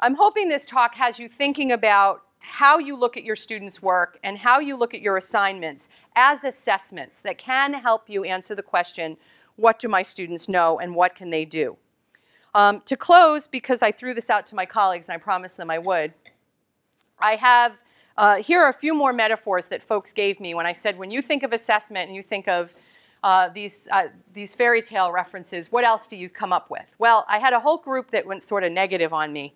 I'm 0.00 0.14
hoping 0.14 0.48
this 0.48 0.66
talk 0.66 0.94
has 0.94 1.18
you 1.18 1.28
thinking 1.28 1.72
about 1.72 2.22
how 2.38 2.78
you 2.78 2.96
look 2.96 3.16
at 3.16 3.24
your 3.24 3.36
students' 3.36 3.82
work 3.82 4.18
and 4.22 4.38
how 4.38 4.58
you 4.58 4.76
look 4.76 4.94
at 4.94 5.00
your 5.00 5.16
assignments 5.16 5.88
as 6.16 6.44
assessments 6.44 7.20
that 7.20 7.36
can 7.36 7.74
help 7.74 8.08
you 8.08 8.24
answer 8.24 8.54
the 8.54 8.62
question 8.62 9.16
what 9.56 9.80
do 9.80 9.88
my 9.88 10.02
students 10.02 10.48
know 10.48 10.78
and 10.78 10.94
what 10.94 11.16
can 11.16 11.30
they 11.30 11.44
do? 11.44 11.76
Um, 12.54 12.80
to 12.86 12.96
close, 12.96 13.46
because 13.46 13.82
I 13.82 13.90
threw 13.90 14.14
this 14.14 14.30
out 14.30 14.46
to 14.46 14.54
my 14.54 14.64
colleagues 14.64 15.08
and 15.08 15.14
I 15.14 15.18
promised 15.18 15.56
them 15.56 15.68
I 15.68 15.78
would, 15.78 16.14
I 17.18 17.34
have 17.36 17.72
Uh, 18.18 18.42
here 18.42 18.60
are 18.60 18.68
a 18.68 18.72
few 18.72 18.94
more 18.94 19.12
metaphors 19.12 19.68
that 19.68 19.80
folks 19.80 20.12
gave 20.12 20.40
me 20.40 20.52
when 20.52 20.66
I 20.66 20.72
said, 20.72 20.98
when 20.98 21.08
you 21.08 21.22
think 21.22 21.44
of 21.44 21.52
assessment 21.52 22.08
and 22.08 22.16
you 22.16 22.22
think 22.24 22.48
of 22.48 22.74
uh, 23.22 23.48
these, 23.50 23.86
uh, 23.92 24.08
these 24.34 24.56
fairy 24.56 24.82
tale 24.82 25.12
references, 25.12 25.70
what 25.70 25.84
else 25.84 26.08
do 26.08 26.16
you 26.16 26.28
come 26.28 26.52
up 26.52 26.68
with? 26.68 26.84
Well, 26.98 27.24
I 27.28 27.38
had 27.38 27.52
a 27.52 27.60
whole 27.60 27.76
group 27.76 28.10
that 28.10 28.26
went 28.26 28.42
sort 28.42 28.64
of 28.64 28.72
negative 28.72 29.12
on 29.12 29.32
me 29.32 29.54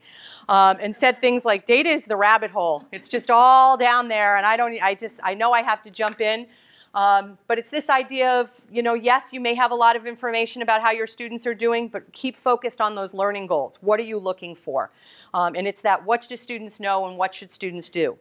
um, 0.49 0.77
and 0.81 0.95
said 0.95 1.21
things 1.21 1.45
like, 1.45 1.67
data 1.67 1.89
is 1.89 2.05
the 2.05 2.15
rabbit 2.15 2.53
hole. 2.53 2.87
It's 2.93 3.09
just 3.09 3.33
all 3.33 3.77
down 3.77 4.07
there, 4.07 4.37
and 4.37 4.47
I 4.47 4.57
don't, 4.57 4.81
I 4.81 4.95
just, 4.95 5.19
I 5.25 5.35
know 5.35 5.51
I 5.51 5.63
have 5.63 5.83
to 5.83 5.91
jump 5.91 6.21
in. 6.21 6.47
Um, 6.95 7.39
but 7.49 7.59
it's 7.59 7.71
this 7.71 7.91
idea 7.91 8.31
of, 8.31 8.61
you 8.71 8.83
know, 8.83 8.95
yes, 8.95 9.33
you 9.33 9.41
may 9.41 9.55
have 9.55 9.73
a 9.73 9.75
lot 9.75 9.97
of 9.97 10.07
information 10.07 10.63
about 10.63 10.83
how 10.83 10.93
your 10.93 11.09
students 11.09 11.49
are 11.49 11.55
doing, 11.55 11.89
but 11.89 12.13
keep 12.13 12.37
focused 12.37 12.81
on 12.81 12.95
those 12.95 13.13
learning 13.13 13.49
goals. 13.49 13.79
What 13.81 13.99
are 13.99 14.05
you 14.05 14.19
looking 14.19 14.55
for? 14.55 14.93
Um, 15.35 15.57
and 15.57 15.67
it's 15.67 15.81
that 15.83 16.05
what 16.05 16.29
do 16.29 16.37
students 16.37 16.79
know 16.79 17.09
and 17.09 17.17
what 17.17 17.35
should 17.35 17.51
students 17.51 17.89
do? 17.89 18.19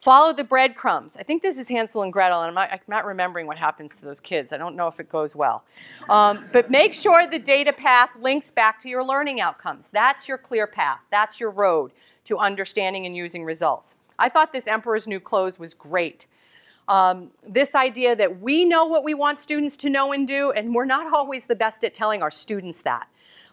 Follow 0.00 0.32
the 0.32 0.44
breadcrumbs. 0.44 1.14
I 1.18 1.22
think 1.22 1.42
this 1.42 1.58
is 1.58 1.68
Hansel 1.68 2.02
and 2.02 2.10
Gretel, 2.10 2.40
and 2.40 2.48
I'm 2.48 2.54
not, 2.54 2.72
I'm 2.72 2.80
not 2.88 3.04
remembering 3.04 3.46
what 3.46 3.58
happens 3.58 3.98
to 3.98 4.06
those 4.06 4.18
kids. 4.18 4.50
I 4.50 4.56
don't 4.56 4.74
know 4.74 4.88
if 4.88 4.98
it 4.98 5.10
goes 5.10 5.36
well. 5.36 5.62
Um, 6.08 6.46
but 6.52 6.70
make 6.70 6.94
sure 6.94 7.26
the 7.26 7.38
data 7.38 7.70
path 7.70 8.12
links 8.18 8.50
back 8.50 8.80
to 8.80 8.88
your 8.88 9.04
learning 9.04 9.42
outcomes. 9.42 9.88
That's 9.92 10.26
your 10.26 10.38
clear 10.38 10.66
path. 10.66 11.00
That's 11.10 11.38
your 11.38 11.50
road 11.50 11.92
to 12.24 12.38
understanding 12.38 13.04
and 13.04 13.14
using 13.14 13.44
results. 13.44 13.96
I 14.18 14.30
thought 14.30 14.52
this 14.52 14.66
Emperor's 14.66 15.06
New 15.06 15.20
Clothes 15.20 15.58
was 15.58 15.74
great. 15.74 16.26
Um, 16.88 17.30
this 17.46 17.74
idea 17.74 18.16
that 18.16 18.40
we 18.40 18.64
know 18.64 18.86
what 18.86 19.04
we 19.04 19.12
want 19.12 19.38
students 19.38 19.76
to 19.78 19.90
know 19.90 20.12
and 20.14 20.26
do, 20.26 20.50
and 20.50 20.74
we're 20.74 20.86
not 20.86 21.12
always 21.12 21.44
the 21.44 21.54
best 21.54 21.84
at 21.84 21.92
telling 21.92 22.22
our 22.22 22.30
students 22.30 22.80
that. 22.82 23.06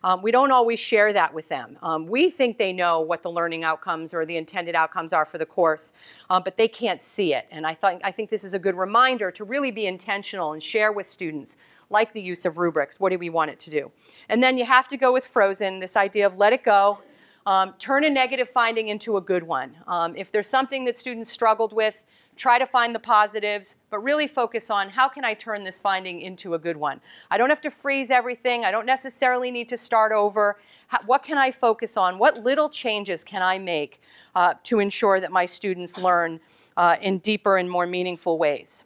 Um, 0.03 0.21
we 0.21 0.31
don't 0.31 0.51
always 0.51 0.79
share 0.79 1.11
that 1.13 1.33
with 1.33 1.49
them. 1.49 1.77
Um, 1.81 2.05
we 2.05 2.29
think 2.29 2.57
they 2.57 2.73
know 2.73 3.01
what 3.01 3.23
the 3.23 3.31
learning 3.31 3.63
outcomes 3.63 4.13
or 4.13 4.25
the 4.25 4.37
intended 4.37 4.75
outcomes 4.75 5.13
are 5.13 5.25
for 5.25 5.37
the 5.37 5.45
course, 5.45 5.93
um, 6.29 6.43
but 6.43 6.57
they 6.57 6.67
can't 6.67 7.01
see 7.01 7.33
it. 7.33 7.47
And 7.51 7.65
I, 7.65 7.73
thought, 7.73 7.99
I 8.03 8.11
think 8.11 8.29
this 8.29 8.43
is 8.43 8.53
a 8.53 8.59
good 8.59 8.75
reminder 8.75 9.31
to 9.31 9.43
really 9.43 9.71
be 9.71 9.87
intentional 9.87 10.53
and 10.53 10.61
share 10.61 10.91
with 10.91 11.07
students, 11.07 11.57
like 11.89 12.13
the 12.13 12.21
use 12.21 12.45
of 12.45 12.57
rubrics. 12.57 12.99
What 12.99 13.11
do 13.11 13.17
we 13.17 13.29
want 13.29 13.51
it 13.51 13.59
to 13.61 13.69
do? 13.69 13.91
And 14.29 14.43
then 14.43 14.57
you 14.57 14.65
have 14.65 14.87
to 14.89 14.97
go 14.97 15.11
with 15.11 15.25
Frozen, 15.25 15.79
this 15.79 15.97
idea 15.97 16.25
of 16.25 16.37
let 16.37 16.53
it 16.53 16.63
go. 16.63 16.99
Um, 17.45 17.75
turn 17.79 18.03
a 18.03 18.09
negative 18.09 18.49
finding 18.49 18.89
into 18.89 19.15
a 19.15 19.21
good 19.21 19.43
one. 19.43 19.77
Um, 19.87 20.17
if 20.17 20.33
there's 20.33 20.49
something 20.49 20.83
that 20.83 20.97
students 20.97 21.31
struggled 21.31 21.71
with, 21.71 22.03
try 22.38 22.59
to 22.59 22.65
find 22.65 22.93
the 22.93 22.99
positives, 22.99 23.75
but 23.89 23.99
really 23.99 24.27
focus 24.27 24.69
on 24.69 24.89
how 24.89 25.09
can 25.09 25.25
I 25.25 25.33
turn 25.33 25.63
this 25.63 25.79
finding 25.79 26.21
into 26.21 26.53
a 26.53 26.59
good 26.59 26.77
one. 26.77 27.01
I 27.31 27.38
don't 27.38 27.49
have 27.49 27.61
to 27.61 27.71
freeze 27.71 28.11
everything. 28.11 28.63
I 28.63 28.71
don't 28.71 28.85
necessarily 28.85 29.51
need 29.51 29.67
to 29.69 29.77
start 29.77 30.11
over. 30.11 30.59
How, 30.88 30.99
what 31.05 31.23
can 31.23 31.38
I 31.38 31.51
focus 31.51 31.97
on? 31.97 32.17
What 32.17 32.43
little 32.43 32.69
changes 32.69 33.23
can 33.23 33.41
I 33.41 33.57
make 33.57 34.01
uh, 34.35 34.53
to 34.65 34.79
ensure 34.79 35.19
that 35.19 35.31
my 35.31 35.45
students 35.45 35.97
learn 35.97 36.39
uh, 36.77 36.97
in 37.01 37.17
deeper 37.19 37.57
and 37.57 37.69
more 37.69 37.85
meaningful 37.85 38.38
ways? 38.38 38.83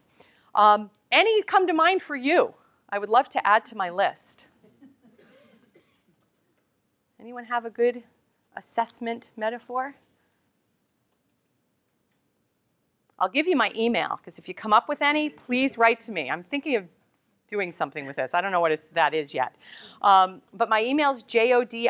Um, 0.54 0.90
any 1.10 1.42
come 1.42 1.66
to 1.66 1.72
mind 1.74 2.02
for 2.02 2.16
you? 2.16 2.54
I 2.88 2.98
would 2.98 3.10
love 3.10 3.28
to 3.30 3.46
add 3.46 3.64
to 3.66 3.76
my 3.76 3.90
list. 3.90 4.48
Anyone 7.20 7.44
have 7.44 7.64
a 7.64 7.70
good 7.70 8.02
assessment 8.56 9.30
metaphor? 9.36 9.94
I'll 13.22 13.28
give 13.28 13.46
you 13.46 13.54
my 13.54 13.70
email 13.76 14.16
because 14.16 14.40
if 14.40 14.48
you 14.48 14.54
come 14.54 14.72
up 14.72 14.88
with 14.88 15.00
any, 15.00 15.28
please 15.28 15.78
write 15.78 16.00
to 16.00 16.12
me. 16.12 16.28
I'm 16.28 16.42
thinking 16.42 16.74
of 16.74 16.88
doing 17.46 17.70
something 17.70 18.04
with 18.04 18.16
this. 18.16 18.34
I 18.34 18.40
don't 18.40 18.50
know 18.50 18.58
what 18.58 18.72
it's, 18.72 18.88
that 18.88 19.14
is 19.14 19.32
yet. 19.32 19.54
Um, 20.02 20.42
but 20.52 20.68
my 20.68 20.82
email 20.82 21.12
is 21.12 21.22
jodih 21.22 21.86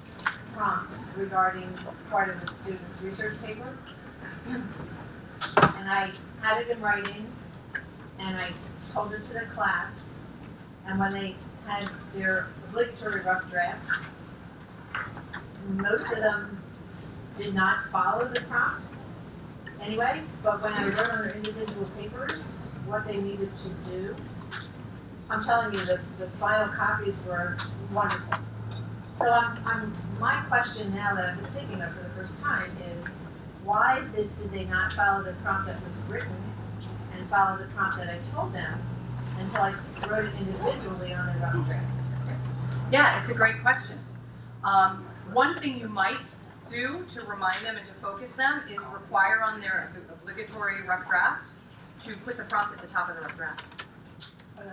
prompt 0.54 1.06
regarding 1.18 1.70
part 2.10 2.30
of 2.30 2.42
the 2.42 2.48
student's 2.48 3.02
research 3.02 3.42
paper. 3.44 3.78
And 4.48 5.90
I 5.90 6.12
had 6.42 6.62
it 6.62 6.70
in 6.70 6.82
writing 6.82 7.28
and 8.20 8.38
I 8.38 8.52
told 8.90 9.14
it 9.14 9.24
to 9.26 9.34
the 9.34 9.46
class. 9.54 10.18
And 10.86 11.00
when 11.00 11.12
they 11.12 11.36
had 11.68 11.90
their 12.14 12.48
obligatory 12.68 13.22
rough 13.22 13.50
draft, 13.50 14.12
most 15.70 16.12
of 16.12 16.20
them 16.20 16.62
did 17.38 17.54
not 17.54 17.86
follow 17.86 18.28
the 18.28 18.42
prompt 18.42 18.88
anyway, 19.84 20.22
but 20.42 20.62
when 20.62 20.74
I 20.74 20.88
wrote 20.88 21.10
on 21.12 21.22
their 21.22 21.36
individual 21.36 21.90
papers 21.98 22.56
what 22.86 23.06
they 23.06 23.18
needed 23.18 23.56
to 23.58 23.70
do, 23.90 24.16
I'm 25.30 25.44
telling 25.44 25.74
you, 25.74 25.80
the, 25.80 26.00
the 26.20 26.28
final 26.28 26.68
copies 26.74 27.22
were 27.26 27.58
wonderful. 27.92 28.40
So 29.16 29.32
I'm, 29.32 29.58
I'm, 29.66 29.94
my 30.20 30.42
question 30.48 30.94
now 30.94 31.14
that 31.16 31.30
I'm 31.30 31.38
just 31.38 31.56
thinking 31.56 31.82
of 31.82 31.94
for 31.94 32.04
the 32.04 32.10
first 32.10 32.42
time 32.42 32.72
is, 32.98 33.18
why 33.64 34.04
did, 34.16 34.36
did 34.38 34.52
they 34.52 34.66
not 34.66 34.92
follow 34.94 35.24
the 35.24 35.34
prompt 35.34 35.68
that 35.68 35.82
was 35.82 35.98
written 36.10 36.36
and 37.16 37.30
follow 37.30 37.58
the 37.58 37.66
prompt 37.74 37.98
that 37.98 38.10
I 38.10 38.18
told 38.30 38.54
them 38.54 38.80
until 39.40 39.62
I 39.62 39.74
wrote 40.10 40.26
it 40.26 40.34
individually 40.40 41.14
on 41.14 41.28
the 41.28 41.40
rough 41.40 41.68
draft? 41.68 41.86
Yeah, 42.92 43.20
it's 43.20 43.30
a 43.30 43.36
great 43.36 43.62
question. 43.62 43.98
Um, 44.64 45.04
one 45.32 45.56
thing 45.56 45.80
you 45.80 45.88
might 45.90 46.18
do 46.70 47.04
to 47.10 47.22
remind 47.22 47.58
them 47.60 47.78
and 47.78 47.86
to 47.86 47.94
focus 47.94 48.34
them 48.34 48.62
is 48.70 48.80
require 48.94 49.42
on 49.42 49.60
their 49.60 49.92
obligatory 50.12 50.82
rough 50.84 51.08
draft 51.08 51.52
to 52.02 52.16
put 52.18 52.38
the 52.38 52.44
prompt 52.44 52.74
at 52.74 52.82
the 52.82 52.88
top 52.88 53.10
of 53.10 53.16
the 53.16 53.22
rough 53.22 53.36
draft. 53.38 53.86
Oh. 54.60 54.64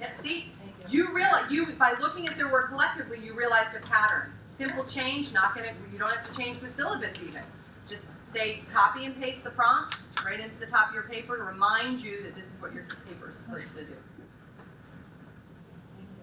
Yeah, 0.00 0.12
see, 0.12 0.52
you 0.88 1.12
realize 1.12 1.50
you 1.50 1.72
by 1.74 1.94
looking 2.00 2.28
at 2.28 2.36
their 2.36 2.50
work 2.50 2.68
collectively, 2.68 3.18
you 3.22 3.34
realized 3.34 3.74
a 3.74 3.80
pattern. 3.80 4.32
Simple 4.46 4.84
change, 4.84 5.32
not 5.32 5.54
gonna. 5.54 5.72
You 5.92 5.98
don't 5.98 6.10
have 6.10 6.30
to 6.30 6.36
change 6.36 6.60
the 6.60 6.68
syllabus 6.68 7.22
even. 7.22 7.42
Just 7.88 8.12
say 8.24 8.62
copy 8.72 9.04
and 9.04 9.18
paste 9.20 9.44
the 9.44 9.50
prompt 9.50 9.96
right 10.24 10.38
into 10.38 10.58
the 10.58 10.66
top 10.66 10.88
of 10.88 10.94
your 10.94 11.04
paper 11.04 11.36
to 11.36 11.42
remind 11.42 12.00
you 12.02 12.22
that 12.22 12.34
this 12.34 12.54
is 12.54 12.60
what 12.60 12.72
your 12.72 12.84
paper 13.06 13.28
is 13.28 13.34
supposed 13.34 13.74
to 13.76 13.84
do. 13.84 13.94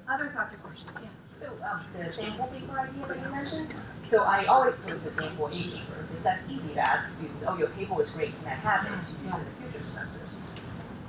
Other 0.07 0.27
thoughts 0.27 0.53
or 0.53 0.57
questions? 0.57 0.91
Yeah. 1.01 1.07
So, 1.29 1.47
um, 1.69 1.81
the 1.97 2.09
sample 2.11 2.45
paper 2.47 2.79
idea 2.79 3.05
that 3.07 3.17
you 3.17 3.27
mentioned, 3.31 3.73
so 4.03 4.23
I 4.23 4.43
always 4.45 4.79
post 4.79 5.07
a 5.07 5.09
sample 5.09 5.49
e-paper, 5.51 6.03
because 6.07 6.23
that's 6.23 6.47
easy 6.49 6.73
to 6.75 6.79
ask 6.79 7.09
students, 7.09 7.43
oh, 7.47 7.57
your 7.57 7.69
paper 7.69 7.95
was 7.95 8.11
great, 8.11 8.31
can 8.39 8.47
I 8.51 8.55
have 8.55 8.85
it 8.85 8.89
to 8.89 8.95
use 8.95 9.09
in 9.35 9.45
the 9.45 9.51
future 9.61 9.83
semesters? 9.83 10.29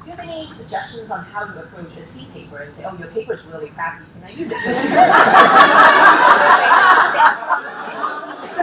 Do 0.00 0.06
you 0.06 0.12
have 0.16 0.20
any 0.20 0.46
suggestions 0.48 1.10
on 1.10 1.24
how 1.24 1.44
to 1.44 1.62
approach 1.64 1.94
a 1.98 2.04
C 2.06 2.26
paper 2.32 2.56
and 2.58 2.74
say, 2.74 2.84
oh, 2.86 2.96
your 2.96 3.08
paper's 3.08 3.44
really 3.44 3.68
crappy, 3.68 4.04
can 4.14 4.24
I 4.24 4.30
use 4.30 4.50
it? 4.50 4.56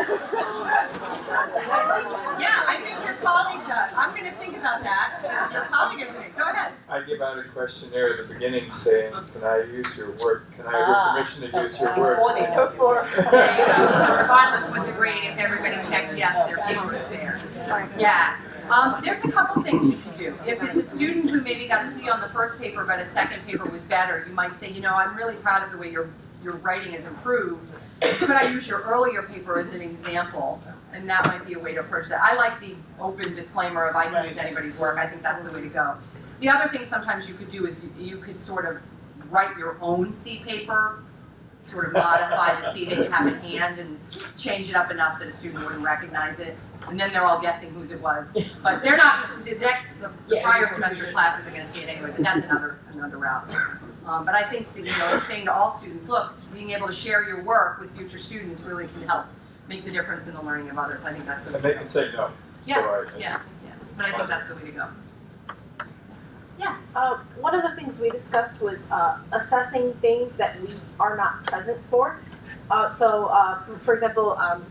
Yeah, 2.40 2.64
I 2.68 2.78
think 2.84 3.04
your 3.06 3.14
colleague 3.16 3.66
does. 3.68 3.94
I'm 3.96 4.12
going 4.16 4.26
to 4.26 4.32
think 4.38 4.58
about 4.58 4.82
that. 4.84 5.20
So 5.22 5.30
your 5.54 5.66
colleague 5.66 6.02
is 6.02 6.12
going 6.14 6.32
to 6.32 6.38
go 6.38 6.50
ahead. 6.50 6.72
I 6.90 7.02
give 7.02 7.22
out 7.22 7.38
a 7.38 7.43
questionnaire 7.54 8.14
at 8.14 8.28
the 8.28 8.34
beginning 8.34 8.70
saying, 8.70 9.14
can 9.34 9.44
I 9.44 9.58
use 9.72 9.96
your 9.98 10.12
work? 10.24 10.52
Can 10.58 10.68
I 10.68 10.72
have 10.72 10.82
Ah, 10.88 11.16
your 11.16 11.24
permission 11.26 11.52
to 11.52 11.64
use 11.64 11.80
your 11.80 11.90
Before 11.90 12.24
work? 12.24 12.36
they 12.38 12.46
go 12.46 12.72
for. 12.78 13.08
There 13.32 13.58
you. 13.60 13.66
So 14.06 14.22
regardless 14.22 14.68
of 14.70 14.78
what 14.78 14.86
the 14.88 14.94
grade, 14.94 15.24
if 15.24 15.38
everybody 15.38 15.76
checks 15.88 16.16
yes, 16.16 16.36
their 16.48 16.58
paper 16.58 16.94
is 16.94 17.08
there. 17.08 17.90
Yeah. 17.98 18.38
Um, 18.70 19.02
there's 19.04 19.24
a 19.26 19.32
couple 19.32 19.62
things 19.62 20.06
you 20.06 20.12
can 20.12 20.20
do. 20.20 20.28
If 20.50 20.64
it's 20.64 20.78
a 20.78 20.84
student 20.84 21.30
who 21.30 21.42
maybe 21.42 21.68
got 21.68 21.84
a 21.84 21.86
C 21.86 22.10
on 22.10 22.22
the 22.22 22.30
first 22.30 22.60
paper, 22.60 22.86
but 22.86 23.00
a 23.00 23.06
second 23.06 23.46
paper 23.46 23.70
was 23.70 23.84
better, 23.84 24.24
you 24.28 24.34
might 24.34 24.54
say, 24.56 24.72
you 24.72 24.82
know, 24.82 24.94
I'm 24.96 25.16
really 25.18 25.36
proud 25.36 25.64
of 25.64 25.72
the 25.72 25.78
way 25.78 25.92
your 25.92 26.10
your 26.44 26.54
writing 26.58 26.94
has 26.94 27.06
improved. 27.06 27.62
Could 28.02 28.32
I 28.32 28.50
use 28.52 28.68
your 28.68 28.82
earlier 28.82 29.22
paper 29.24 29.60
as 29.60 29.74
an 29.74 29.82
example? 29.82 30.62
And 30.94 31.10
that 31.10 31.26
might 31.26 31.46
be 31.46 31.54
a 31.54 31.60
way 31.60 31.74
to 31.74 31.80
approach 31.80 32.08
that. 32.10 32.22
I 32.22 32.36
like 32.36 32.60
the 32.60 32.76
open 33.00 33.34
disclaimer 33.34 33.86
of 33.86 33.96
I 33.96 34.06
can 34.10 34.28
use 34.28 34.38
anybody's 34.38 34.78
work. 34.78 34.98
I 34.98 35.08
think 35.08 35.24
that's 35.24 35.42
the 35.42 35.52
way 35.52 35.62
to 35.62 35.74
go. 35.74 35.96
The 36.44 36.50
other 36.50 36.68
thing 36.68 36.84
sometimes 36.84 37.26
you 37.26 37.36
could 37.36 37.48
do 37.48 37.66
is 37.66 37.80
you, 37.98 38.06
you 38.06 38.18
could 38.18 38.38
sort 38.38 38.66
of 38.66 38.82
write 39.32 39.58
your 39.58 39.78
own 39.80 40.12
C 40.12 40.40
paper, 40.46 41.02
sort 41.64 41.86
of 41.88 41.94
modify 41.94 42.60
the 42.60 42.70
C 42.74 42.84
that 42.84 42.98
you 42.98 43.10
have 43.10 43.28
in 43.28 43.36
hand 43.36 43.80
and 43.80 43.98
change 44.38 44.70
it 44.70 44.76
up 44.76 44.92
enough 44.92 45.20
that 45.20 45.30
a 45.30 45.32
student 45.32 45.64
wouldn't 45.64 45.82
recognize 45.86 46.42
it. 46.42 46.58
And 46.90 47.00
then 47.00 47.14
they're 47.14 47.24
all 47.24 47.40
guessing 47.40 47.70
whose 47.74 47.94
it 47.94 48.02
was. 48.02 48.34
But 48.62 48.84
they're 48.84 48.98
not, 48.98 49.30
the 49.46 49.56
next, 49.56 49.94
the 50.02 50.12
the 50.28 50.42
prior 50.42 50.68
semester 50.68 51.10
classes 51.14 51.48
are 51.48 51.52
gonna 51.52 51.66
see 51.66 51.84
it 51.84 51.88
anyway, 51.96 52.12
but 52.14 52.26
that's 52.26 52.44
another, 52.44 52.78
another 52.94 53.16
route. 53.20 53.50
Um, 54.06 54.26
but 54.26 54.36
I 54.36 54.44
think, 54.50 54.68
that, 54.74 54.80
you 54.84 54.92
know, 55.00 55.20
saying 55.20 55.46
to 55.46 55.54
all 55.54 55.70
students, 55.70 56.10
look, 56.10 56.34
being 56.52 56.72
able 56.72 56.88
to 56.88 56.94
share 56.94 57.24
your 57.26 57.42
work 57.42 57.80
with 57.80 57.96
future 57.96 58.18
students 58.18 58.60
really 58.60 58.88
can 58.88 59.04
help 59.08 59.28
make 59.70 59.86
the 59.86 59.92
difference 59.92 60.28
in 60.28 60.34
the 60.34 60.42
learning 60.42 60.70
of 60.70 60.78
others. 60.78 61.06
I 61.06 61.14
think 61.14 61.26
that's 61.26 61.50
the. 61.50 61.56
And 61.56 61.64
they 61.64 61.74
can 61.76 61.88
say 61.88 62.12
no. 62.12 62.28
So 62.28 62.32
Yeah, 62.66 62.80
I- 62.80 63.06
Yeah, 63.18 63.42
yeah. 63.66 63.72
But 63.96 64.08
I 64.08 64.12
think 64.12 64.28
that's 64.28 64.48
the 64.48 64.56
way 64.56 64.64
to 64.64 64.72
go. 64.72 64.88
Yes. 66.60 66.92
Uh, 66.96 67.18
one 67.40 67.56
of 67.56 67.64
the 67.64 67.76
things 67.76 68.00
we 68.00 68.10
discussed 68.10 68.62
was 68.62 68.90
uh, 68.92 69.22
assessing 69.32 69.94
things 69.96 70.36
that 70.38 70.60
we 70.62 70.70
are 71.00 71.18
not 71.18 71.44
present 71.46 71.82
for. 71.90 72.20
Uh, 72.70 72.90
so, 72.90 73.28
uh, 73.28 73.62
for 73.78 73.94
example, 73.94 74.38
um, 74.38 74.64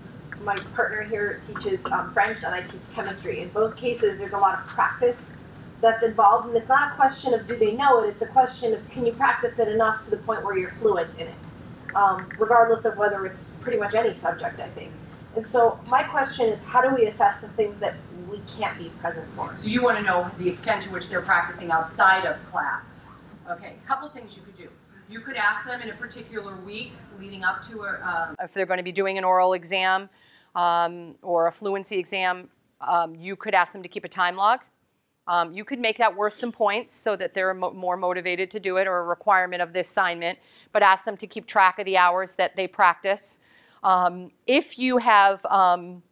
my 0.44 0.56
partner 0.74 1.02
here 1.02 1.40
teaches 1.46 1.86
um, 1.86 2.10
French 2.12 2.44
and 2.44 2.54
I 2.54 2.62
teach 2.62 2.80
chemistry. 2.94 3.40
In 3.40 3.48
both 3.50 3.76
cases, 3.76 4.18
there's 4.18 4.32
a 4.32 4.38
lot 4.38 4.58
of 4.58 4.66
practice 4.66 5.36
that's 5.80 6.02
involved, 6.02 6.46
and 6.46 6.56
it's 6.56 6.68
not 6.68 6.92
a 6.92 6.94
question 6.94 7.34
of 7.34 7.46
do 7.46 7.56
they 7.56 7.72
know 7.72 8.02
it, 8.04 8.08
it's 8.08 8.22
a 8.22 8.26
question 8.26 8.72
of 8.72 8.88
can 8.88 9.04
you 9.04 9.12
practice 9.12 9.58
it 9.58 9.68
enough 9.68 10.00
to 10.02 10.10
the 10.10 10.16
point 10.16 10.44
where 10.44 10.56
you're 10.56 10.70
fluent 10.70 11.14
in 11.18 11.26
it, 11.26 11.34
um, 11.96 12.28
regardless 12.38 12.84
of 12.84 12.96
whether 12.96 13.26
it's 13.26 13.50
pretty 13.60 13.78
much 13.78 13.94
any 13.94 14.14
subject, 14.14 14.60
I 14.60 14.68
think. 14.68 14.92
And 15.34 15.46
so, 15.46 15.80
my 15.88 16.04
question 16.04 16.46
is 16.46 16.62
how 16.62 16.80
do 16.82 16.94
we 16.94 17.06
assess 17.06 17.40
the 17.40 17.48
things 17.48 17.80
that 17.80 17.94
can't 18.46 18.78
be 18.78 18.90
present 19.00 19.26
for? 19.28 19.54
So 19.54 19.68
you 19.68 19.82
want 19.82 19.98
to 19.98 20.02
know 20.02 20.30
the 20.38 20.48
extent 20.48 20.84
to 20.84 20.90
which 20.90 21.08
they're 21.08 21.22
practicing 21.22 21.70
outside 21.70 22.24
of 22.24 22.44
class. 22.50 23.02
Okay, 23.50 23.74
a 23.82 23.86
couple 23.86 24.08
things 24.08 24.36
you 24.36 24.42
could 24.42 24.56
do. 24.56 24.68
You 25.10 25.20
could 25.20 25.36
ask 25.36 25.66
them 25.66 25.80
in 25.82 25.90
a 25.90 25.94
particular 25.94 26.56
week 26.56 26.92
leading 27.18 27.44
up 27.44 27.62
to 27.64 27.82
a, 27.82 28.00
um, 28.02 28.36
if 28.40 28.54
they're 28.54 28.66
going 28.66 28.78
to 28.78 28.84
be 28.84 28.92
doing 28.92 29.18
an 29.18 29.24
oral 29.24 29.52
exam 29.52 30.08
um, 30.54 31.16
or 31.22 31.48
a 31.48 31.52
fluency 31.52 31.98
exam, 31.98 32.48
um, 32.80 33.14
you 33.14 33.36
could 33.36 33.54
ask 33.54 33.72
them 33.72 33.82
to 33.82 33.88
keep 33.88 34.04
a 34.04 34.08
time 34.08 34.36
log. 34.36 34.60
Um, 35.28 35.52
you 35.52 35.64
could 35.64 35.78
make 35.78 35.98
that 35.98 36.16
worth 36.16 36.32
some 36.32 36.50
points 36.50 36.92
so 36.92 37.14
that 37.16 37.32
they're 37.32 37.54
mo- 37.54 37.72
more 37.72 37.96
motivated 37.96 38.50
to 38.52 38.60
do 38.60 38.76
it 38.78 38.88
or 38.88 38.98
a 38.98 39.04
requirement 39.04 39.62
of 39.62 39.72
the 39.72 39.80
assignment, 39.80 40.38
but 40.72 40.82
ask 40.82 41.04
them 41.04 41.16
to 41.18 41.26
keep 41.26 41.46
track 41.46 41.78
of 41.78 41.84
the 41.84 41.96
hours 41.96 42.34
that 42.34 42.56
they 42.56 42.66
practice. 42.66 43.38
Um, 43.84 44.30
if 44.46 44.78
you 44.78 44.98
have, 44.98 45.44
um, 45.46 46.02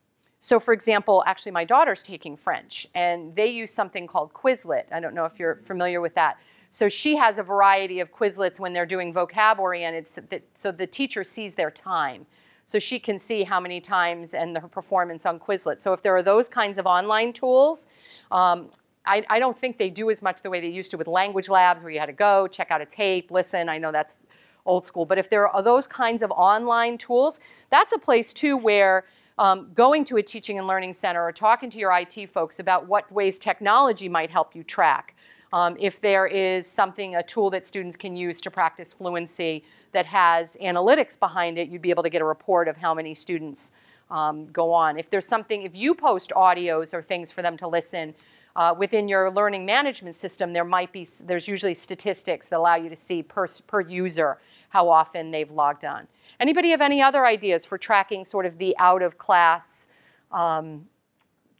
so 0.40 0.58
for 0.58 0.72
example, 0.72 1.22
actually, 1.26 1.52
my 1.52 1.64
daughter's 1.64 2.02
taking 2.02 2.36
French 2.36 2.86
and 2.94 3.36
they 3.36 3.48
use 3.48 3.70
something 3.70 4.06
called 4.06 4.32
Quizlet. 4.32 4.90
I 4.90 4.98
don't 4.98 5.14
know 5.14 5.26
if 5.26 5.38
you're 5.38 5.56
familiar 5.56 6.00
with 6.00 6.14
that. 6.14 6.38
So 6.70 6.88
she 6.88 7.16
has 7.16 7.38
a 7.38 7.42
variety 7.42 8.00
of 8.00 8.12
Quizlets 8.12 8.58
when 8.58 8.72
they're 8.72 8.86
doing 8.86 9.12
vocab 9.12 9.58
oriented, 9.58 10.08
so 10.08 10.22
so 10.54 10.72
the 10.72 10.86
teacher 10.86 11.24
sees 11.24 11.54
their 11.54 11.70
time. 11.70 12.26
So 12.64 12.78
she 12.78 13.00
can 13.00 13.18
see 13.18 13.42
how 13.42 13.58
many 13.58 13.80
times 13.80 14.32
and 14.32 14.56
her 14.56 14.68
performance 14.68 15.26
on 15.26 15.40
Quizlet. 15.40 15.80
So 15.80 15.92
if 15.92 16.02
there 16.02 16.14
are 16.14 16.22
those 16.22 16.48
kinds 16.48 16.78
of 16.78 16.86
online 16.86 17.32
tools, 17.32 17.88
um, 18.30 18.70
I, 19.04 19.24
I 19.28 19.40
don't 19.40 19.58
think 19.58 19.76
they 19.76 19.90
do 19.90 20.08
as 20.08 20.22
much 20.22 20.42
the 20.42 20.50
way 20.50 20.60
they 20.60 20.68
used 20.68 20.92
to 20.92 20.96
with 20.96 21.08
language 21.08 21.48
labs 21.48 21.82
where 21.82 21.90
you 21.90 21.98
had 21.98 22.06
to 22.06 22.12
go, 22.12 22.46
check 22.46 22.70
out 22.70 22.80
a 22.80 22.86
tape, 22.86 23.32
listen. 23.32 23.68
I 23.68 23.78
know 23.78 23.90
that's 23.90 24.18
old 24.66 24.86
school. 24.86 25.04
But 25.04 25.18
if 25.18 25.28
there 25.28 25.48
are 25.48 25.62
those 25.62 25.88
kinds 25.88 26.22
of 26.22 26.30
online 26.30 26.96
tools, 26.96 27.40
that's 27.70 27.92
a 27.92 27.98
place 27.98 28.32
too 28.32 28.56
where 28.56 29.04
um, 29.40 29.70
going 29.74 30.04
to 30.04 30.18
a 30.18 30.22
teaching 30.22 30.58
and 30.58 30.66
learning 30.66 30.92
center 30.92 31.24
or 31.24 31.32
talking 31.32 31.70
to 31.70 31.78
your 31.78 31.90
IT 31.96 32.28
folks 32.28 32.58
about 32.60 32.86
what 32.86 33.10
ways 33.10 33.38
technology 33.38 34.06
might 34.06 34.30
help 34.30 34.54
you 34.54 34.62
track. 34.62 35.16
Um, 35.54 35.76
if 35.80 35.98
there 35.98 36.26
is 36.26 36.66
something, 36.66 37.16
a 37.16 37.22
tool 37.22 37.48
that 37.50 37.64
students 37.64 37.96
can 37.96 38.14
use 38.14 38.38
to 38.42 38.50
practice 38.50 38.92
fluency 38.92 39.64
that 39.92 40.04
has 40.04 40.58
analytics 40.62 41.18
behind 41.18 41.58
it, 41.58 41.70
you'd 41.70 41.80
be 41.80 41.88
able 41.88 42.02
to 42.02 42.10
get 42.10 42.20
a 42.20 42.24
report 42.24 42.68
of 42.68 42.76
how 42.76 42.92
many 42.92 43.14
students 43.14 43.72
um, 44.10 44.46
go 44.52 44.72
on. 44.74 44.98
If 44.98 45.08
there's 45.08 45.26
something, 45.26 45.62
if 45.62 45.74
you 45.74 45.94
post 45.94 46.32
audios 46.36 46.92
or 46.92 47.00
things 47.00 47.32
for 47.32 47.40
them 47.40 47.56
to 47.56 47.66
listen, 47.66 48.14
uh, 48.56 48.74
within 48.76 49.08
your 49.08 49.30
learning 49.30 49.64
management 49.64 50.16
system, 50.16 50.52
there 50.52 50.64
might 50.64 50.92
be, 50.92 51.06
there's 51.24 51.48
usually 51.48 51.72
statistics 51.72 52.48
that 52.48 52.58
allow 52.58 52.74
you 52.74 52.90
to 52.90 52.96
see 52.96 53.22
per, 53.22 53.46
per 53.66 53.80
user 53.80 54.38
how 54.68 54.88
often 54.88 55.30
they've 55.30 55.50
logged 55.50 55.86
on. 55.86 56.06
Anybody 56.40 56.70
have 56.70 56.80
any 56.80 57.02
other 57.02 57.26
ideas 57.26 57.66
for 57.66 57.76
tracking 57.76 58.24
sort 58.24 58.46
of 58.46 58.56
the 58.56 58.74
out 58.78 59.02
of 59.02 59.18
class 59.18 59.86
um, 60.32 60.86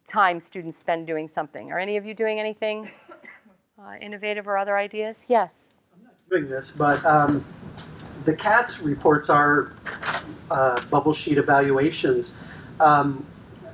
time 0.07 0.41
students 0.41 0.75
spend 0.75 1.05
doing 1.05 1.27
something? 1.27 1.71
Are 1.71 1.77
any 1.77 1.97
of 1.97 2.05
you 2.05 2.15
doing 2.15 2.39
anything 2.39 2.89
uh, 3.79 3.93
innovative 4.01 4.47
or 4.47 4.57
other 4.57 4.75
ideas? 4.75 5.27
Yes. 5.29 5.69
I'm 5.93 6.03
not 6.03 6.15
doing 6.31 6.49
this, 6.49 6.71
but 6.71 7.03
um, 7.05 7.45
the 8.25 8.35
CATS 8.35 8.81
reports 8.81 9.29
are 9.29 9.73
uh, 10.49 10.81
bubble 10.89 11.13
sheet 11.13 11.37
evaluations. 11.37 12.35
Um, 12.79 13.23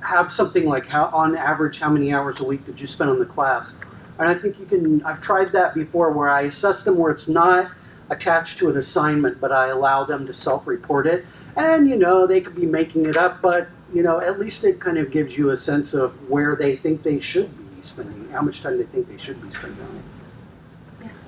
have 0.02 0.30
something 0.30 0.66
like 0.66 0.86
how, 0.86 1.06
on 1.06 1.34
average, 1.34 1.80
how 1.80 1.88
many 1.88 2.12
hours 2.12 2.40
a 2.40 2.44
week 2.44 2.66
did 2.66 2.78
you 2.78 2.86
spend 2.86 3.08
on 3.08 3.18
the 3.18 3.24
class? 3.24 3.74
And 4.18 4.28
I 4.28 4.34
think 4.34 4.58
you 4.58 4.66
can. 4.66 5.02
I've 5.04 5.22
tried 5.22 5.52
that 5.52 5.74
before, 5.74 6.10
where 6.12 6.28
I 6.28 6.42
assess 6.42 6.84
them 6.84 6.98
where 6.98 7.10
it's 7.10 7.28
not 7.28 7.70
attached 8.10 8.58
to 8.58 8.70
an 8.70 8.76
assignment, 8.76 9.40
but 9.40 9.52
I 9.52 9.68
allow 9.68 10.04
them 10.04 10.26
to 10.26 10.32
self-report 10.32 11.06
it. 11.06 11.26
And 11.56 11.88
you 11.88 11.96
know, 11.96 12.26
they 12.26 12.40
could 12.40 12.54
be 12.54 12.66
making 12.66 13.06
it 13.06 13.16
up, 13.16 13.42
but 13.42 13.68
you 13.92 14.02
know, 14.02 14.20
at 14.20 14.38
least 14.38 14.64
it 14.64 14.80
kind 14.80 14.98
of 14.98 15.10
gives 15.10 15.36
you 15.36 15.50
a 15.50 15.56
sense 15.56 15.94
of 15.94 16.30
where 16.30 16.56
they 16.56 16.76
think 16.76 17.02
they 17.02 17.20
should 17.20 17.50
be 17.74 17.82
spending, 17.82 18.28
how 18.30 18.42
much 18.42 18.60
time 18.60 18.78
they 18.78 18.84
think 18.84 19.08
they 19.08 19.18
should 19.18 19.40
be 19.42 19.50
spending 19.50 19.80
on 19.82 19.96
it. 19.96 20.02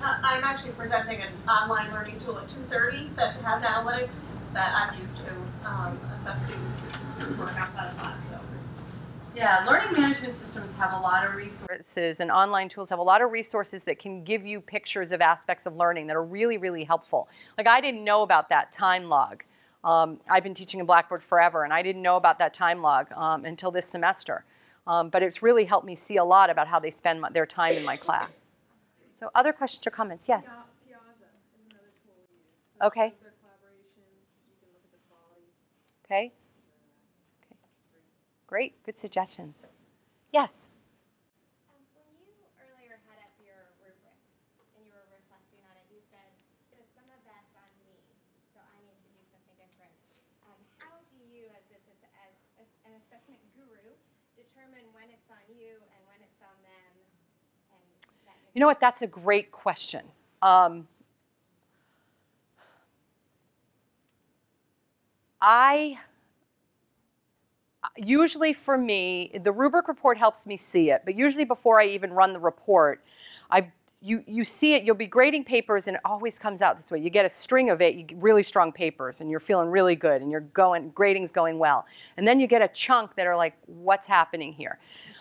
Uh, 0.03 0.17
I'm 0.23 0.43
actually 0.43 0.71
presenting 0.71 1.21
an 1.21 1.29
online 1.47 1.91
learning 1.91 2.19
tool 2.25 2.37
at 2.37 2.47
2:30 2.47 3.15
that 3.15 3.35
has 3.37 3.61
analytics 3.61 4.29
that 4.53 4.75
I've 4.75 4.99
used 4.99 5.17
to 5.17 5.69
um, 5.69 5.99
assess 6.11 6.45
students' 6.45 6.97
work 7.37 7.49
outside 7.55 7.91
of 7.91 7.97
class. 7.99 8.29
So. 8.29 8.39
Yeah, 9.35 9.63
learning 9.69 9.93
management 9.93 10.33
systems 10.33 10.73
have 10.73 10.93
a 10.93 10.99
lot 10.99 11.25
of 11.25 11.35
resources. 11.35 12.19
and 12.19 12.29
online 12.31 12.67
tools 12.69 12.89
have 12.89 12.99
a 12.99 13.03
lot 13.03 13.21
of 13.21 13.31
resources 13.31 13.83
that 13.85 13.99
can 13.99 14.23
give 14.23 14.45
you 14.45 14.59
pictures 14.59 15.11
of 15.11 15.21
aspects 15.21 15.65
of 15.65 15.75
learning 15.75 16.07
that 16.07 16.15
are 16.15 16.23
really, 16.23 16.57
really 16.57 16.83
helpful. 16.83 17.29
Like 17.57 17.67
I 17.67 17.79
didn't 17.81 18.03
know 18.03 18.23
about 18.23 18.49
that 18.49 18.71
time 18.71 19.05
log. 19.05 19.43
Um, 19.83 20.19
I've 20.29 20.43
been 20.43 20.53
teaching 20.53 20.79
in 20.79 20.85
Blackboard 20.85 21.23
forever, 21.23 21.63
and 21.63 21.73
I 21.73 21.81
didn't 21.81 22.01
know 22.01 22.17
about 22.17 22.37
that 22.39 22.53
time 22.53 22.81
log 22.81 23.11
um, 23.13 23.45
until 23.45 23.71
this 23.71 23.85
semester. 23.87 24.43
Um, 24.85 25.09
but 25.09 25.23
it's 25.23 25.41
really 25.41 25.65
helped 25.65 25.85
me 25.85 25.95
see 25.95 26.17
a 26.17 26.23
lot 26.23 26.49
about 26.49 26.67
how 26.67 26.79
they 26.79 26.91
spend 26.91 27.21
my, 27.21 27.29
their 27.29 27.45
time 27.45 27.77
in 27.77 27.83
my 27.85 27.97
class. 27.97 28.49
So, 29.19 29.29
other 29.33 29.53
questions 29.53 29.85
or 29.87 29.91
comments? 29.91 30.27
Yes. 30.27 30.55
Okay. 32.81 33.13
Okay. 36.05 36.31
Great. 38.51 38.75
Good 38.83 38.99
suggestions. 38.99 39.63
Yes. 40.35 40.67
You 41.71 42.35
earlier 42.59 42.99
had 43.07 43.23
up 43.23 43.31
your 43.39 43.71
rubric 43.79 44.19
and 44.75 44.83
you 44.83 44.91
were 44.91 45.07
reflecting 45.07 45.63
on 45.71 45.79
it, 45.79 45.87
you 45.87 46.03
said, 46.11 46.27
so 46.67 46.83
some 46.91 47.07
of 47.15 47.23
that's 47.23 47.55
on 47.55 47.71
me, 47.79 47.95
so 48.51 48.59
I 48.59 48.75
need 48.83 48.99
to 48.99 49.07
do 49.07 49.23
something 49.31 49.55
different. 49.55 49.95
How 50.83 50.99
do 50.99 51.19
you, 51.31 51.47
as, 51.55 51.63
this, 51.71 51.79
as, 51.95 52.03
as, 52.27 52.67
as 52.67 52.69
an 52.91 52.99
assessment 52.99 53.39
guru, 53.55 53.95
determine 54.35 54.83
when 54.91 55.07
it's 55.15 55.31
on 55.31 55.47
you 55.55 55.79
and 55.95 56.01
when 56.11 56.19
it's 56.19 56.43
on 56.43 56.59
them? 56.59 56.91
And 57.71 57.87
that 58.27 58.35
You 58.51 58.59
know 58.59 58.67
what? 58.67 58.83
That's 58.83 58.99
a 58.99 59.07
great 59.07 59.55
question. 59.55 60.03
Um, 60.43 60.91
I 65.39 66.03
usually 67.97 68.53
for 68.53 68.77
me, 68.77 69.31
the 69.43 69.51
rubric 69.51 69.87
report 69.87 70.17
helps 70.17 70.47
me 70.47 70.57
see 70.57 70.91
it, 70.91 71.01
but 71.05 71.15
usually 71.15 71.45
before 71.45 71.79
I 71.81 71.85
even 71.85 72.11
run 72.11 72.33
the 72.33 72.39
report, 72.39 73.03
I've 73.49 73.67
you, 74.03 74.23
you 74.25 74.43
see 74.43 74.73
it, 74.73 74.83
you'll 74.83 74.95
be 74.95 75.05
grading 75.05 75.43
papers, 75.43 75.87
and 75.87 75.95
it 75.95 76.01
always 76.03 76.39
comes 76.39 76.63
out 76.63 76.75
this 76.75 76.89
way. 76.89 76.99
You 76.99 77.11
get 77.11 77.23
a 77.23 77.29
string 77.29 77.69
of 77.69 77.81
it, 77.81 77.93
you 77.93 78.01
get 78.03 78.17
really 78.21 78.41
strong 78.41 78.71
papers, 78.71 79.21
and 79.21 79.29
you're 79.29 79.39
feeling 79.39 79.69
really 79.69 79.95
good, 79.95 80.23
and 80.23 80.31
you're 80.31 80.41
going, 80.41 80.89
grading's 80.89 81.31
going 81.31 81.59
well. 81.59 81.85
And 82.17 82.27
then 82.27 82.39
you 82.39 82.47
get 82.47 82.63
a 82.63 82.67
chunk 82.69 83.15
that 83.15 83.27
are 83.27 83.37
like, 83.37 83.53
what's 83.67 84.07
happening 84.07 84.53
here? 84.53 84.79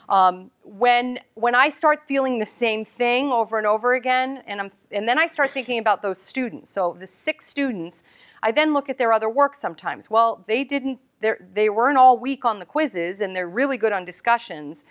Um, 0.09 0.51
when, 0.63 1.21
when 1.35 1.55
I 1.55 1.69
start 1.69 2.09
feeling 2.09 2.39
the 2.39 2.47
same 2.47 2.87
thing 2.87 3.31
over 3.31 3.59
and 3.59 3.67
over 3.67 3.93
again, 3.93 4.43
and, 4.47 4.63
I'm, 4.63 4.73
and 4.91 5.07
then 5.07 5.19
I 5.19 5.27
start 5.27 5.51
thinking 5.51 5.79
about 5.79 6.01
those 6.01 6.19
students. 6.19 6.71
So 6.71 6.97
the 6.99 7.07
six 7.07 7.47
students, 7.47 8.03
I 8.43 8.51
then 8.51 8.73
look 8.73 8.89
at 8.89 8.97
their 8.97 9.13
other 9.13 9.29
work 9.29 9.55
sometimes. 9.55 10.09
Well, 10.09 10.43
they 10.49 10.65
didn't, 10.65 11.01
they 11.21 11.69
weren't 11.69 11.99
all 11.99 12.19
weak 12.19 12.45
on 12.45 12.59
the 12.59 12.67
quizzes, 12.67 13.21
and 13.21 13.35
they're 13.35 13.49
really 13.49 13.77
good 13.77 13.93
on 13.93 14.05
discussions. 14.05 14.85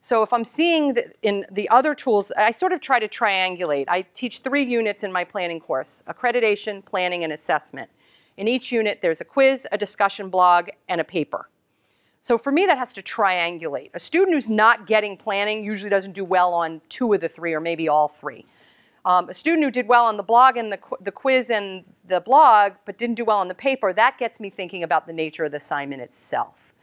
So 0.00 0.22
if 0.22 0.32
I'm 0.32 0.44
seeing 0.44 0.96
in 1.22 1.46
the 1.50 1.68
other 1.68 1.94
tools, 1.94 2.30
I 2.36 2.50
sort 2.50 2.72
of 2.72 2.80
try 2.80 2.98
to 2.98 3.08
triangulate. 3.08 3.86
I 3.88 4.02
teach 4.02 4.38
three 4.38 4.62
units 4.62 5.02
in 5.04 5.12
my 5.12 5.24
planning 5.24 5.58
course, 5.58 6.02
accreditation, 6.06 6.84
planning, 6.84 7.24
and 7.24 7.32
assessment. 7.32 7.90
In 8.36 8.46
each 8.46 8.70
unit, 8.70 9.00
there's 9.00 9.20
a 9.20 9.24
quiz, 9.24 9.66
a 9.72 9.78
discussion 9.78 10.28
blog, 10.28 10.68
and 10.88 11.00
a 11.00 11.04
paper. 11.04 11.48
So 12.20 12.36
for 12.36 12.52
me, 12.52 12.66
that 12.66 12.78
has 12.78 12.92
to 12.94 13.02
triangulate. 13.02 13.90
A 13.94 13.98
student 13.98 14.34
who's 14.34 14.48
not 14.48 14.86
getting 14.86 15.16
planning 15.16 15.64
usually 15.64 15.90
doesn't 15.90 16.12
do 16.12 16.24
well 16.24 16.52
on 16.52 16.80
two 16.88 17.12
of 17.12 17.20
the 17.20 17.28
three, 17.28 17.54
or 17.54 17.60
maybe 17.60 17.88
all 17.88 18.08
three. 18.08 18.44
Um, 19.06 19.28
a 19.28 19.34
student 19.34 19.62
who 19.62 19.70
did 19.70 19.86
well 19.86 20.04
on 20.04 20.16
the 20.16 20.24
blog 20.24 20.56
and 20.56 20.72
the, 20.72 20.78
qu- 20.78 20.96
the 21.00 21.12
quiz 21.12 21.48
and 21.48 21.84
the 22.06 22.20
blog, 22.20 22.72
but 22.84 22.98
didn't 22.98 23.14
do 23.14 23.24
well 23.24 23.38
on 23.38 23.46
the 23.46 23.54
paper, 23.54 23.92
that 23.92 24.18
gets 24.18 24.40
me 24.40 24.50
thinking 24.50 24.82
about 24.82 25.06
the 25.06 25.12
nature 25.12 25.44
of 25.44 25.52
the 25.52 25.58
assignment 25.58 26.02
itself. 26.02 26.74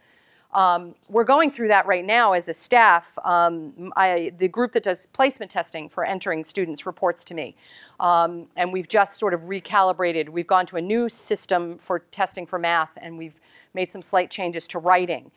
Um, 0.54 0.94
we're 1.08 1.24
going 1.24 1.50
through 1.50 1.68
that 1.68 1.84
right 1.84 2.04
now 2.04 2.32
as 2.32 2.48
a 2.48 2.54
staff. 2.54 3.18
Um, 3.24 3.92
I, 3.96 4.32
the 4.38 4.48
group 4.48 4.72
that 4.72 4.84
does 4.84 5.04
placement 5.06 5.50
testing 5.50 5.88
for 5.90 6.04
entering 6.04 6.44
students 6.44 6.86
reports 6.86 7.24
to 7.26 7.34
me. 7.34 7.56
Um, 8.00 8.46
and 8.56 8.72
we've 8.72 8.88
just 8.88 9.18
sort 9.18 9.34
of 9.34 9.42
recalibrated. 9.42 10.30
We've 10.30 10.46
gone 10.46 10.64
to 10.66 10.76
a 10.76 10.80
new 10.80 11.10
system 11.10 11.76
for 11.76 11.98
testing 11.98 12.46
for 12.46 12.58
math, 12.58 12.96
and 13.02 13.18
we've 13.18 13.38
made 13.74 13.90
some 13.90 14.00
slight 14.00 14.30
changes 14.30 14.66
to 14.68 14.78
writing. 14.78 15.30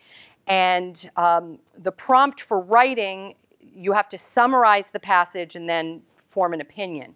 And 0.45 1.09
um, 1.17 1.59
the 1.77 1.91
prompt 1.91 2.39
for 2.39 2.61
writing 2.61 3.35
you 3.59 3.93
have 3.93 4.09
to 4.09 4.17
summarize 4.17 4.89
the 4.89 4.99
passage 4.99 5.55
and 5.55 5.69
then 5.69 6.01
form 6.27 6.53
an 6.53 6.61
opinion. 6.61 7.15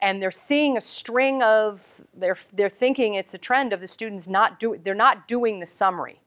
And 0.00 0.22
they're 0.22 0.30
seeing 0.30 0.76
a 0.76 0.80
string 0.80 1.42
of, 1.42 2.00
they're, 2.14 2.36
they're 2.52 2.68
thinking 2.68 3.14
it's 3.14 3.34
a 3.34 3.38
trend 3.38 3.72
of 3.72 3.80
the 3.80 3.88
students 3.88 4.28
not 4.28 4.60
do, 4.60 4.78
they're 4.82 4.94
not 4.94 5.26
doing 5.26 5.58
the 5.58 5.66
summary. 5.66 6.20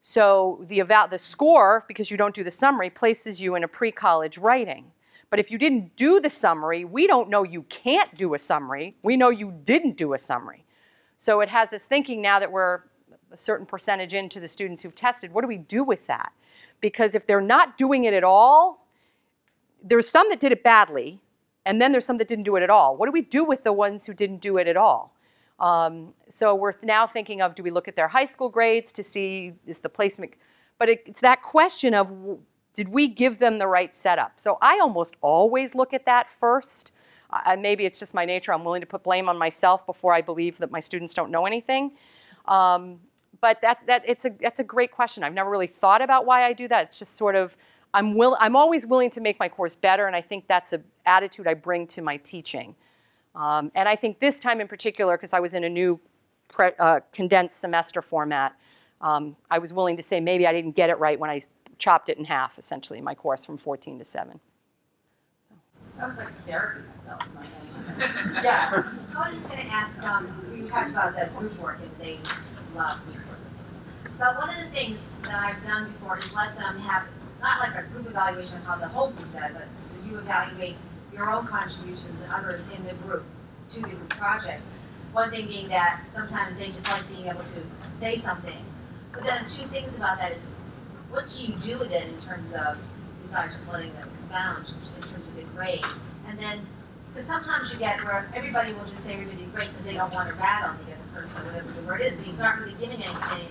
So 0.00 0.64
the 0.66 0.80
eval, 0.80 1.08
the 1.08 1.18
score, 1.18 1.84
because 1.86 2.10
you 2.10 2.16
don't 2.16 2.34
do 2.34 2.42
the 2.42 2.50
summary, 2.50 2.90
places 2.90 3.40
you 3.40 3.54
in 3.54 3.64
a 3.64 3.68
pre-college 3.68 4.38
writing. 4.38 4.90
But 5.28 5.38
if 5.38 5.50
you 5.50 5.58
didn't 5.58 5.94
do 5.96 6.18
the 6.18 6.30
summary, 6.30 6.84
we 6.84 7.06
don't 7.06 7.28
know 7.28 7.44
you 7.44 7.62
can't 7.64 8.12
do 8.16 8.34
a 8.34 8.38
summary. 8.38 8.96
We 9.02 9.16
know 9.16 9.28
you 9.28 9.54
didn't 9.62 9.96
do 9.96 10.14
a 10.14 10.18
summary. 10.18 10.64
So 11.16 11.40
it 11.40 11.48
has 11.50 11.72
us 11.72 11.84
thinking 11.84 12.20
now 12.20 12.40
that 12.40 12.50
we're 12.50 12.80
a 13.30 13.36
certain 13.36 13.66
percentage 13.66 14.14
into 14.14 14.40
the 14.40 14.48
students 14.48 14.82
who've 14.82 14.94
tested, 14.94 15.32
what 15.32 15.42
do 15.42 15.48
we 15.48 15.58
do 15.58 15.84
with 15.84 16.06
that? 16.08 16.32
Because 16.80 17.14
if 17.14 17.26
they're 17.26 17.40
not 17.40 17.78
doing 17.78 18.04
it 18.04 18.14
at 18.14 18.24
all, 18.24 18.88
there's 19.84 20.08
some 20.08 20.28
that 20.30 20.40
did 20.40 20.50
it 20.50 20.64
badly, 20.64 21.20
and 21.70 21.80
then 21.80 21.92
there's 21.92 22.04
some 22.04 22.18
that 22.18 22.26
didn't 22.26 22.42
do 22.42 22.56
it 22.56 22.64
at 22.64 22.68
all. 22.68 22.96
What 22.96 23.06
do 23.06 23.12
we 23.12 23.20
do 23.20 23.44
with 23.44 23.62
the 23.62 23.72
ones 23.72 24.04
who 24.04 24.12
didn't 24.12 24.40
do 24.40 24.58
it 24.58 24.66
at 24.66 24.76
all? 24.76 25.14
Um, 25.60 26.14
so 26.28 26.52
we're 26.52 26.72
now 26.82 27.06
thinking 27.06 27.40
of 27.40 27.54
do 27.54 27.62
we 27.62 27.70
look 27.70 27.86
at 27.86 27.94
their 27.94 28.08
high 28.08 28.24
school 28.24 28.48
grades 28.48 28.90
to 28.90 29.04
see 29.04 29.52
is 29.68 29.78
the 29.78 29.88
placement, 29.88 30.32
but 30.78 30.88
it, 30.88 31.04
it's 31.06 31.20
that 31.20 31.42
question 31.42 31.94
of 31.94 32.12
did 32.74 32.88
we 32.88 33.06
give 33.06 33.38
them 33.38 33.60
the 33.60 33.68
right 33.68 33.94
setup? 33.94 34.32
So 34.40 34.58
I 34.60 34.80
almost 34.80 35.14
always 35.20 35.76
look 35.76 35.94
at 35.94 36.06
that 36.06 36.28
first. 36.28 36.90
Maybe 37.56 37.86
it's 37.86 38.00
just 38.00 38.14
my 38.14 38.24
nature. 38.24 38.52
I'm 38.52 38.64
willing 38.64 38.80
to 38.80 38.86
put 38.86 39.04
blame 39.04 39.28
on 39.28 39.38
myself 39.38 39.86
before 39.86 40.12
I 40.12 40.22
believe 40.22 40.58
that 40.58 40.72
my 40.72 40.80
students 40.80 41.14
don't 41.14 41.30
know 41.30 41.46
anything. 41.46 41.92
Um, 42.46 42.98
but 43.40 43.60
that's 43.60 43.84
that. 43.84 44.02
It's 44.08 44.24
a 44.24 44.30
that's 44.40 44.58
a 44.58 44.64
great 44.64 44.90
question. 44.90 45.22
I've 45.22 45.34
never 45.34 45.50
really 45.50 45.68
thought 45.68 46.02
about 46.02 46.26
why 46.26 46.44
I 46.46 46.52
do 46.52 46.66
that. 46.66 46.86
It's 46.86 46.98
just 46.98 47.14
sort 47.14 47.36
of 47.36 47.56
I'm 47.92 48.14
will 48.14 48.36
I'm 48.40 48.56
always 48.56 48.86
willing 48.86 49.10
to 49.10 49.20
make 49.20 49.38
my 49.38 49.48
course 49.48 49.74
better, 49.74 50.06
and 50.06 50.14
I 50.14 50.20
think 50.20 50.46
that's 50.46 50.72
an 50.72 50.84
attitude 51.06 51.46
I 51.46 51.54
bring 51.54 51.86
to 51.88 52.02
my 52.02 52.16
teaching. 52.18 52.74
Um, 53.34 53.70
and 53.74 53.88
I 53.88 53.96
think 53.96 54.20
this 54.20 54.40
time 54.40 54.60
in 54.60 54.68
particular, 54.68 55.16
because 55.16 55.32
I 55.32 55.40
was 55.40 55.54
in 55.54 55.64
a 55.64 55.68
new 55.68 56.00
pre, 56.48 56.70
uh, 56.78 57.00
condensed 57.12 57.60
semester 57.60 58.02
format, 58.02 58.54
um, 59.00 59.36
I 59.50 59.58
was 59.58 59.72
willing 59.72 59.96
to 59.96 60.02
say 60.02 60.20
maybe 60.20 60.46
I 60.46 60.52
didn't 60.52 60.76
get 60.76 60.90
it 60.90 60.98
right 60.98 61.18
when 61.18 61.30
I 61.30 61.40
chopped 61.78 62.08
it 62.08 62.18
in 62.18 62.24
half, 62.24 62.58
essentially, 62.58 62.98
in 62.98 63.04
my 63.04 63.14
course 63.14 63.44
from 63.44 63.56
14 63.56 63.98
to 63.98 64.04
7. 64.04 64.40
That 65.96 66.08
was 66.08 66.18
like 66.18 66.32
therapy 66.32 66.82
myself 66.98 67.28
my. 67.34 67.44
Yeah. 68.42 68.70
I 68.72 69.30
was 69.30 69.32
just 69.32 69.50
gonna 69.50 69.62
ask, 69.70 70.02
um, 70.04 70.54
you 70.56 70.66
talked 70.66 70.90
about 70.90 71.14
the 71.14 71.28
group 71.36 71.58
work 71.58 71.78
and 71.82 71.90
they 71.98 72.18
just 72.22 72.74
love 72.74 73.04
group 73.06 73.26
work. 73.28 73.38
But 74.18 74.36
one 74.38 74.50
of 74.50 74.56
the 74.56 74.70
things 74.70 75.12
that 75.22 75.34
I've 75.34 75.62
done 75.64 75.90
before 75.92 76.18
is 76.18 76.34
let 76.34 76.56
them 76.56 76.78
have, 76.80 77.06
not 77.40 77.60
like 77.60 77.74
a 77.74 77.86
group 77.88 78.06
evaluation 78.06 78.58
of 78.58 78.64
how 78.64 78.76
the 78.76 78.88
whole 78.88 79.10
group 79.10 79.32
did, 79.32 79.52
but 79.52 79.66
so 79.76 79.90
you 80.08 80.18
evaluate 80.18 80.76
your 81.12 81.30
own 81.30 81.46
contributions 81.46 82.20
and 82.20 82.32
others 82.32 82.68
in 82.76 82.84
the 82.84 82.94
group 82.94 83.24
to 83.70 83.80
the 83.80 83.88
group 83.88 84.10
project. 84.10 84.62
One 85.12 85.30
thing 85.30 85.46
being 85.48 85.68
that 85.68 86.04
sometimes 86.10 86.56
they 86.56 86.66
just 86.66 86.88
like 86.88 87.08
being 87.08 87.26
able 87.26 87.40
to 87.40 87.60
say 87.94 88.14
something. 88.16 88.64
But 89.12 89.24
then 89.24 89.40
two 89.46 89.66
things 89.66 89.96
about 89.96 90.18
that 90.18 90.32
is, 90.32 90.46
what 91.10 91.26
do 91.26 91.44
you 91.44 91.54
do 91.56 91.78
with 91.78 91.92
it 91.92 92.06
in 92.06 92.20
terms 92.20 92.54
of, 92.54 92.78
besides 93.20 93.54
just 93.56 93.72
letting 93.72 93.92
them 93.94 94.08
expound 94.08 94.66
in 94.68 95.02
terms 95.08 95.28
of 95.28 95.36
the 95.36 95.42
grade? 95.54 95.84
And 96.28 96.38
then 96.38 96.60
because 97.08 97.26
sometimes 97.26 97.72
you 97.72 97.78
get 97.78 98.04
where 98.04 98.30
everybody 98.34 98.72
will 98.72 98.84
just 98.84 99.04
say 99.04 99.14
everybody 99.14 99.44
great 99.52 99.68
because 99.70 99.86
they 99.86 99.94
don't 99.94 100.12
want 100.14 100.28
to 100.28 100.34
rat 100.34 100.62
on 100.62 100.78
the 100.78 100.92
other 100.92 101.02
person, 101.12 101.44
whatever 101.44 101.72
the 101.72 101.82
word 101.82 102.00
is, 102.02 102.20
and 102.20 102.32
you 102.32 102.44
aren't 102.44 102.60
really 102.60 102.74
giving 102.74 103.02
anything 103.02 103.48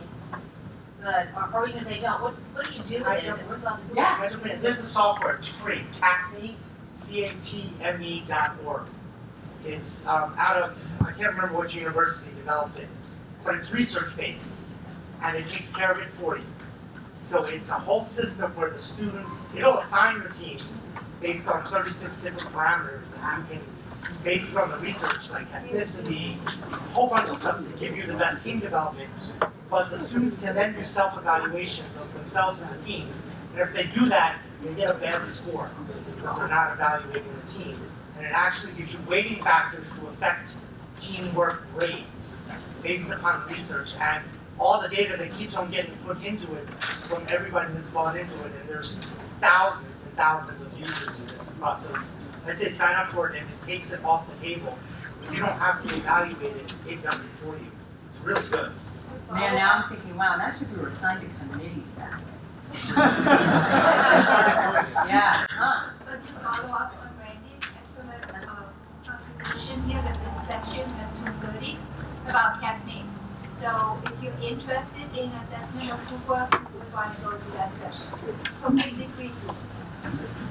good, 1.02 1.28
or, 1.36 1.50
or 1.54 1.68
even 1.68 1.82
if 1.82 1.88
they 1.88 2.00
don't, 2.00 2.22
what, 2.22 2.34
what 2.54 2.70
do 2.70 2.78
you 2.78 3.00
do 3.00 3.04
with 3.10 3.24
it? 3.24 3.28
Is 3.28 3.40
it 3.40 3.48
what 3.48 3.58
about 3.58 3.80
the 3.82 3.96
Yeah, 3.96 4.30
I 4.30 4.48
mean, 4.48 4.60
there's 4.60 4.80
a 4.80 4.84
software, 4.84 5.36
it's 5.36 5.48
free, 5.48 5.82
CATME, 6.00 6.56
C-A-T-M-E 6.94 8.06
E 8.08 8.24
dot 8.28 8.56
org. 8.66 8.84
It's 9.64 10.08
um, 10.08 10.34
out 10.38 10.58
of, 10.58 10.88
I 11.02 11.12
can't 11.12 11.34
remember 11.36 11.58
which 11.60 11.76
university 11.76 12.32
developed 12.36 12.80
it, 12.80 12.88
but 13.44 13.56
it's 13.56 13.72
research-based, 13.72 14.54
and 15.24 15.38
it 15.38 15.46
takes 15.48 15.76
care 15.76 15.92
of 15.92 16.00
it 16.00 16.10
for 16.10 16.38
you. 16.38 16.44
So 17.20 17.44
it's 17.46 17.70
a 17.70 17.74
whole 17.74 18.04
system 18.04 18.56
where 18.56 18.70
the 18.70 18.80
students, 18.80 19.54
it'll 19.56 19.78
assign 19.78 20.22
your 20.22 20.32
teams 20.32 20.82
based 21.22 21.50
on 21.50 21.64
thirty-six 21.64 22.18
different 22.18 22.56
parameters, 22.56 23.14
and 23.22 23.44
you 23.50 23.56
can, 23.56 23.64
based 24.24 24.56
on 24.56 24.70
the 24.72 24.78
research, 24.78 25.30
like 25.30 25.52
ethnicity, 25.52 26.38
a 26.72 26.76
whole 26.92 27.10
bunch 27.10 27.30
of 27.30 27.38
stuff 27.38 27.58
to 27.60 27.78
give 27.78 27.98
you 27.98 28.04
the 28.04 28.14
best 28.14 28.44
team 28.46 28.60
development. 28.60 29.10
But 29.70 29.90
the 29.90 29.98
students 29.98 30.38
can 30.38 30.56
then 30.56 30.74
do 30.74 30.84
self-evaluations 30.84 31.96
of 31.98 32.14
themselves 32.14 32.62
and 32.62 32.70
the 32.72 32.84
teams, 32.84 33.22
and 33.52 33.62
if 33.62 33.74
they 33.74 33.84
do 33.98 34.10
that, 34.10 34.38
they 34.64 34.74
get 34.74 34.90
a 34.90 34.96
bad 34.96 35.24
score, 35.24 35.70
because 35.80 36.02
they're 36.38 36.48
not 36.48 36.74
evaluating 36.74 37.34
the 37.40 37.48
team. 37.48 37.80
And 38.18 38.26
it 38.26 38.34
actually 38.34 38.74
gives 38.74 38.94
you 38.94 39.00
weighting 39.08 39.42
factors 39.42 39.90
to 39.92 40.08
affect 40.08 40.56
teamwork 40.98 41.66
grades 41.78 42.56
based 42.84 43.10
upon 43.12 43.48
research 43.48 43.94
and 44.02 44.24
all 44.60 44.82
the 44.82 44.90
data 44.90 45.16
that 45.16 45.32
keeps 45.36 45.56
on 45.56 45.72
getting 45.72 45.96
put 46.06 46.22
into 46.26 46.54
it 46.56 46.68
from 47.08 47.24
everybody 47.30 47.72
that's 47.74 47.90
bought 47.92 48.18
into 48.18 48.34
it, 48.46 48.52
and 48.60 48.70
there's 48.70 48.96
thousands 49.40 50.04
and 50.04 50.14
thousands 50.14 50.62
of 50.62 50.78
users 50.78 51.18
in 51.18 51.26
this. 51.28 51.50
So 51.78 51.90
I'd 52.46 52.58
say 52.58 52.68
sign 52.68 52.96
up 52.96 53.08
for 53.08 53.30
it, 53.30 53.40
and 53.40 53.48
it 53.50 53.66
takes 53.66 53.94
it 53.94 54.04
off 54.04 54.30
the 54.30 54.46
table. 54.46 54.78
You 55.32 55.40
don't 55.40 55.58
have 55.58 55.82
to 55.86 55.96
evaluate 55.96 56.56
it; 56.56 56.74
it 56.88 57.04
does 57.04 57.24
it 57.24 57.28
for 57.42 57.56
you. 57.56 57.72
It's 58.10 58.20
really 58.20 58.48
good. 58.50 58.72
Man, 59.32 59.56
now 59.56 59.72
I'm 59.76 59.90
thinking, 59.90 60.18
wow, 60.18 60.34
imagine 60.36 60.64
if 60.64 60.76
we 60.76 60.82
were 60.82 60.88
assigned 60.88 61.22
to 61.22 61.28
committees 61.50 61.88
back 61.98 62.20
way. 62.20 62.26
Yeah, 65.10 65.46
huh. 65.50 65.90
So 66.04 66.12
to 66.16 66.34
follow 66.40 66.74
up 66.74 66.94
on 67.02 67.10
Randy's 67.20 67.70
excellent 67.78 68.50
uh, 68.50 68.64
contribution 69.06 69.84
here, 69.90 70.02
there's 70.02 70.22
a 70.22 70.36
session 70.36 70.82
at 70.82 71.16
two 71.16 71.32
thirty 71.46 71.78
about 72.28 72.62
CATME. 72.62 73.04
So 73.44 73.98
if 74.06 74.24
you're 74.24 74.34
interested 74.42 75.18
in 75.18 75.30
assessment 75.30 75.92
of 75.92 76.08
group 76.08 76.28
work, 76.30 76.54
you 76.54 76.80
would 76.80 76.94
want 76.94 77.14
to 77.16 77.22
go 77.24 77.32
to 77.32 77.52
that 77.54 77.74
session. 77.74 78.30
It's 78.30 78.58
completely 78.62 79.06
free 79.06 79.28
too. 79.30 79.54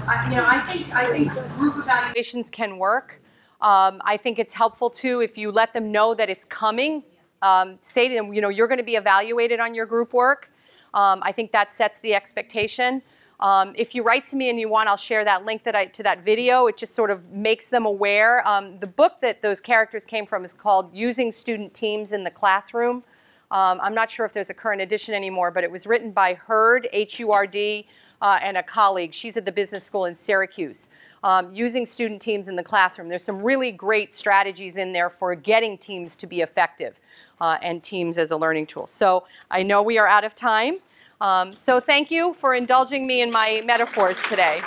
I, 0.07 0.29
you 0.31 0.37
know, 0.37 0.47
I 0.47 0.61
think, 0.61 0.95
I 0.95 1.05
think 1.05 1.33
group 1.57 1.77
evaluation 1.77 1.83
Evaluations 1.83 2.51
can 2.51 2.79
work. 2.79 3.21
Um, 3.61 4.01
I 4.05 4.17
think 4.17 4.39
it's 4.39 4.55
helpful 4.55 4.89
too 4.91 5.21
if 5.21 5.37
you 5.37 5.51
let 5.51 5.73
them 5.73 5.91
know 5.91 6.15
that 6.15 6.31
it's 6.31 6.45
coming. 6.45 7.03
Um, 7.43 7.79
say 7.81 8.09
to 8.09 8.15
them, 8.15 8.35
you 8.35 8.41
know, 8.41 8.49
you're 8.49 8.69
going 8.69 8.79
to 8.79 8.85
be 8.85 8.97
evaluated 8.97 9.61
on 9.61 9.75
your 9.75 9.87
group 9.87 10.13
work. 10.13 10.51
Um, 10.95 11.21
I 11.23 11.33
think 11.33 11.53
that 11.53 11.71
sets 11.71 11.99
the 12.01 12.15
expectation. 12.15 13.03
Um, 13.41 13.73
if 13.77 13.95
you 13.95 14.03
write 14.03 14.25
to 14.27 14.37
me 14.37 14.51
and 14.51 14.59
you 14.59 14.69
want, 14.69 14.89
I'll 14.89 14.97
share 14.97 15.25
that 15.25 15.45
link 15.45 15.63
that 15.63 15.77
I, 15.77 15.87
to 15.87 16.03
that 16.03 16.25
video. 16.25 16.67
It 16.67 16.77
just 16.77 16.95
sort 16.95 17.11
of 17.11 17.31
makes 17.31 17.69
them 17.69 17.87
aware. 17.87 18.47
Um, 18.49 18.81
the 18.81 18.89
book 18.89 19.21
that 19.21 19.43
those 19.43 19.61
characters 19.61 20.05
came 20.05 20.27
from 20.27 20.45
is 20.45 20.53
called 20.53 20.93
Using 20.93 21.31
Student 21.31 21.73
Teams 21.73 22.13
in 22.13 22.25
the 22.25 22.31
Classroom. 22.31 23.05
Um, 23.51 23.81
I'm 23.81 23.95
not 23.95 24.11
sure 24.11 24.27
if 24.27 24.33
there's 24.33 24.51
a 24.51 24.55
current 24.55 24.83
edition 24.83 25.15
anymore, 25.15 25.53
but 25.53 25.63
it 25.63 25.71
was 25.71 25.87
written 25.87 26.11
by 26.11 26.35
Hurd, 26.35 26.89
H 26.93 27.21
U 27.21 27.31
R 27.31 27.47
D, 27.47 27.87
uh, 28.21 28.41
and 28.43 28.57
a 28.57 28.63
colleague. 28.63 29.15
She's 29.15 29.37
at 29.37 29.45
the 29.45 29.53
business 29.53 29.85
school 29.85 30.07
in 30.07 30.15
Syracuse. 30.17 30.89
Um, 31.25 31.53
using 31.53 31.85
student 31.85 32.23
teams 32.23 32.49
in 32.49 32.55
the 32.55 32.63
classroom. 32.63 33.09
There's 33.09 33.25
some 33.25 33.43
really 33.43 33.73
great 33.73 34.13
strategies 34.13 34.77
in 34.77 34.93
there 34.93 35.11
for 35.11 35.35
getting 35.35 35.77
teams 35.77 36.15
to 36.15 36.29
be 36.29 36.43
effective 36.43 37.01
uh, 37.41 37.59
and 37.63 37.83
teams 37.83 38.19
as 38.19 38.31
a 38.31 38.37
learning 38.37 38.67
tool. 38.67 38.87
So 38.87 39.25
I 39.51 39.63
know 39.63 39.83
we 39.83 39.99
are 39.99 40.07
out 40.07 40.25
of 40.25 40.35
time. 40.35 40.77
Um, 41.21 41.53
so 41.53 41.81
thank 41.81 42.11
you 42.11 42.33
for 42.33 42.55
indulging 42.55 43.07
me 43.07 43.23
in 43.23 43.31
my 43.31 43.63
metaphors 43.65 44.23
today. 44.25 44.61